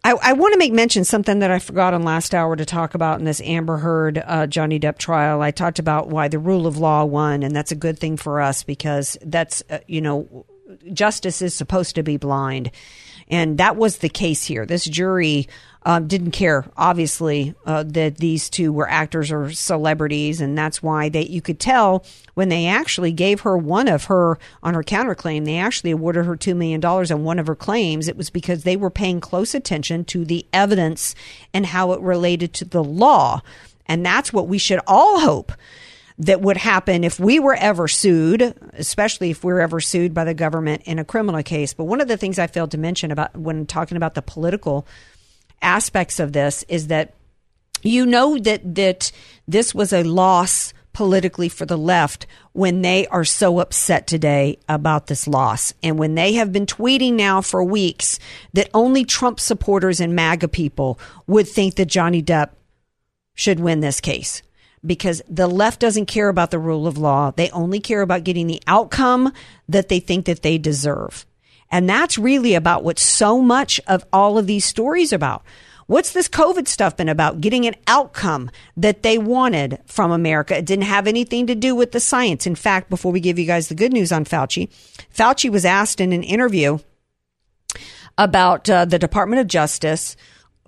I, 0.04 0.12
I 0.22 0.32
want 0.34 0.52
to 0.52 0.58
make 0.58 0.72
mention 0.72 1.02
something 1.04 1.38
that 1.38 1.50
I 1.50 1.58
forgot 1.58 1.94
on 1.94 2.02
last 2.02 2.34
hour 2.34 2.54
to 2.54 2.66
talk 2.66 2.94
about 2.94 3.18
in 3.18 3.24
this 3.24 3.40
Amber 3.40 3.78
Heard 3.78 4.22
uh, 4.24 4.46
Johnny 4.46 4.78
Depp 4.78 4.98
trial. 4.98 5.40
I 5.40 5.50
talked 5.50 5.78
about 5.78 6.10
why 6.10 6.28
the 6.28 6.38
rule 6.38 6.66
of 6.66 6.76
law 6.76 7.04
won, 7.04 7.42
and 7.42 7.56
that's 7.56 7.72
a 7.72 7.76
good 7.76 7.98
thing 7.98 8.18
for 8.18 8.42
us 8.42 8.62
because 8.62 9.16
that's 9.22 9.62
uh, 9.70 9.78
you 9.86 10.02
know 10.02 10.44
justice 10.92 11.40
is 11.40 11.54
supposed 11.54 11.94
to 11.94 12.02
be 12.02 12.18
blind. 12.18 12.70
And 13.34 13.58
that 13.58 13.74
was 13.74 13.98
the 13.98 14.08
case 14.08 14.44
here. 14.44 14.64
This 14.64 14.84
jury 14.84 15.48
um, 15.82 16.06
didn't 16.06 16.30
care, 16.30 16.64
obviously, 16.76 17.52
uh, 17.66 17.82
that 17.82 18.18
these 18.18 18.48
two 18.48 18.72
were 18.72 18.88
actors 18.88 19.32
or 19.32 19.50
celebrities, 19.50 20.40
and 20.40 20.56
that's 20.56 20.84
why 20.84 21.08
they 21.08 21.26
you 21.26 21.42
could 21.42 21.58
tell 21.58 22.04
when 22.34 22.48
they 22.48 22.68
actually 22.68 23.10
gave 23.10 23.40
her 23.40 23.58
one 23.58 23.88
of 23.88 24.04
her 24.04 24.38
on 24.62 24.74
her 24.74 24.84
counterclaim. 24.84 25.46
They 25.46 25.58
actually 25.58 25.90
awarded 25.90 26.26
her 26.26 26.36
two 26.36 26.54
million 26.54 26.80
dollars 26.80 27.10
on 27.10 27.24
one 27.24 27.40
of 27.40 27.48
her 27.48 27.56
claims. 27.56 28.06
It 28.06 28.16
was 28.16 28.30
because 28.30 28.62
they 28.62 28.76
were 28.76 28.88
paying 28.88 29.20
close 29.20 29.52
attention 29.52 30.04
to 30.04 30.24
the 30.24 30.46
evidence 30.52 31.16
and 31.52 31.66
how 31.66 31.90
it 31.90 32.00
related 32.00 32.52
to 32.54 32.64
the 32.64 32.84
law, 32.84 33.42
and 33.84 34.06
that's 34.06 34.32
what 34.32 34.46
we 34.46 34.58
should 34.58 34.80
all 34.86 35.18
hope 35.18 35.50
that 36.18 36.40
would 36.40 36.56
happen 36.56 37.02
if 37.02 37.18
we 37.18 37.40
were 37.40 37.54
ever 37.54 37.88
sued, 37.88 38.54
especially 38.74 39.30
if 39.30 39.42
we 39.42 39.52
were 39.52 39.60
ever 39.60 39.80
sued 39.80 40.14
by 40.14 40.24
the 40.24 40.34
government 40.34 40.82
in 40.84 40.98
a 40.98 41.04
criminal 41.04 41.42
case. 41.42 41.74
But 41.74 41.84
one 41.84 42.00
of 42.00 42.08
the 42.08 42.16
things 42.16 42.38
I 42.38 42.46
failed 42.46 42.70
to 42.72 42.78
mention 42.78 43.10
about 43.10 43.36
when 43.36 43.66
talking 43.66 43.96
about 43.96 44.14
the 44.14 44.22
political 44.22 44.86
aspects 45.60 46.20
of 46.20 46.32
this 46.32 46.64
is 46.68 46.88
that 46.88 47.14
you 47.82 48.06
know 48.06 48.38
that 48.38 48.74
that 48.74 49.12
this 49.48 49.74
was 49.74 49.92
a 49.92 50.04
loss 50.04 50.72
politically 50.92 51.48
for 51.48 51.66
the 51.66 51.76
left 51.76 52.26
when 52.52 52.82
they 52.82 53.06
are 53.08 53.24
so 53.24 53.58
upset 53.58 54.06
today 54.06 54.56
about 54.68 55.08
this 55.08 55.26
loss 55.26 55.74
and 55.82 55.98
when 55.98 56.14
they 56.14 56.34
have 56.34 56.52
been 56.52 56.66
tweeting 56.66 57.14
now 57.14 57.40
for 57.40 57.64
weeks 57.64 58.20
that 58.52 58.70
only 58.72 59.04
Trump 59.04 59.40
supporters 59.40 60.00
and 60.00 60.14
MAGA 60.14 60.48
people 60.48 60.98
would 61.26 61.48
think 61.48 61.74
that 61.74 61.86
Johnny 61.86 62.22
Depp 62.22 62.50
should 63.34 63.58
win 63.58 63.80
this 63.80 64.00
case 64.00 64.42
because 64.86 65.22
the 65.28 65.46
left 65.46 65.80
doesn't 65.80 66.06
care 66.06 66.28
about 66.28 66.50
the 66.50 66.58
rule 66.58 66.86
of 66.86 66.98
law. 66.98 67.30
They 67.30 67.50
only 67.50 67.80
care 67.80 68.02
about 68.02 68.24
getting 68.24 68.46
the 68.46 68.62
outcome 68.66 69.32
that 69.68 69.88
they 69.88 70.00
think 70.00 70.26
that 70.26 70.42
they 70.42 70.58
deserve. 70.58 71.26
And 71.70 71.88
that's 71.88 72.18
really 72.18 72.54
about 72.54 72.84
what 72.84 72.98
so 72.98 73.40
much 73.40 73.80
of 73.86 74.04
all 74.12 74.38
of 74.38 74.46
these 74.46 74.64
stories 74.64 75.12
about. 75.12 75.42
What's 75.86 76.12
this 76.12 76.28
COVID 76.28 76.66
stuff 76.66 76.96
been 76.96 77.08
about? 77.08 77.40
Getting 77.40 77.66
an 77.66 77.74
outcome 77.86 78.50
that 78.76 79.02
they 79.02 79.18
wanted 79.18 79.80
from 79.86 80.10
America. 80.10 80.56
It 80.56 80.64
didn't 80.64 80.84
have 80.84 81.06
anything 81.06 81.46
to 81.48 81.54
do 81.54 81.74
with 81.74 81.92
the 81.92 82.00
science. 82.00 82.46
In 82.46 82.54
fact, 82.54 82.88
before 82.88 83.12
we 83.12 83.20
give 83.20 83.38
you 83.38 83.44
guys 83.44 83.68
the 83.68 83.74
good 83.74 83.92
news 83.92 84.10
on 84.10 84.24
Fauci, 84.24 84.70
Fauci 85.14 85.50
was 85.50 85.64
asked 85.64 86.00
in 86.00 86.12
an 86.12 86.22
interview 86.22 86.78
about 88.16 88.70
uh, 88.70 88.84
the 88.84 88.98
Department 88.98 89.40
of 89.40 89.46
Justice 89.46 90.16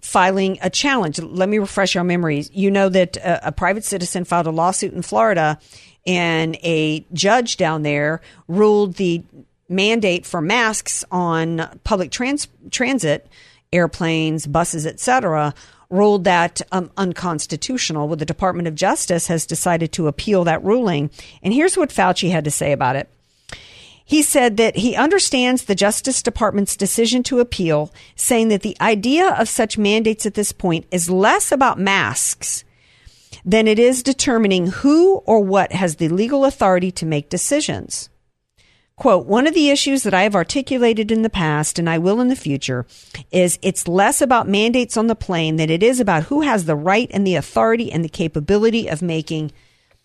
filing 0.06 0.58
a 0.62 0.70
challenge. 0.70 1.18
Let 1.18 1.48
me 1.48 1.58
refresh 1.58 1.96
our 1.96 2.04
memories. 2.04 2.48
You 2.52 2.70
know 2.70 2.88
that 2.88 3.18
uh, 3.18 3.40
a 3.42 3.52
private 3.52 3.84
citizen 3.84 4.24
filed 4.24 4.46
a 4.46 4.50
lawsuit 4.50 4.92
in 4.92 5.02
Florida, 5.02 5.58
and 6.06 6.56
a 6.62 7.04
judge 7.12 7.56
down 7.56 7.82
there 7.82 8.20
ruled 8.46 8.94
the 8.94 9.22
mandate 9.68 10.24
for 10.24 10.40
masks 10.40 11.04
on 11.10 11.68
public 11.82 12.12
trans- 12.12 12.46
transit, 12.70 13.26
airplanes, 13.72 14.46
buses, 14.46 14.86
etc., 14.86 15.52
ruled 15.90 16.24
that 16.24 16.62
um, 16.72 16.90
unconstitutional. 16.96 18.06
Well, 18.06 18.16
the 18.16 18.24
Department 18.24 18.68
of 18.68 18.74
Justice 18.74 19.26
has 19.26 19.44
decided 19.44 19.92
to 19.92 20.06
appeal 20.06 20.44
that 20.44 20.64
ruling. 20.64 21.10
And 21.42 21.52
here's 21.52 21.76
what 21.76 21.90
Fauci 21.90 22.30
had 22.30 22.44
to 22.44 22.50
say 22.50 22.72
about 22.72 22.96
it. 22.96 23.08
He 24.08 24.22
said 24.22 24.56
that 24.56 24.76
he 24.76 24.94
understands 24.94 25.64
the 25.64 25.74
Justice 25.74 26.22
Department's 26.22 26.76
decision 26.76 27.24
to 27.24 27.40
appeal, 27.40 27.92
saying 28.14 28.48
that 28.48 28.62
the 28.62 28.76
idea 28.80 29.30
of 29.30 29.48
such 29.48 29.76
mandates 29.76 30.24
at 30.24 30.34
this 30.34 30.52
point 30.52 30.86
is 30.92 31.10
less 31.10 31.50
about 31.50 31.80
masks 31.80 32.62
than 33.44 33.66
it 33.66 33.80
is 33.80 34.04
determining 34.04 34.68
who 34.68 35.16
or 35.26 35.40
what 35.40 35.72
has 35.72 35.96
the 35.96 36.08
legal 36.08 36.44
authority 36.44 36.92
to 36.92 37.04
make 37.04 37.28
decisions. 37.28 38.08
Quote, 38.94 39.26
one 39.26 39.48
of 39.48 39.54
the 39.54 39.70
issues 39.70 40.04
that 40.04 40.14
I 40.14 40.22
have 40.22 40.36
articulated 40.36 41.10
in 41.10 41.22
the 41.22 41.28
past 41.28 41.76
and 41.76 41.90
I 41.90 41.98
will 41.98 42.20
in 42.20 42.28
the 42.28 42.36
future 42.36 42.86
is 43.32 43.58
it's 43.60 43.88
less 43.88 44.22
about 44.22 44.48
mandates 44.48 44.96
on 44.96 45.08
the 45.08 45.16
plane 45.16 45.56
than 45.56 45.68
it 45.68 45.82
is 45.82 45.98
about 45.98 46.24
who 46.24 46.42
has 46.42 46.64
the 46.64 46.76
right 46.76 47.10
and 47.12 47.26
the 47.26 47.34
authority 47.34 47.92
and 47.92 48.04
the 48.04 48.08
capability 48.08 48.88
of 48.88 49.02
making 49.02 49.50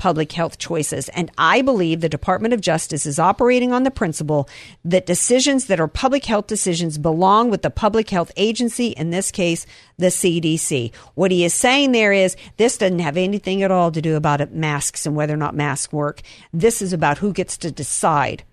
public 0.02 0.32
health 0.32 0.58
choices. 0.58 1.10
And 1.10 1.30
I 1.38 1.62
believe 1.62 2.02
the 2.02 2.10
Department 2.10 2.56
of 2.56 2.60
Justice 2.60 3.06
is 3.06 3.20
operating 3.20 3.72
on 3.72 3.84
the 3.84 3.92
principle 3.92 4.50
that 4.84 5.06
decisions 5.06 5.68
that 5.68 5.80
are 5.80 5.88
public 5.88 6.26
health 6.26 6.48
decisions 6.48 6.98
belong 6.98 7.52
with 7.52 7.62
the 7.62 7.70
public 7.70 8.10
health 8.10 8.32
agency, 8.36 8.88
in 8.88 9.12
this 9.12 9.30
case, 9.30 9.68
the 10.00 10.08
CDC. 10.08 10.92
What 11.14 11.30
he 11.30 11.46
is 11.46 11.54
saying 11.54 11.92
there 11.92 12.12
is 12.14 12.36
this 12.58 12.80
doesn't 12.80 12.98
have 12.98 13.16
anything 13.16 13.62
at 13.62 13.70
all 13.70 13.92
to 13.92 14.02
do 14.02 14.16
about 14.16 14.42
it, 14.42 14.52
masks 14.52 15.06
and 15.06 15.16
whether 15.16 15.36
or 15.36 15.38
not 15.38 15.54
masks 15.54 15.94
work. 15.94 16.24
This 16.52 16.82
is 16.82 16.94
about 16.94 17.20
who 17.20 17.32
gets 17.32 17.56
to 17.58 17.70
decide 17.70 18.44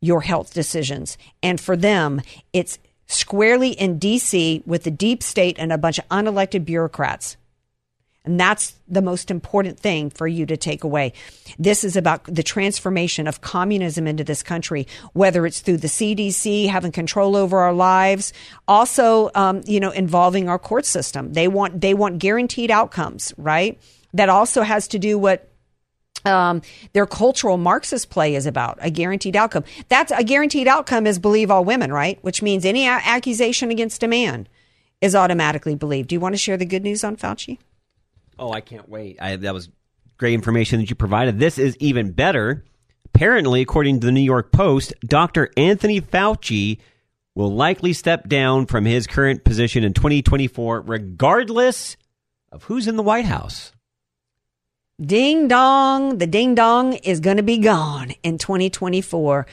your 0.00 0.20
health 0.20 0.54
decisions. 0.54 1.18
And 1.42 1.60
for 1.60 1.76
them, 1.76 2.22
it's 2.52 2.78
squarely 3.08 3.70
in 3.70 3.98
DC 3.98 4.64
with 4.64 4.84
the 4.84 4.92
deep 4.92 5.24
state 5.24 5.56
and 5.58 5.72
a 5.72 5.78
bunch 5.78 5.98
of 5.98 6.08
unelected 6.08 6.64
bureaucrats. 6.64 7.36
And 8.26 8.38
that's 8.40 8.74
the 8.88 9.02
most 9.02 9.30
important 9.30 9.78
thing 9.78 10.10
for 10.10 10.26
you 10.26 10.46
to 10.46 10.56
take 10.56 10.82
away. 10.82 11.12
This 11.58 11.84
is 11.84 11.96
about 11.96 12.24
the 12.24 12.42
transformation 12.42 13.28
of 13.28 13.40
communism 13.40 14.08
into 14.08 14.24
this 14.24 14.42
country, 14.42 14.88
whether 15.12 15.46
it's 15.46 15.60
through 15.60 15.76
the 15.78 15.88
CDC 15.88 16.68
having 16.68 16.90
control 16.90 17.36
over 17.36 17.60
our 17.60 17.72
lives, 17.72 18.32
also, 18.66 19.30
um, 19.36 19.62
you 19.64 19.78
know, 19.78 19.92
involving 19.92 20.48
our 20.48 20.58
court 20.58 20.84
system. 20.84 21.32
They 21.32 21.46
want 21.46 21.80
they 21.80 21.94
want 21.94 22.18
guaranteed 22.18 22.70
outcomes, 22.70 23.32
right? 23.38 23.80
That 24.12 24.28
also 24.28 24.62
has 24.62 24.88
to 24.88 24.98
do 24.98 25.18
what 25.18 25.48
um, 26.24 26.62
their 26.92 27.06
cultural 27.06 27.56
Marxist 27.56 28.10
play 28.10 28.34
is 28.34 28.46
about 28.46 28.78
a 28.80 28.90
guaranteed 28.90 29.36
outcome. 29.36 29.62
That's 29.88 30.10
a 30.10 30.24
guaranteed 30.24 30.66
outcome 30.66 31.06
is 31.06 31.20
believe 31.20 31.50
all 31.50 31.64
women, 31.64 31.92
right? 31.92 32.18
Which 32.22 32.42
means 32.42 32.64
any 32.64 32.86
a- 32.86 32.90
accusation 32.90 33.70
against 33.70 34.02
a 34.02 34.08
man 34.08 34.48
is 35.00 35.14
automatically 35.14 35.76
believed. 35.76 36.08
Do 36.08 36.16
you 36.16 36.20
want 36.20 36.34
to 36.34 36.38
share 36.38 36.56
the 36.56 36.64
good 36.64 36.82
news 36.82 37.04
on 37.04 37.16
Fauci? 37.16 37.58
Oh, 38.38 38.52
I 38.52 38.60
can't 38.60 38.88
wait. 38.88 39.18
I, 39.20 39.36
that 39.36 39.54
was 39.54 39.68
great 40.18 40.34
information 40.34 40.80
that 40.80 40.90
you 40.90 40.96
provided. 40.96 41.38
This 41.38 41.58
is 41.58 41.76
even 41.78 42.12
better. 42.12 42.64
Apparently, 43.14 43.62
according 43.62 44.00
to 44.00 44.06
the 44.06 44.12
New 44.12 44.20
York 44.20 44.52
Post, 44.52 44.92
Dr. 45.00 45.50
Anthony 45.56 46.00
Fauci 46.00 46.78
will 47.34 47.54
likely 47.54 47.92
step 47.92 48.28
down 48.28 48.66
from 48.66 48.84
his 48.84 49.06
current 49.06 49.44
position 49.44 49.84
in 49.84 49.92
2024, 49.92 50.82
regardless 50.82 51.96
of 52.52 52.64
who's 52.64 52.86
in 52.88 52.96
the 52.96 53.02
White 53.02 53.26
House. 53.26 53.72
Ding 55.00 55.46
dong, 55.46 56.18
the 56.18 56.26
ding 56.26 56.54
dong 56.54 56.94
is 56.94 57.20
going 57.20 57.36
to 57.36 57.42
be 57.42 57.58
gone 57.58 58.12
in 58.22 58.38
2024. 58.38 59.46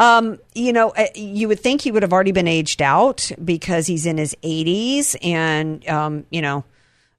Um, 0.00 0.38
you 0.54 0.72
know, 0.72 0.90
uh, 0.90 1.06
you 1.14 1.48
would 1.48 1.60
think 1.60 1.80
he 1.80 1.92
would 1.92 2.02
have 2.02 2.12
already 2.12 2.32
been 2.32 2.48
aged 2.48 2.82
out 2.82 3.30
because 3.44 3.86
he's 3.86 4.06
in 4.06 4.18
his 4.18 4.34
80s 4.42 5.16
and, 5.22 5.86
um, 5.88 6.26
you 6.30 6.42
know, 6.42 6.64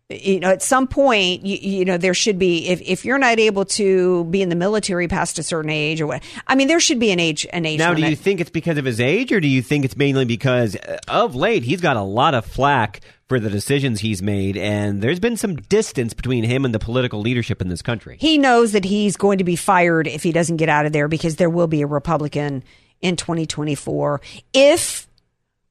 you 0.10 0.40
know, 0.40 0.50
at 0.50 0.64
some 0.64 0.88
point, 0.88 1.46
you, 1.46 1.58
you, 1.58 1.86
know, 1.86 1.98
there 1.98 2.16
should 2.16 2.40
be 2.40 2.68
if, 2.68 2.82
if 2.82 3.06
you're 3.06 3.20
not 3.20 3.38
able 3.38 3.64
to 3.66 4.24
be 4.26 4.42
in 4.42 4.50
the 4.50 4.56
military 4.56 5.08
past 5.08 5.38
a 5.38 5.44
certain 5.44 5.70
age 5.70 6.02
or 6.02 6.08
what. 6.08 6.24
I 6.48 6.56
mean, 6.56 6.68
there 6.68 6.80
should 6.80 7.00
be 7.00 7.12
an 7.12 7.20
age 7.20 7.46
an 7.54 7.66
age. 7.66 7.78
Now, 7.78 7.90
limit. 7.90 8.04
do 8.04 8.10
you 8.10 8.16
think 8.16 8.40
it's 8.40 8.50
because 8.50 8.80
of 8.80 8.86
his 8.86 9.00
age, 9.00 9.32
or 9.32 9.40
do 9.40 9.48
you 9.48 9.62
think 9.62 9.86
it's 9.86 9.96
mainly 9.96 10.26
because 10.26 10.76
uh, 10.76 10.98
of 11.08 11.36
late 11.36 11.64
he's 11.64 11.80
got 11.80 11.96
a 11.96 12.02
lot 12.02 12.34
of 12.34 12.44
flack 12.44 13.02
for 13.28 13.40
the 13.40 13.52
decisions 13.52 14.00
he's 14.00 14.24
made, 14.24 14.58
and 14.58 15.04
there's 15.04 15.20
been 15.20 15.38
some 15.38 15.58
distance 15.58 16.16
between 16.16 16.44
him 16.44 16.66
and 16.66 16.74
the 16.74 16.80
political 16.80 17.22
leadership 17.22 17.62
in 17.62 17.70
this 17.70 17.84
country? 17.84 18.18
He 18.20 18.40
knows 18.40 18.72
that 18.72 18.86
he's 18.86 19.16
going 19.16 19.38
to 19.38 19.44
be 19.44 19.56
fired 19.56 20.08
if 20.08 20.24
he 20.24 20.32
doesn't 20.32 20.58
get 20.58 20.70
out 20.70 20.88
of 20.88 20.92
there 20.92 21.08
because 21.08 21.36
there 21.36 21.52
will 21.52 21.68
be 21.68 21.84
a 21.84 21.88
Republican 21.88 22.64
in 23.02 23.16
2024 23.16 24.22
if 24.54 25.09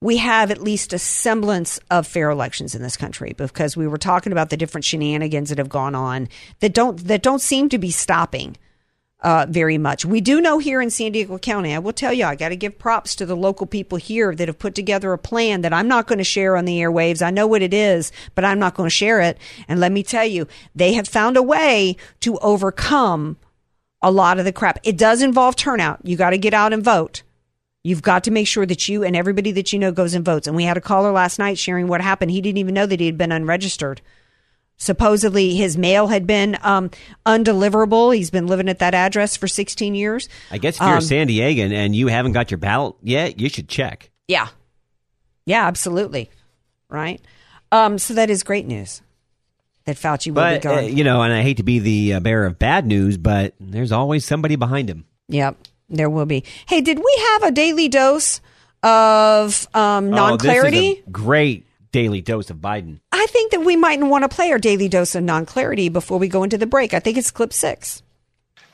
we 0.01 0.18
have 0.18 0.51
at 0.51 0.62
least 0.62 0.92
a 0.92 0.99
semblance 0.99 1.80
of 1.90 2.07
fair 2.07 2.30
elections 2.30 2.74
in 2.74 2.82
this 2.82 2.96
country 2.96 3.34
because 3.36 3.76
we 3.76 3.88
were 3.88 3.99
talking 3.99 4.32
about 4.32 4.51
the 4.51 4.57
different 4.57 4.84
shenanigans 4.84 5.49
that 5.49 5.59
have 5.59 5.68
gone 5.68 5.94
on 5.94 6.28
that 6.61 6.72
don't 6.72 7.07
that 7.07 7.22
don't 7.22 7.40
seem 7.40 7.68
to 7.68 7.78
be 7.78 7.90
stopping 7.90 8.57
uh, 9.20 9.46
very 9.49 9.78
much. 9.78 10.05
We 10.05 10.20
do 10.20 10.40
know 10.40 10.59
here 10.59 10.80
in 10.80 10.90
San 10.90 11.12
Diego 11.12 11.38
County, 11.38 11.74
I 11.74 11.80
will 11.80 11.92
tell 11.92 12.12
you, 12.12 12.24
I 12.24 12.36
got 12.36 12.51
to 12.51 12.57
give 12.57 12.78
props 12.78 13.16
to 13.16 13.26
the 13.26 13.36
local 13.36 13.66
people 13.66 13.99
here 13.99 14.32
that 14.34 14.46
have 14.46 14.61
put 14.61 14.76
together 14.76 15.12
a 15.12 15.18
plan 15.18 15.62
that 15.62 15.72
I'm 15.72 15.88
not 15.88 16.07
going 16.07 16.18
to 16.18 16.24
share 16.24 16.57
on 16.57 16.64
the 16.64 16.78
airwaves. 16.78 17.20
I 17.20 17.30
know 17.30 17.46
what 17.46 17.62
it 17.62 17.74
is, 17.74 18.12
but 18.36 18.44
I'm 18.44 18.61
not 18.61 18.74
going 18.74 18.86
to 18.86 18.94
share 18.94 19.20
it. 19.20 19.36
And 19.66 19.80
let 19.80 19.90
me 19.90 20.05
tell 20.05 20.24
you, 20.24 20.46
they 20.74 20.92
have 20.92 21.09
found 21.09 21.36
a 21.36 21.42
way 21.42 21.96
to 22.20 22.38
overcome 22.38 23.38
a 24.01 24.12
lot 24.12 24.38
of 24.38 24.44
the 24.44 24.53
crap. 24.53 24.78
It 24.84 24.96
does 24.96 25.20
involve 25.20 25.57
turnout. 25.57 25.99
You 26.05 26.16
got 26.16 26.30
to 26.30 26.38
get 26.38 26.55
out 26.55 26.72
and 26.72 26.84
vote. 26.84 27.22
You've 27.89 28.03
got 28.03 28.24
to 28.24 28.30
make 28.30 28.47
sure 28.47 28.66
that 28.66 28.86
you 28.89 29.03
and 29.03 29.16
everybody 29.16 29.51
that 29.53 29.72
you 29.72 29.78
know 29.78 29.93
goes 29.93 30.12
and 30.14 30.24
votes. 30.24 30.47
And 30.47 30.55
we 30.55 30.64
had 30.64 30.76
a 30.76 30.80
caller 30.80 31.11
last 31.11 31.39
night 31.39 31.57
sharing 31.59 31.86
what 31.89 32.01
happened. 32.03 32.30
He 32.30 32.41
didn't 32.43 32.59
even 32.59 32.74
know 32.74 32.84
that 32.86 33.01
he 33.01 33.07
had 33.07 33.16
been 33.16 33.32
unregistered. 33.32 34.01
Supposedly 34.76 35.55
his 35.57 35.76
mail 35.76 36.07
had 36.07 36.26
been 36.26 36.57
um, 36.62 36.91
undeliverable. 37.26 38.14
He's 38.14 38.30
been 38.30 38.47
living 38.47 38.68
at 38.68 38.78
that 38.78 38.95
address 38.95 39.36
for 39.36 39.49
16 39.49 39.95
years. 39.95 40.28
I 40.51 40.59
guess 40.59 40.76
if 40.76 40.82
you're 40.82 40.91
Um, 40.91 40.99
a 40.99 41.03
San 41.03 41.28
Diegan 41.28 41.72
and 41.72 41.97
you 41.97 42.07
haven't 42.09 42.32
got 42.32 42.51
your 42.51 42.59
ballot 42.59 42.95
yet, 43.03 43.41
you 43.41 43.49
should 43.49 43.68
check. 43.68 44.11
Yeah. 44.28 44.49
Yeah, 45.47 45.66
absolutely. 45.66 46.30
Right. 46.91 47.20
Um, 47.72 47.99
so 47.99 48.14
that 48.14 48.30
is 48.30 48.43
great 48.43 48.66
news 48.66 49.03
that 49.84 49.97
Fauci 49.97 50.26
will 50.28 50.34
But, 50.34 50.62
be 50.62 50.68
uh, 50.68 50.74
gone. 50.82 50.97
you 50.97 51.05
know, 51.05 51.22
and 51.22 51.32
I 51.32 51.43
hate 51.43 51.57
to 51.57 51.62
be 51.62 51.78
the 51.78 52.14
uh, 52.14 52.20
bearer 52.20 52.47
of 52.47 52.59
bad 52.59 52.86
news, 52.86 53.16
but 53.16 53.55
there's 53.59 53.93
always 53.93 54.24
somebody 54.24 54.57
behind 54.57 54.89
him. 54.89 55.07
Yep, 55.28 55.57
there 55.89 56.11
will 56.11 56.26
be. 56.26 56.45
Hey, 56.66 56.80
did 56.80 56.99
we 56.99 57.24
have 57.32 57.43
a 57.45 57.51
daily 57.51 57.89
dose 57.89 58.41
of 58.82 59.66
um, 59.74 60.11
non 60.11 60.32
Oh, 60.32 60.36
clarity? 60.36 60.80
this 60.95 60.99
is 60.99 61.07
a 61.07 61.11
great 61.11 61.66
daily 61.93 62.20
dose 62.20 62.51
of 62.51 62.59
Biden. 62.59 63.01
I 63.12 63.26
think 63.30 63.53
that 63.53 63.61
we 63.61 63.76
might 63.76 64.01
want 64.01 64.22
to 64.24 64.28
play 64.28 64.51
our 64.53 64.59
daily 64.59 64.89
dose 64.89 65.14
of 65.14 65.22
non 65.24 65.47
clarity 65.47 65.89
before 65.89 66.18
we 66.18 66.28
go 66.28 66.43
into 66.43 66.59
the 66.59 66.66
break. 66.66 66.95
I 66.95 67.01
think 67.01 67.16
it's 67.18 67.30
clip 67.30 67.53
six. 67.53 68.03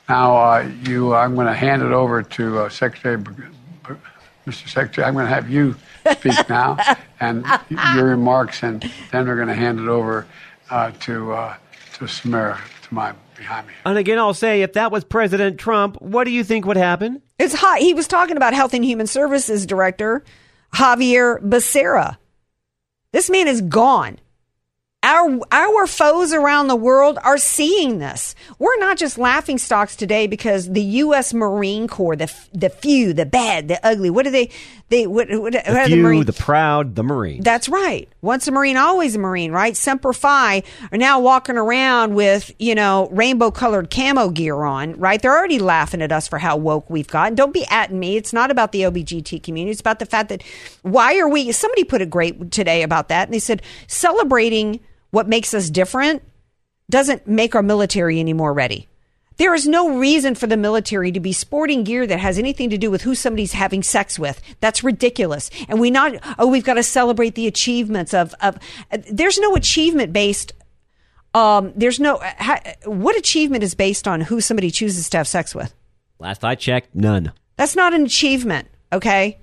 Now, 0.07 0.35
uh, 0.37 0.69
you, 0.83 1.15
I'm 1.15 1.33
going 1.33 1.47
to 1.47 1.53
hand 1.53 1.81
it 1.81 1.91
over 1.91 2.21
to 2.21 2.59
uh, 2.59 2.69
Secretary, 2.69 3.17
B- 3.17 3.31
B- 3.87 3.93
Mr. 4.45 4.69
Secretary. 4.69 5.03
I'm 5.07 5.15
going 5.15 5.25
to 5.25 5.33
have 5.33 5.49
you 5.49 5.75
speak 6.11 6.47
now, 6.49 6.77
and 7.19 7.43
your 7.95 8.05
remarks, 8.05 8.61
and 8.61 8.87
then 9.11 9.25
we're 9.27 9.35
going 9.35 9.47
to 9.47 9.55
hand 9.55 9.79
it 9.79 9.87
over 9.87 10.27
uh, 10.69 10.91
to 11.01 11.31
uh, 11.33 11.55
to 11.95 12.07
Samara 12.07 12.59
to 12.83 12.93
my 12.93 13.13
behind 13.35 13.67
me. 13.67 13.73
And 13.85 13.97
again, 13.97 14.17
I'll 14.17 14.33
say, 14.33 14.61
if 14.61 14.73
that 14.73 14.91
was 14.91 15.03
President 15.03 15.59
Trump, 15.59 16.01
what 16.01 16.23
do 16.23 16.31
you 16.31 16.43
think 16.43 16.65
would 16.65 16.77
happen? 16.77 17.21
It's 17.37 17.53
hot. 17.53 17.79
He 17.79 17.93
was 17.93 18.07
talking 18.07 18.37
about 18.37 18.53
Health 18.53 18.73
and 18.73 18.83
Human 18.83 19.07
Services 19.07 19.65
Director 19.65 20.23
Xavier 20.75 21.39
Becerra. 21.39 22.17
This 23.11 23.29
man 23.29 23.47
is 23.47 23.61
gone. 23.61 24.19
Our 25.03 25.39
our 25.51 25.85
foes 25.85 26.33
around 26.33 26.67
the 26.67 26.75
world 26.75 27.19
are 27.23 27.37
seeing 27.37 27.99
this. 27.99 28.33
We're 28.57 28.79
not 28.79 28.97
just 28.97 29.19
laughing 29.19 29.59
stocks 29.59 29.95
today 29.95 30.25
because 30.25 30.71
the 30.71 30.81
U.S. 30.81 31.31
Marine 31.31 31.87
Corps, 31.87 32.15
the 32.15 32.33
the 32.53 32.71
few, 32.71 33.13
the 33.13 33.25
bad, 33.25 33.67
the 33.67 33.79
ugly. 33.85 34.09
What 34.09 34.25
do 34.25 34.31
they? 34.31 34.49
They 34.89 35.07
what? 35.07 35.27
what, 35.31 35.53
The 35.53 35.63
the 35.65 35.83
few, 35.87 36.03
Marine? 36.03 36.25
the 36.25 36.33
proud, 36.33 36.95
the 36.95 37.01
Marine. 37.01 37.41
That's 37.41 37.67
right. 37.67 38.07
Once 38.21 38.47
a 38.47 38.51
Marine, 38.51 38.77
always 38.77 39.15
a 39.15 39.19
Marine, 39.19 39.51
right? 39.51 39.75
Semper 39.75 40.13
Fi 40.13 40.61
are 40.91 40.97
now 40.97 41.19
walking 41.19 41.57
around 41.57 42.13
with, 42.13 42.51
you 42.59 42.75
know, 42.75 43.07
rainbow 43.11 43.49
colored 43.49 43.89
camo 43.89 44.29
gear 44.29 44.63
on, 44.63 44.93
right? 44.99 45.19
They're 45.19 45.35
already 45.35 45.57
laughing 45.57 46.03
at 46.03 46.11
us 46.11 46.27
for 46.27 46.37
how 46.37 46.57
woke 46.57 46.87
we've 46.87 47.07
gotten. 47.07 47.33
Don't 47.33 47.53
be 47.53 47.65
at 47.71 47.91
me. 47.91 48.15
It's 48.15 48.31
not 48.31 48.51
about 48.51 48.71
the 48.73 48.81
OBGT 48.81 49.41
community. 49.41 49.71
It's 49.71 49.81
about 49.81 49.97
the 49.97 50.05
fact 50.05 50.29
that 50.29 50.43
why 50.83 51.17
are 51.17 51.27
we, 51.27 51.51
somebody 51.51 51.83
put 51.83 52.01
it 52.01 52.11
great 52.11 52.51
today 52.51 52.83
about 52.83 53.09
that. 53.09 53.27
And 53.27 53.33
they 53.33 53.39
said 53.39 53.63
celebrating 53.87 54.79
what 55.09 55.27
makes 55.27 55.55
us 55.55 55.71
different 55.71 56.21
doesn't 56.91 57.25
make 57.25 57.55
our 57.55 57.63
military 57.63 58.19
any 58.19 58.33
more 58.33 58.53
ready. 58.53 58.87
There 59.37 59.53
is 59.53 59.67
no 59.67 59.97
reason 59.97 60.35
for 60.35 60.47
the 60.47 60.57
military 60.57 61.11
to 61.11 61.19
be 61.19 61.33
sporting 61.33 61.83
gear 61.83 62.07
that 62.07 62.19
has 62.19 62.37
anything 62.37 62.69
to 62.69 62.77
do 62.77 62.89
with 62.89 63.01
who 63.01 63.15
somebody's 63.15 63.51
having 63.51 63.83
sex 63.83 64.17
with. 64.17 64.41
That's 64.61 64.83
ridiculous. 64.83 65.49
And 65.67 65.79
we 65.79 65.91
not 65.91 66.15
oh 66.39 66.47
we've 66.47 66.63
got 66.63 66.75
to 66.75 66.83
celebrate 66.83 67.35
the 67.35 67.47
achievements 67.47 68.13
of 68.13 68.33
of. 68.41 68.57
There's 69.09 69.37
no 69.37 69.55
achievement 69.55 70.13
based. 70.13 70.53
Um, 71.33 71.73
there's 71.75 71.99
no 71.99 72.19
ha, 72.21 72.61
what 72.85 73.17
achievement 73.17 73.63
is 73.63 73.75
based 73.75 74.07
on 74.07 74.21
who 74.21 74.39
somebody 74.39 74.71
chooses 74.71 75.09
to 75.09 75.17
have 75.17 75.27
sex 75.27 75.53
with. 75.53 75.73
Last 76.17 76.45
I 76.45 76.55
checked, 76.55 76.95
none. 76.95 77.33
That's 77.57 77.75
not 77.75 77.93
an 77.93 78.03
achievement. 78.03 78.69
Okay, 78.93 79.37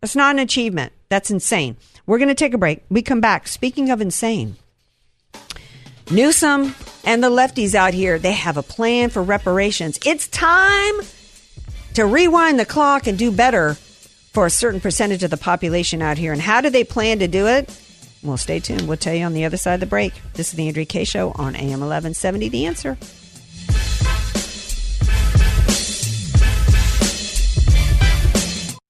that's 0.00 0.16
not 0.16 0.34
an 0.34 0.40
achievement. 0.40 0.92
That's 1.08 1.30
insane. 1.30 1.76
We're 2.06 2.18
going 2.18 2.28
to 2.28 2.34
take 2.34 2.54
a 2.54 2.58
break. 2.58 2.82
We 2.90 3.00
come 3.00 3.20
back. 3.20 3.46
Speaking 3.46 3.90
of 3.90 4.00
insane. 4.00 4.56
Newsom 6.10 6.74
and 7.04 7.22
the 7.22 7.30
lefties 7.30 7.74
out 7.74 7.94
here, 7.94 8.18
they 8.18 8.32
have 8.32 8.56
a 8.56 8.62
plan 8.62 9.10
for 9.10 9.22
reparations. 9.22 9.98
It's 10.04 10.28
time 10.28 10.94
to 11.94 12.06
rewind 12.06 12.58
the 12.58 12.66
clock 12.66 13.06
and 13.06 13.18
do 13.18 13.30
better 13.30 13.74
for 14.32 14.46
a 14.46 14.50
certain 14.50 14.80
percentage 14.80 15.22
of 15.22 15.30
the 15.30 15.36
population 15.36 16.02
out 16.02 16.18
here. 16.18 16.32
And 16.32 16.40
how 16.40 16.60
do 16.60 16.70
they 16.70 16.84
plan 16.84 17.20
to 17.20 17.28
do 17.28 17.46
it? 17.46 17.68
Well, 18.22 18.36
stay 18.36 18.58
tuned. 18.58 18.88
We'll 18.88 18.96
tell 18.96 19.14
you 19.14 19.24
on 19.24 19.34
the 19.34 19.44
other 19.44 19.56
side 19.56 19.74
of 19.74 19.80
the 19.80 19.86
break. 19.86 20.12
This 20.32 20.48
is 20.48 20.54
the 20.54 20.66
Andrea 20.66 20.86
Kaye 20.86 21.04
Show 21.04 21.32
on 21.32 21.54
AM 21.54 21.80
1170. 21.80 22.48
The 22.48 22.66
answer. 22.66 22.98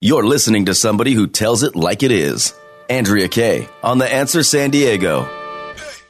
You're 0.01 0.27
listening 0.27 0.67
to 0.67 0.75
somebody 0.75 1.15
who 1.15 1.27
tells 1.27 1.63
it 1.63 1.75
like 1.75 2.03
it 2.03 2.13
is. 2.13 2.55
Andrea 2.91 3.29
Kaye 3.29 3.69
on 3.83 3.99
The 3.99 4.13
Answer 4.13 4.43
San 4.43 4.71
Diego. 4.71 5.44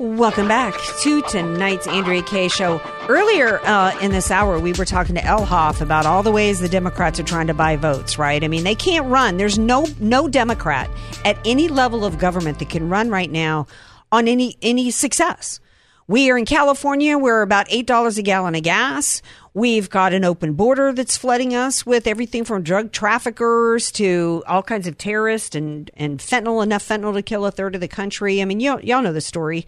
Welcome 0.05 0.49
back 0.49 0.75
to 1.01 1.23
tonight's 1.23 1.87
Andrea 1.87 2.23
Kaye 2.23 2.49
show. 2.49 2.79
Earlier 3.09 3.59
uh, 3.65 3.99
in 4.03 4.11
this 4.11 4.31
hour, 4.31 4.61
we 4.61 4.75
were 4.75 4.85
talking 4.85 5.15
to 5.15 5.23
Elhoff 5.23 5.81
about 5.81 6.05
all 6.05 6.23
the 6.23 6.31
ways 6.31 6.61
the 6.61 6.69
Democrats 6.69 7.19
are 7.19 7.23
trying 7.23 7.47
to 7.47 7.55
buy 7.55 7.77
votes. 7.77 8.19
Right? 8.19 8.45
I 8.45 8.49
mean, 8.49 8.65
they 8.65 8.75
can't 8.75 9.07
run. 9.07 9.39
There's 9.39 9.59
no 9.59 9.87
no 10.01 10.29
Democrat 10.29 10.91
at 11.25 11.39
any 11.47 11.69
level 11.69 12.05
of 12.05 12.19
government 12.19 12.59
that 12.59 12.69
can 12.69 12.91
run 12.91 13.09
right 13.09 13.31
now 13.31 13.67
on 14.13 14.29
any 14.29 14.59
any 14.61 14.91
success. 14.91 15.59
We 16.07 16.31
are 16.31 16.37
in 16.37 16.45
California. 16.45 17.17
We're 17.17 17.41
about 17.41 17.67
eight 17.71 17.87
dollars 17.87 18.19
a 18.19 18.23
gallon 18.23 18.55
of 18.55 18.63
gas. 18.63 19.23
We've 19.55 19.89
got 19.89 20.13
an 20.13 20.23
open 20.23 20.53
border 20.53 20.93
that's 20.93 21.17
flooding 21.17 21.55
us 21.55 21.87
with 21.87 22.07
everything 22.07 22.45
from 22.45 22.63
drug 22.63 22.93
traffickers 22.93 23.91
to 23.93 24.43
all 24.47 24.63
kinds 24.63 24.87
of 24.87 24.99
terrorists 24.99 25.57
and, 25.57 25.91
and 25.95 26.19
fentanyl, 26.19 26.63
enough 26.63 26.87
fentanyl 26.87 27.15
to 27.15 27.23
kill 27.23 27.47
a 27.47 27.51
third 27.51 27.75
of 27.75 27.81
the 27.81 27.89
country. 27.89 28.43
I 28.43 28.45
mean, 28.45 28.61
you, 28.61 28.79
y'all 28.83 29.01
know 29.01 29.15
the 29.15 29.23
story 29.23 29.65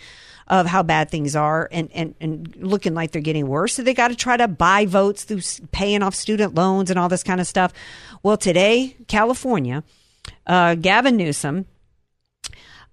of 0.46 0.66
how 0.66 0.82
bad 0.82 1.08
things 1.10 1.34
are 1.34 1.70
and, 1.72 1.88
and, 1.94 2.14
and 2.20 2.54
looking 2.56 2.92
like 2.92 3.12
they're 3.12 3.22
getting 3.22 3.48
worse. 3.48 3.72
So 3.72 3.82
they 3.82 3.94
got 3.94 4.08
to 4.08 4.16
try 4.16 4.36
to 4.36 4.46
buy 4.46 4.84
votes 4.84 5.24
through 5.24 5.40
paying 5.72 6.02
off 6.02 6.14
student 6.14 6.54
loans 6.54 6.90
and 6.90 6.98
all 6.98 7.08
this 7.08 7.22
kind 7.22 7.40
of 7.40 7.46
stuff. 7.46 7.72
Well, 8.22 8.36
today, 8.36 8.96
California, 9.08 9.84
uh, 10.46 10.74
Gavin 10.74 11.16
Newsom, 11.16 11.64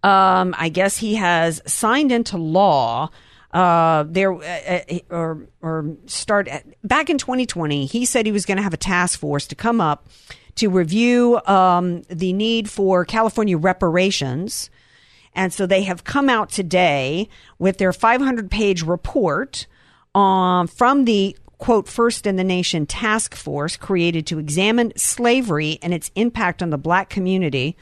um, 0.02 0.56
I 0.58 0.70
guess 0.70 0.98
he 0.98 1.16
has 1.16 1.62
signed 1.66 2.12
into 2.14 2.38
law. 2.38 3.10
Uh, 3.54 4.04
there 4.08 4.34
uh, 4.34 4.80
uh, 4.90 5.00
or 5.12 5.48
or 5.62 5.96
start 6.08 6.50
back 6.84 7.12
in 7.12 7.20
2020. 7.20 7.86
He 7.86 8.04
said 8.04 8.26
he 8.26 8.32
was 8.32 8.48
going 8.48 8.58
to 8.58 8.64
have 8.64 8.74
a 8.74 8.78
task 8.78 9.20
force 9.20 9.46
to 9.46 9.56
come 9.56 9.80
up 9.80 10.08
to 10.56 10.70
review 10.70 11.40
um, 11.46 12.02
the 12.10 12.34
need 12.34 12.68
for 12.70 13.06
California 13.06 13.58
reparations. 13.58 14.72
And 15.36 15.54
so 15.54 15.66
they 15.66 15.84
have 15.84 16.04
come 16.04 16.30
out 16.30 16.50
today 16.50 17.30
with 17.60 17.78
their 17.78 17.94
500 17.94 18.50
page 18.50 18.84
report 18.84 19.68
um, 20.16 20.68
from 20.68 21.06
the 21.06 21.36
quote 21.58 21.88
first 21.88 22.28
in 22.28 22.36
the 22.36 22.44
nation 22.44 22.86
task 22.86 23.36
force 23.36 23.78
created 23.78 24.28
to 24.28 24.38
examine 24.38 24.94
slavery 24.96 25.80
and 25.82 25.94
its 25.94 26.12
impact 26.16 26.62
on 26.62 26.72
the 26.72 26.78
black 26.78 27.10
community. 27.10 27.78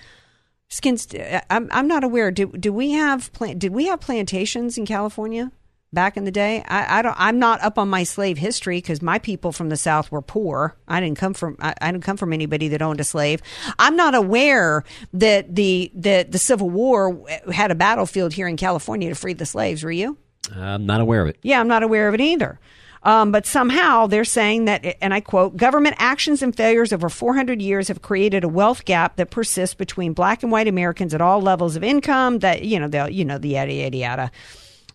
Skins, 0.70 1.08
I'm, 1.50 1.68
I'm 1.72 1.88
not 1.88 2.04
aware. 2.04 2.32
Do, 2.32 2.48
do 2.48 2.72
we 2.72 2.92
have 2.92 3.34
plant, 3.34 3.60
did 3.60 3.74
we 3.74 3.88
have 3.88 4.00
plantations 4.00 4.78
in 4.78 4.86
California 4.86 5.52
back 5.94 6.18
in 6.18 6.26
the 6.26 6.32
day? 6.32 6.64
I, 6.68 7.00
I 7.00 7.02
don't. 7.02 7.16
I'm 7.18 7.40
not 7.40 7.62
up 7.62 7.78
on 7.78 7.90
my 7.90 8.04
slave 8.04 8.38
history 8.38 8.78
because 8.78 9.02
my 9.02 9.20
people 9.20 9.52
from 9.52 9.70
the 9.70 9.78
South 9.78 10.12
were 10.12 10.22
poor. 10.22 10.76
I 10.88 11.00
didn't 11.00 11.18
come 11.18 11.34
from. 11.34 11.58
I, 11.60 11.74
I 11.82 11.92
didn't 11.92 12.04
come 12.04 12.18
from 12.18 12.34
anybody 12.34 12.68
that 12.70 12.82
owned 12.82 13.00
a 13.00 13.04
slave. 13.04 13.42
I'm 13.80 13.96
not 13.96 14.16
aware 14.16 14.84
that 15.14 15.56
the 15.56 15.92
that 15.96 16.32
the 16.32 16.40
Civil 16.40 16.70
War 16.70 17.24
had 17.52 17.72
a 17.72 17.76
battlefield 17.76 18.34
here 18.34 18.48
in 18.48 18.58
California 18.58 19.10
to 19.10 19.16
free 19.16 19.34
the 19.34 19.46
slaves. 19.46 19.84
Were 19.84 19.92
you? 19.92 20.18
I'm 20.56 20.86
not 20.86 21.02
aware 21.02 21.22
of 21.22 21.30
it. 21.30 21.38
Yeah, 21.42 21.60
I'm 21.60 21.68
not 21.68 21.84
aware 21.84 22.08
of 22.08 22.14
it 22.14 22.22
either. 22.22 22.60
Um, 23.04 23.32
but 23.32 23.48
somehow 23.48 24.06
they're 24.06 24.24
saying 24.24 24.66
that, 24.66 24.98
and 25.02 25.12
I 25.14 25.22
quote, 25.22 25.58
government 25.58 25.96
actions 25.98 26.44
and 26.44 26.56
failures 26.56 26.94
over 26.94 27.10
400 27.10 27.60
years 27.60 27.88
have 27.88 28.04
created 28.04 28.44
a 28.44 28.48
wealth 28.48 28.86
gap 28.86 29.16
that 29.16 29.32
persists 29.32 29.74
between 29.74 30.14
black 30.14 30.44
and 30.44 30.52
white 30.52 30.68
Americans 30.68 31.16
at 31.16 31.22
all 31.22 31.42
levels 31.42 31.76
of 31.76 31.84
income. 31.84 32.40
That 32.40 32.64
you 32.64 32.80
know, 32.80 32.88
the 32.88 33.12
you 33.12 33.26
know 33.26 33.38
the 33.38 33.50
yada 33.50 33.74
yada 33.74 33.98
yada. 33.98 34.32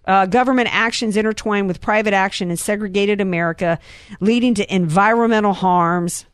Uh, 0.06 0.26
government 0.26 0.68
actions 0.72 1.16
intertwined 1.16 1.66
with 1.68 1.80
private 1.80 2.14
action 2.14 2.50
in 2.50 2.56
segregated 2.56 3.20
America, 3.20 3.78
leading 4.20 4.54
to 4.54 4.74
environmental 4.74 5.52
harms, 5.52 6.26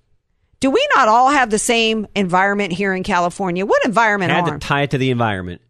Do 0.60 0.70
we 0.70 0.86
not 0.94 1.08
all 1.08 1.30
have 1.30 1.50
the 1.50 1.58
same 1.58 2.06
environment 2.14 2.72
here 2.72 2.92
in 2.94 3.02
California? 3.02 3.64
What 3.66 3.84
environment 3.84 4.30
I 4.30 4.36
Had 4.36 4.44
harm? 4.48 4.60
to 4.60 4.66
tie 4.66 4.82
it 4.82 4.90
to 4.90 4.98
the 4.98 5.10
environment. 5.10 5.60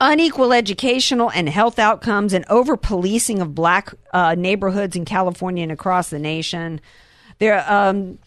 unequal 0.00 0.52
educational 0.54 1.30
and 1.30 1.48
health 1.48 1.78
outcomes 1.78 2.32
and 2.32 2.44
over 2.48 2.76
policing 2.76 3.40
of 3.42 3.54
black 3.54 3.92
uh, 4.14 4.34
neighborhoods 4.34 4.96
in 4.96 5.04
California 5.04 5.62
and 5.62 5.70
across 5.72 6.08
the 6.10 6.18
nation. 6.18 6.80
There, 7.38 7.62
um, 7.70 8.18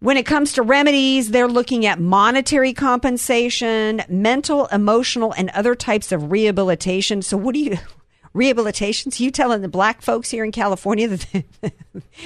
when 0.00 0.16
it 0.16 0.24
comes 0.26 0.54
to 0.54 0.62
remedies, 0.62 1.30
they're 1.30 1.46
looking 1.46 1.84
at 1.86 2.00
monetary 2.00 2.72
compensation, 2.72 4.02
mental, 4.08 4.66
emotional, 4.66 5.32
and 5.36 5.50
other 5.50 5.74
types 5.74 6.10
of 6.12 6.32
rehabilitation. 6.32 7.20
So, 7.22 7.36
what 7.36 7.54
do 7.54 7.60
you? 7.60 7.76
Rehabilitation? 8.34 9.10
So 9.10 9.24
you 9.24 9.30
telling 9.30 9.60
the 9.60 9.68
black 9.68 10.02
folks 10.02 10.30
here 10.30 10.44
in 10.44 10.52
California 10.52 11.08
that 11.08 11.44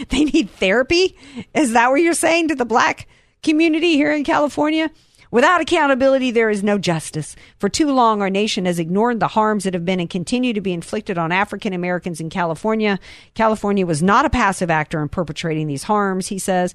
they 0.08 0.24
need 0.24 0.50
therapy? 0.50 1.16
Is 1.54 1.72
that 1.72 1.90
what 1.90 2.00
you're 2.00 2.14
saying 2.14 2.48
to 2.48 2.54
the 2.54 2.64
black 2.64 3.08
community 3.42 3.94
here 3.94 4.12
in 4.12 4.24
California? 4.24 4.90
Without 5.30 5.60
accountability, 5.60 6.30
there 6.30 6.50
is 6.50 6.62
no 6.62 6.78
justice. 6.78 7.34
For 7.58 7.68
too 7.68 7.90
long, 7.90 8.22
our 8.22 8.30
nation 8.30 8.64
has 8.64 8.78
ignored 8.78 9.18
the 9.18 9.28
harms 9.28 9.64
that 9.64 9.74
have 9.74 9.84
been 9.84 10.00
and 10.00 10.08
continue 10.08 10.52
to 10.52 10.60
be 10.60 10.72
inflicted 10.72 11.18
on 11.18 11.32
African 11.32 11.72
Americans 11.72 12.20
in 12.20 12.30
California. 12.30 12.98
California 13.34 13.84
was 13.84 14.02
not 14.02 14.24
a 14.24 14.30
passive 14.30 14.70
actor 14.70 15.02
in 15.02 15.08
perpetrating 15.08 15.66
these 15.66 15.82
harms, 15.82 16.28
he 16.28 16.38
says. 16.38 16.74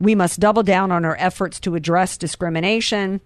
We 0.00 0.14
must 0.14 0.40
double 0.40 0.64
down 0.64 0.90
on 0.90 1.04
our 1.04 1.16
efforts 1.18 1.60
to 1.60 1.76
address 1.76 2.18
discrimination. 2.18 3.20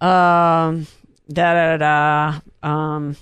Um, 0.00 0.86
da 1.32 1.76
da 1.76 1.76
da. 1.78 2.40
Um, 2.62 3.16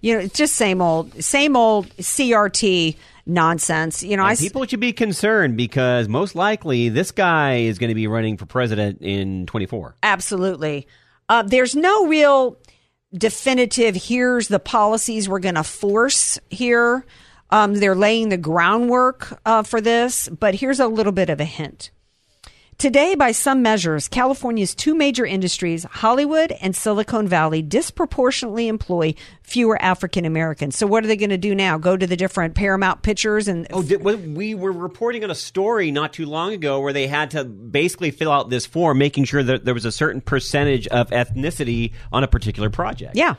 you 0.00 0.14
know, 0.14 0.20
it's 0.20 0.36
just 0.36 0.54
same 0.54 0.80
old, 0.80 1.22
same 1.22 1.56
old 1.56 1.88
CRT 1.96 2.96
nonsense. 3.26 4.02
You 4.02 4.16
know, 4.16 4.24
I 4.24 4.36
people 4.36 4.64
should 4.66 4.80
be 4.80 4.92
concerned 4.92 5.56
because 5.56 6.08
most 6.08 6.34
likely 6.34 6.88
this 6.88 7.10
guy 7.10 7.56
is 7.56 7.78
going 7.78 7.88
to 7.88 7.94
be 7.94 8.06
running 8.06 8.36
for 8.36 8.46
president 8.46 9.02
in 9.02 9.46
24. 9.46 9.96
Absolutely. 10.02 10.86
Uh, 11.28 11.42
there's 11.42 11.76
no 11.76 12.06
real 12.06 12.56
definitive, 13.12 13.94
here's 13.96 14.48
the 14.48 14.58
policies 14.58 15.28
we're 15.28 15.38
going 15.38 15.54
to 15.54 15.64
force 15.64 16.38
here. 16.50 17.04
Um, 17.50 17.74
they're 17.74 17.94
laying 17.94 18.28
the 18.28 18.36
groundwork 18.36 19.40
uh, 19.46 19.62
for 19.62 19.80
this, 19.80 20.28
but 20.28 20.54
here's 20.54 20.80
a 20.80 20.86
little 20.86 21.12
bit 21.12 21.30
of 21.30 21.40
a 21.40 21.44
hint. 21.44 21.90
Today, 22.78 23.16
by 23.16 23.32
some 23.32 23.60
measures, 23.60 24.06
California's 24.06 24.72
two 24.72 24.94
major 24.94 25.26
industries, 25.26 25.82
Hollywood 25.82 26.52
and 26.60 26.76
Silicon 26.76 27.26
Valley, 27.26 27.60
disproportionately 27.60 28.68
employ 28.68 29.14
fewer 29.42 29.82
African 29.82 30.24
Americans. 30.24 30.78
So, 30.78 30.86
what 30.86 31.02
are 31.02 31.08
they 31.08 31.16
going 31.16 31.30
to 31.30 31.38
do 31.38 31.56
now? 31.56 31.76
Go 31.76 31.96
to 31.96 32.06
the 32.06 32.16
different 32.16 32.54
Paramount 32.54 33.02
pictures 33.02 33.48
and 33.48 33.66
Oh, 33.72 33.82
did, 33.82 34.04
we 34.04 34.54
were 34.54 34.70
reporting 34.70 35.24
on 35.24 35.30
a 35.32 35.34
story 35.34 35.90
not 35.90 36.12
too 36.12 36.24
long 36.24 36.52
ago 36.52 36.78
where 36.78 36.92
they 36.92 37.08
had 37.08 37.32
to 37.32 37.44
basically 37.44 38.12
fill 38.12 38.30
out 38.30 38.48
this 38.48 38.64
form, 38.64 38.98
making 38.98 39.24
sure 39.24 39.42
that 39.42 39.64
there 39.64 39.74
was 39.74 39.84
a 39.84 39.90
certain 39.90 40.20
percentage 40.20 40.86
of 40.86 41.10
ethnicity 41.10 41.94
on 42.12 42.22
a 42.22 42.28
particular 42.28 42.70
project. 42.70 43.16
Yeah. 43.16 43.34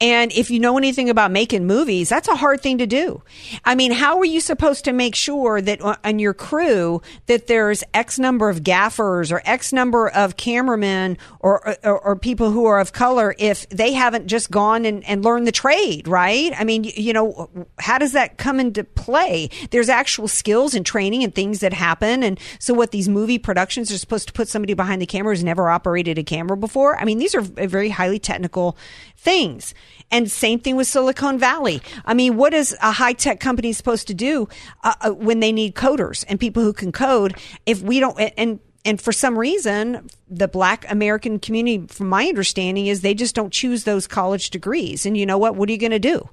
And 0.00 0.30
if 0.32 0.50
you 0.50 0.60
know 0.60 0.76
anything 0.76 1.08
about 1.08 1.30
making 1.30 1.66
movies, 1.66 2.10
that's 2.10 2.28
a 2.28 2.36
hard 2.36 2.60
thing 2.60 2.78
to 2.78 2.86
do. 2.86 3.22
I 3.64 3.74
mean, 3.74 3.92
how 3.92 4.18
are 4.18 4.26
you 4.26 4.40
supposed 4.40 4.84
to 4.84 4.92
make 4.92 5.14
sure 5.14 5.60
that 5.62 5.80
on- 5.80 6.18
your 6.18 6.34
crew 6.34 7.02
that 7.26 7.46
there's 7.46 7.82
X 7.94 8.18
number 8.18 8.48
of 8.48 8.62
gaffers 8.62 9.30
or 9.30 9.42
X 9.44 9.72
number 9.72 10.08
of 10.08 10.36
cameramen 10.36 11.18
or, 11.40 11.76
or, 11.84 11.98
or 12.00 12.16
people 12.16 12.50
who 12.50 12.64
are 12.66 12.78
of 12.78 12.92
color 12.92 13.34
if 13.38 13.68
they 13.70 13.92
haven't 13.92 14.26
just 14.26 14.50
gone 14.50 14.84
and, 14.84 15.04
and 15.04 15.24
learned 15.24 15.46
the 15.46 15.52
trade, 15.52 16.08
right? 16.08 16.52
I 16.58 16.64
mean, 16.64 16.84
you, 16.84 16.92
you 16.96 17.12
know, 17.12 17.48
how 17.78 17.98
does 17.98 18.12
that 18.12 18.38
come 18.38 18.60
into 18.60 18.84
play? 18.84 19.50
There's 19.70 19.88
actual 19.88 20.28
skills 20.28 20.74
and 20.74 20.84
training 20.84 21.22
and 21.22 21.34
things 21.34 21.60
that 21.60 21.72
happen. 21.72 22.22
And 22.22 22.38
so 22.58 22.74
what 22.74 22.90
these 22.90 23.08
movie 23.08 23.38
productions 23.38 23.90
are 23.90 23.98
supposed 23.98 24.26
to 24.28 24.32
put 24.32 24.48
somebody 24.48 24.74
behind 24.74 25.00
the 25.00 25.06
camera 25.06 25.32
who's 25.34 25.44
never 25.44 25.68
operated 25.68 26.18
a 26.18 26.22
camera 26.22 26.56
before. 26.56 26.98
I 26.98 27.04
mean, 27.04 27.18
these 27.18 27.34
are 27.34 27.40
very 27.40 27.90
highly 27.90 28.18
technical 28.18 28.76
things. 29.16 29.74
And 30.10 30.30
same 30.30 30.60
thing 30.60 30.76
with 30.76 30.86
Silicon 30.86 31.38
Valley. 31.38 31.82
I 32.04 32.14
mean, 32.14 32.36
what 32.36 32.54
is 32.54 32.76
a 32.80 32.92
high 32.92 33.12
tech 33.12 33.40
company 33.40 33.72
supposed 33.72 34.06
to 34.08 34.14
do 34.14 34.48
uh, 34.84 34.94
uh, 35.00 35.10
when 35.10 35.40
they 35.40 35.50
need 35.50 35.74
coders 35.74 36.24
and 36.28 36.38
people 36.38 36.62
who 36.62 36.72
can 36.72 36.92
code? 36.92 37.36
If 37.66 37.82
we 37.82 37.98
don't, 37.98 38.18
and 38.36 38.60
and 38.84 39.00
for 39.00 39.10
some 39.10 39.36
reason, 39.36 40.08
the 40.28 40.46
Black 40.46 40.88
American 40.88 41.40
community, 41.40 41.86
from 41.88 42.08
my 42.08 42.26
understanding, 42.26 42.86
is 42.86 43.00
they 43.00 43.14
just 43.14 43.34
don't 43.34 43.52
choose 43.52 43.82
those 43.82 44.06
college 44.06 44.50
degrees. 44.50 45.04
And 45.04 45.18
you 45.18 45.26
know 45.26 45.38
what? 45.38 45.56
What 45.56 45.68
are 45.68 45.72
you 45.72 45.78
going 45.78 45.90
to 45.90 45.98
do? 45.98 46.28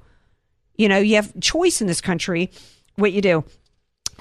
You 0.78 0.88
know, 0.88 0.99
you 0.99 1.16
have 1.16 1.34
choice 1.39 1.82
in 1.82 1.88
this 1.88 1.99
country. 1.99 2.51
What 2.95 3.12
you 3.12 3.22
do? 3.22 3.43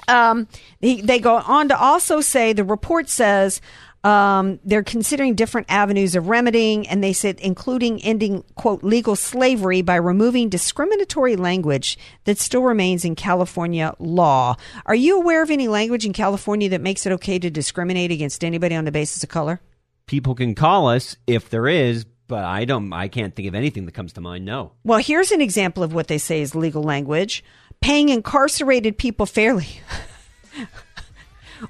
Um, 0.07 0.47
they, 0.81 0.95
they 1.01 1.19
go 1.19 1.35
on 1.35 1.69
to 1.69 1.77
also 1.77 2.21
say 2.21 2.53
the 2.53 2.63
report 2.63 3.07
says 3.07 3.61
um, 4.03 4.59
they're 4.65 4.83
considering 4.83 5.35
different 5.35 5.67
avenues 5.69 6.15
of 6.15 6.27
remedying, 6.27 6.87
and 6.87 7.03
they 7.03 7.13
said 7.13 7.39
including 7.39 8.01
ending 8.03 8.43
quote 8.55 8.83
legal 8.83 9.15
slavery 9.15 9.81
by 9.81 9.95
removing 9.95 10.49
discriminatory 10.49 11.35
language 11.35 11.97
that 12.25 12.37
still 12.37 12.63
remains 12.63 13.05
in 13.05 13.15
California 13.15 13.95
law. 13.99 14.55
Are 14.85 14.95
you 14.95 15.17
aware 15.17 15.41
of 15.41 15.49
any 15.49 15.67
language 15.67 16.05
in 16.05 16.13
California 16.13 16.69
that 16.69 16.81
makes 16.81 17.05
it 17.05 17.11
okay 17.13 17.39
to 17.39 17.49
discriminate 17.49 18.11
against 18.11 18.43
anybody 18.43 18.75
on 18.75 18.85
the 18.85 18.91
basis 18.91 19.23
of 19.23 19.29
color? 19.29 19.61
People 20.05 20.35
can 20.35 20.53
call 20.53 20.89
us 20.89 21.15
if 21.27 21.49
there 21.49 21.67
is, 21.67 22.05
but 22.27 22.43
I 22.43 22.65
don't. 22.65 22.91
I 22.91 23.07
can't 23.07 23.33
think 23.33 23.47
of 23.47 23.55
anything 23.55 23.85
that 23.85 23.93
comes 23.93 24.13
to 24.13 24.21
mind. 24.21 24.43
No. 24.43 24.73
Well, 24.83 24.99
here's 24.99 25.31
an 25.31 25.39
example 25.39 25.81
of 25.81 25.93
what 25.93 26.07
they 26.07 26.17
say 26.17 26.41
is 26.41 26.55
legal 26.55 26.83
language 26.83 27.43
paying 27.79 28.09
incarcerated 28.09 28.97
people 28.97 29.25
fairly. 29.25 29.67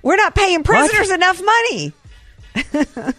We're 0.01 0.15
not 0.15 0.35
paying 0.35 0.63
prisoners 0.63 1.11
enough 1.11 1.41
money. 1.43 1.93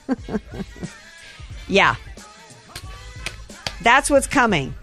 yeah. 1.68 1.96
That's 3.82 4.08
what's 4.10 4.26
coming. 4.26 4.74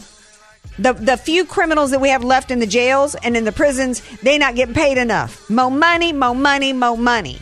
The 0.79 0.93
the 0.93 1.17
few 1.17 1.45
criminals 1.45 1.91
that 1.91 1.99
we 1.99 2.09
have 2.09 2.23
left 2.23 2.49
in 2.51 2.59
the 2.59 2.67
jails 2.67 3.15
and 3.15 3.35
in 3.35 3.43
the 3.43 3.51
prisons, 3.51 4.01
they 4.19 4.37
not 4.37 4.55
getting 4.55 4.73
paid 4.73 4.97
enough. 4.97 5.49
More 5.49 5.71
money, 5.71 6.13
more 6.13 6.35
money, 6.35 6.73
more 6.73 6.97
money. 6.97 7.39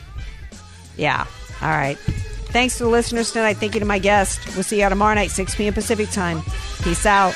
Yeah. 0.97 1.25
All 1.61 1.69
right. 1.69 1.97
Thanks 2.51 2.77
to 2.77 2.83
the 2.85 2.89
listeners 2.89 3.31
tonight. 3.31 3.57
Thank 3.57 3.75
you 3.75 3.79
to 3.79 3.85
my 3.85 3.99
guest. 3.99 4.39
We'll 4.55 4.63
see 4.63 4.81
you 4.81 4.89
tomorrow 4.89 5.13
night, 5.13 5.29
6 5.29 5.55
p.m. 5.55 5.73
Pacific 5.73 6.09
time. 6.09 6.41
Peace 6.81 7.05
out. 7.05 7.35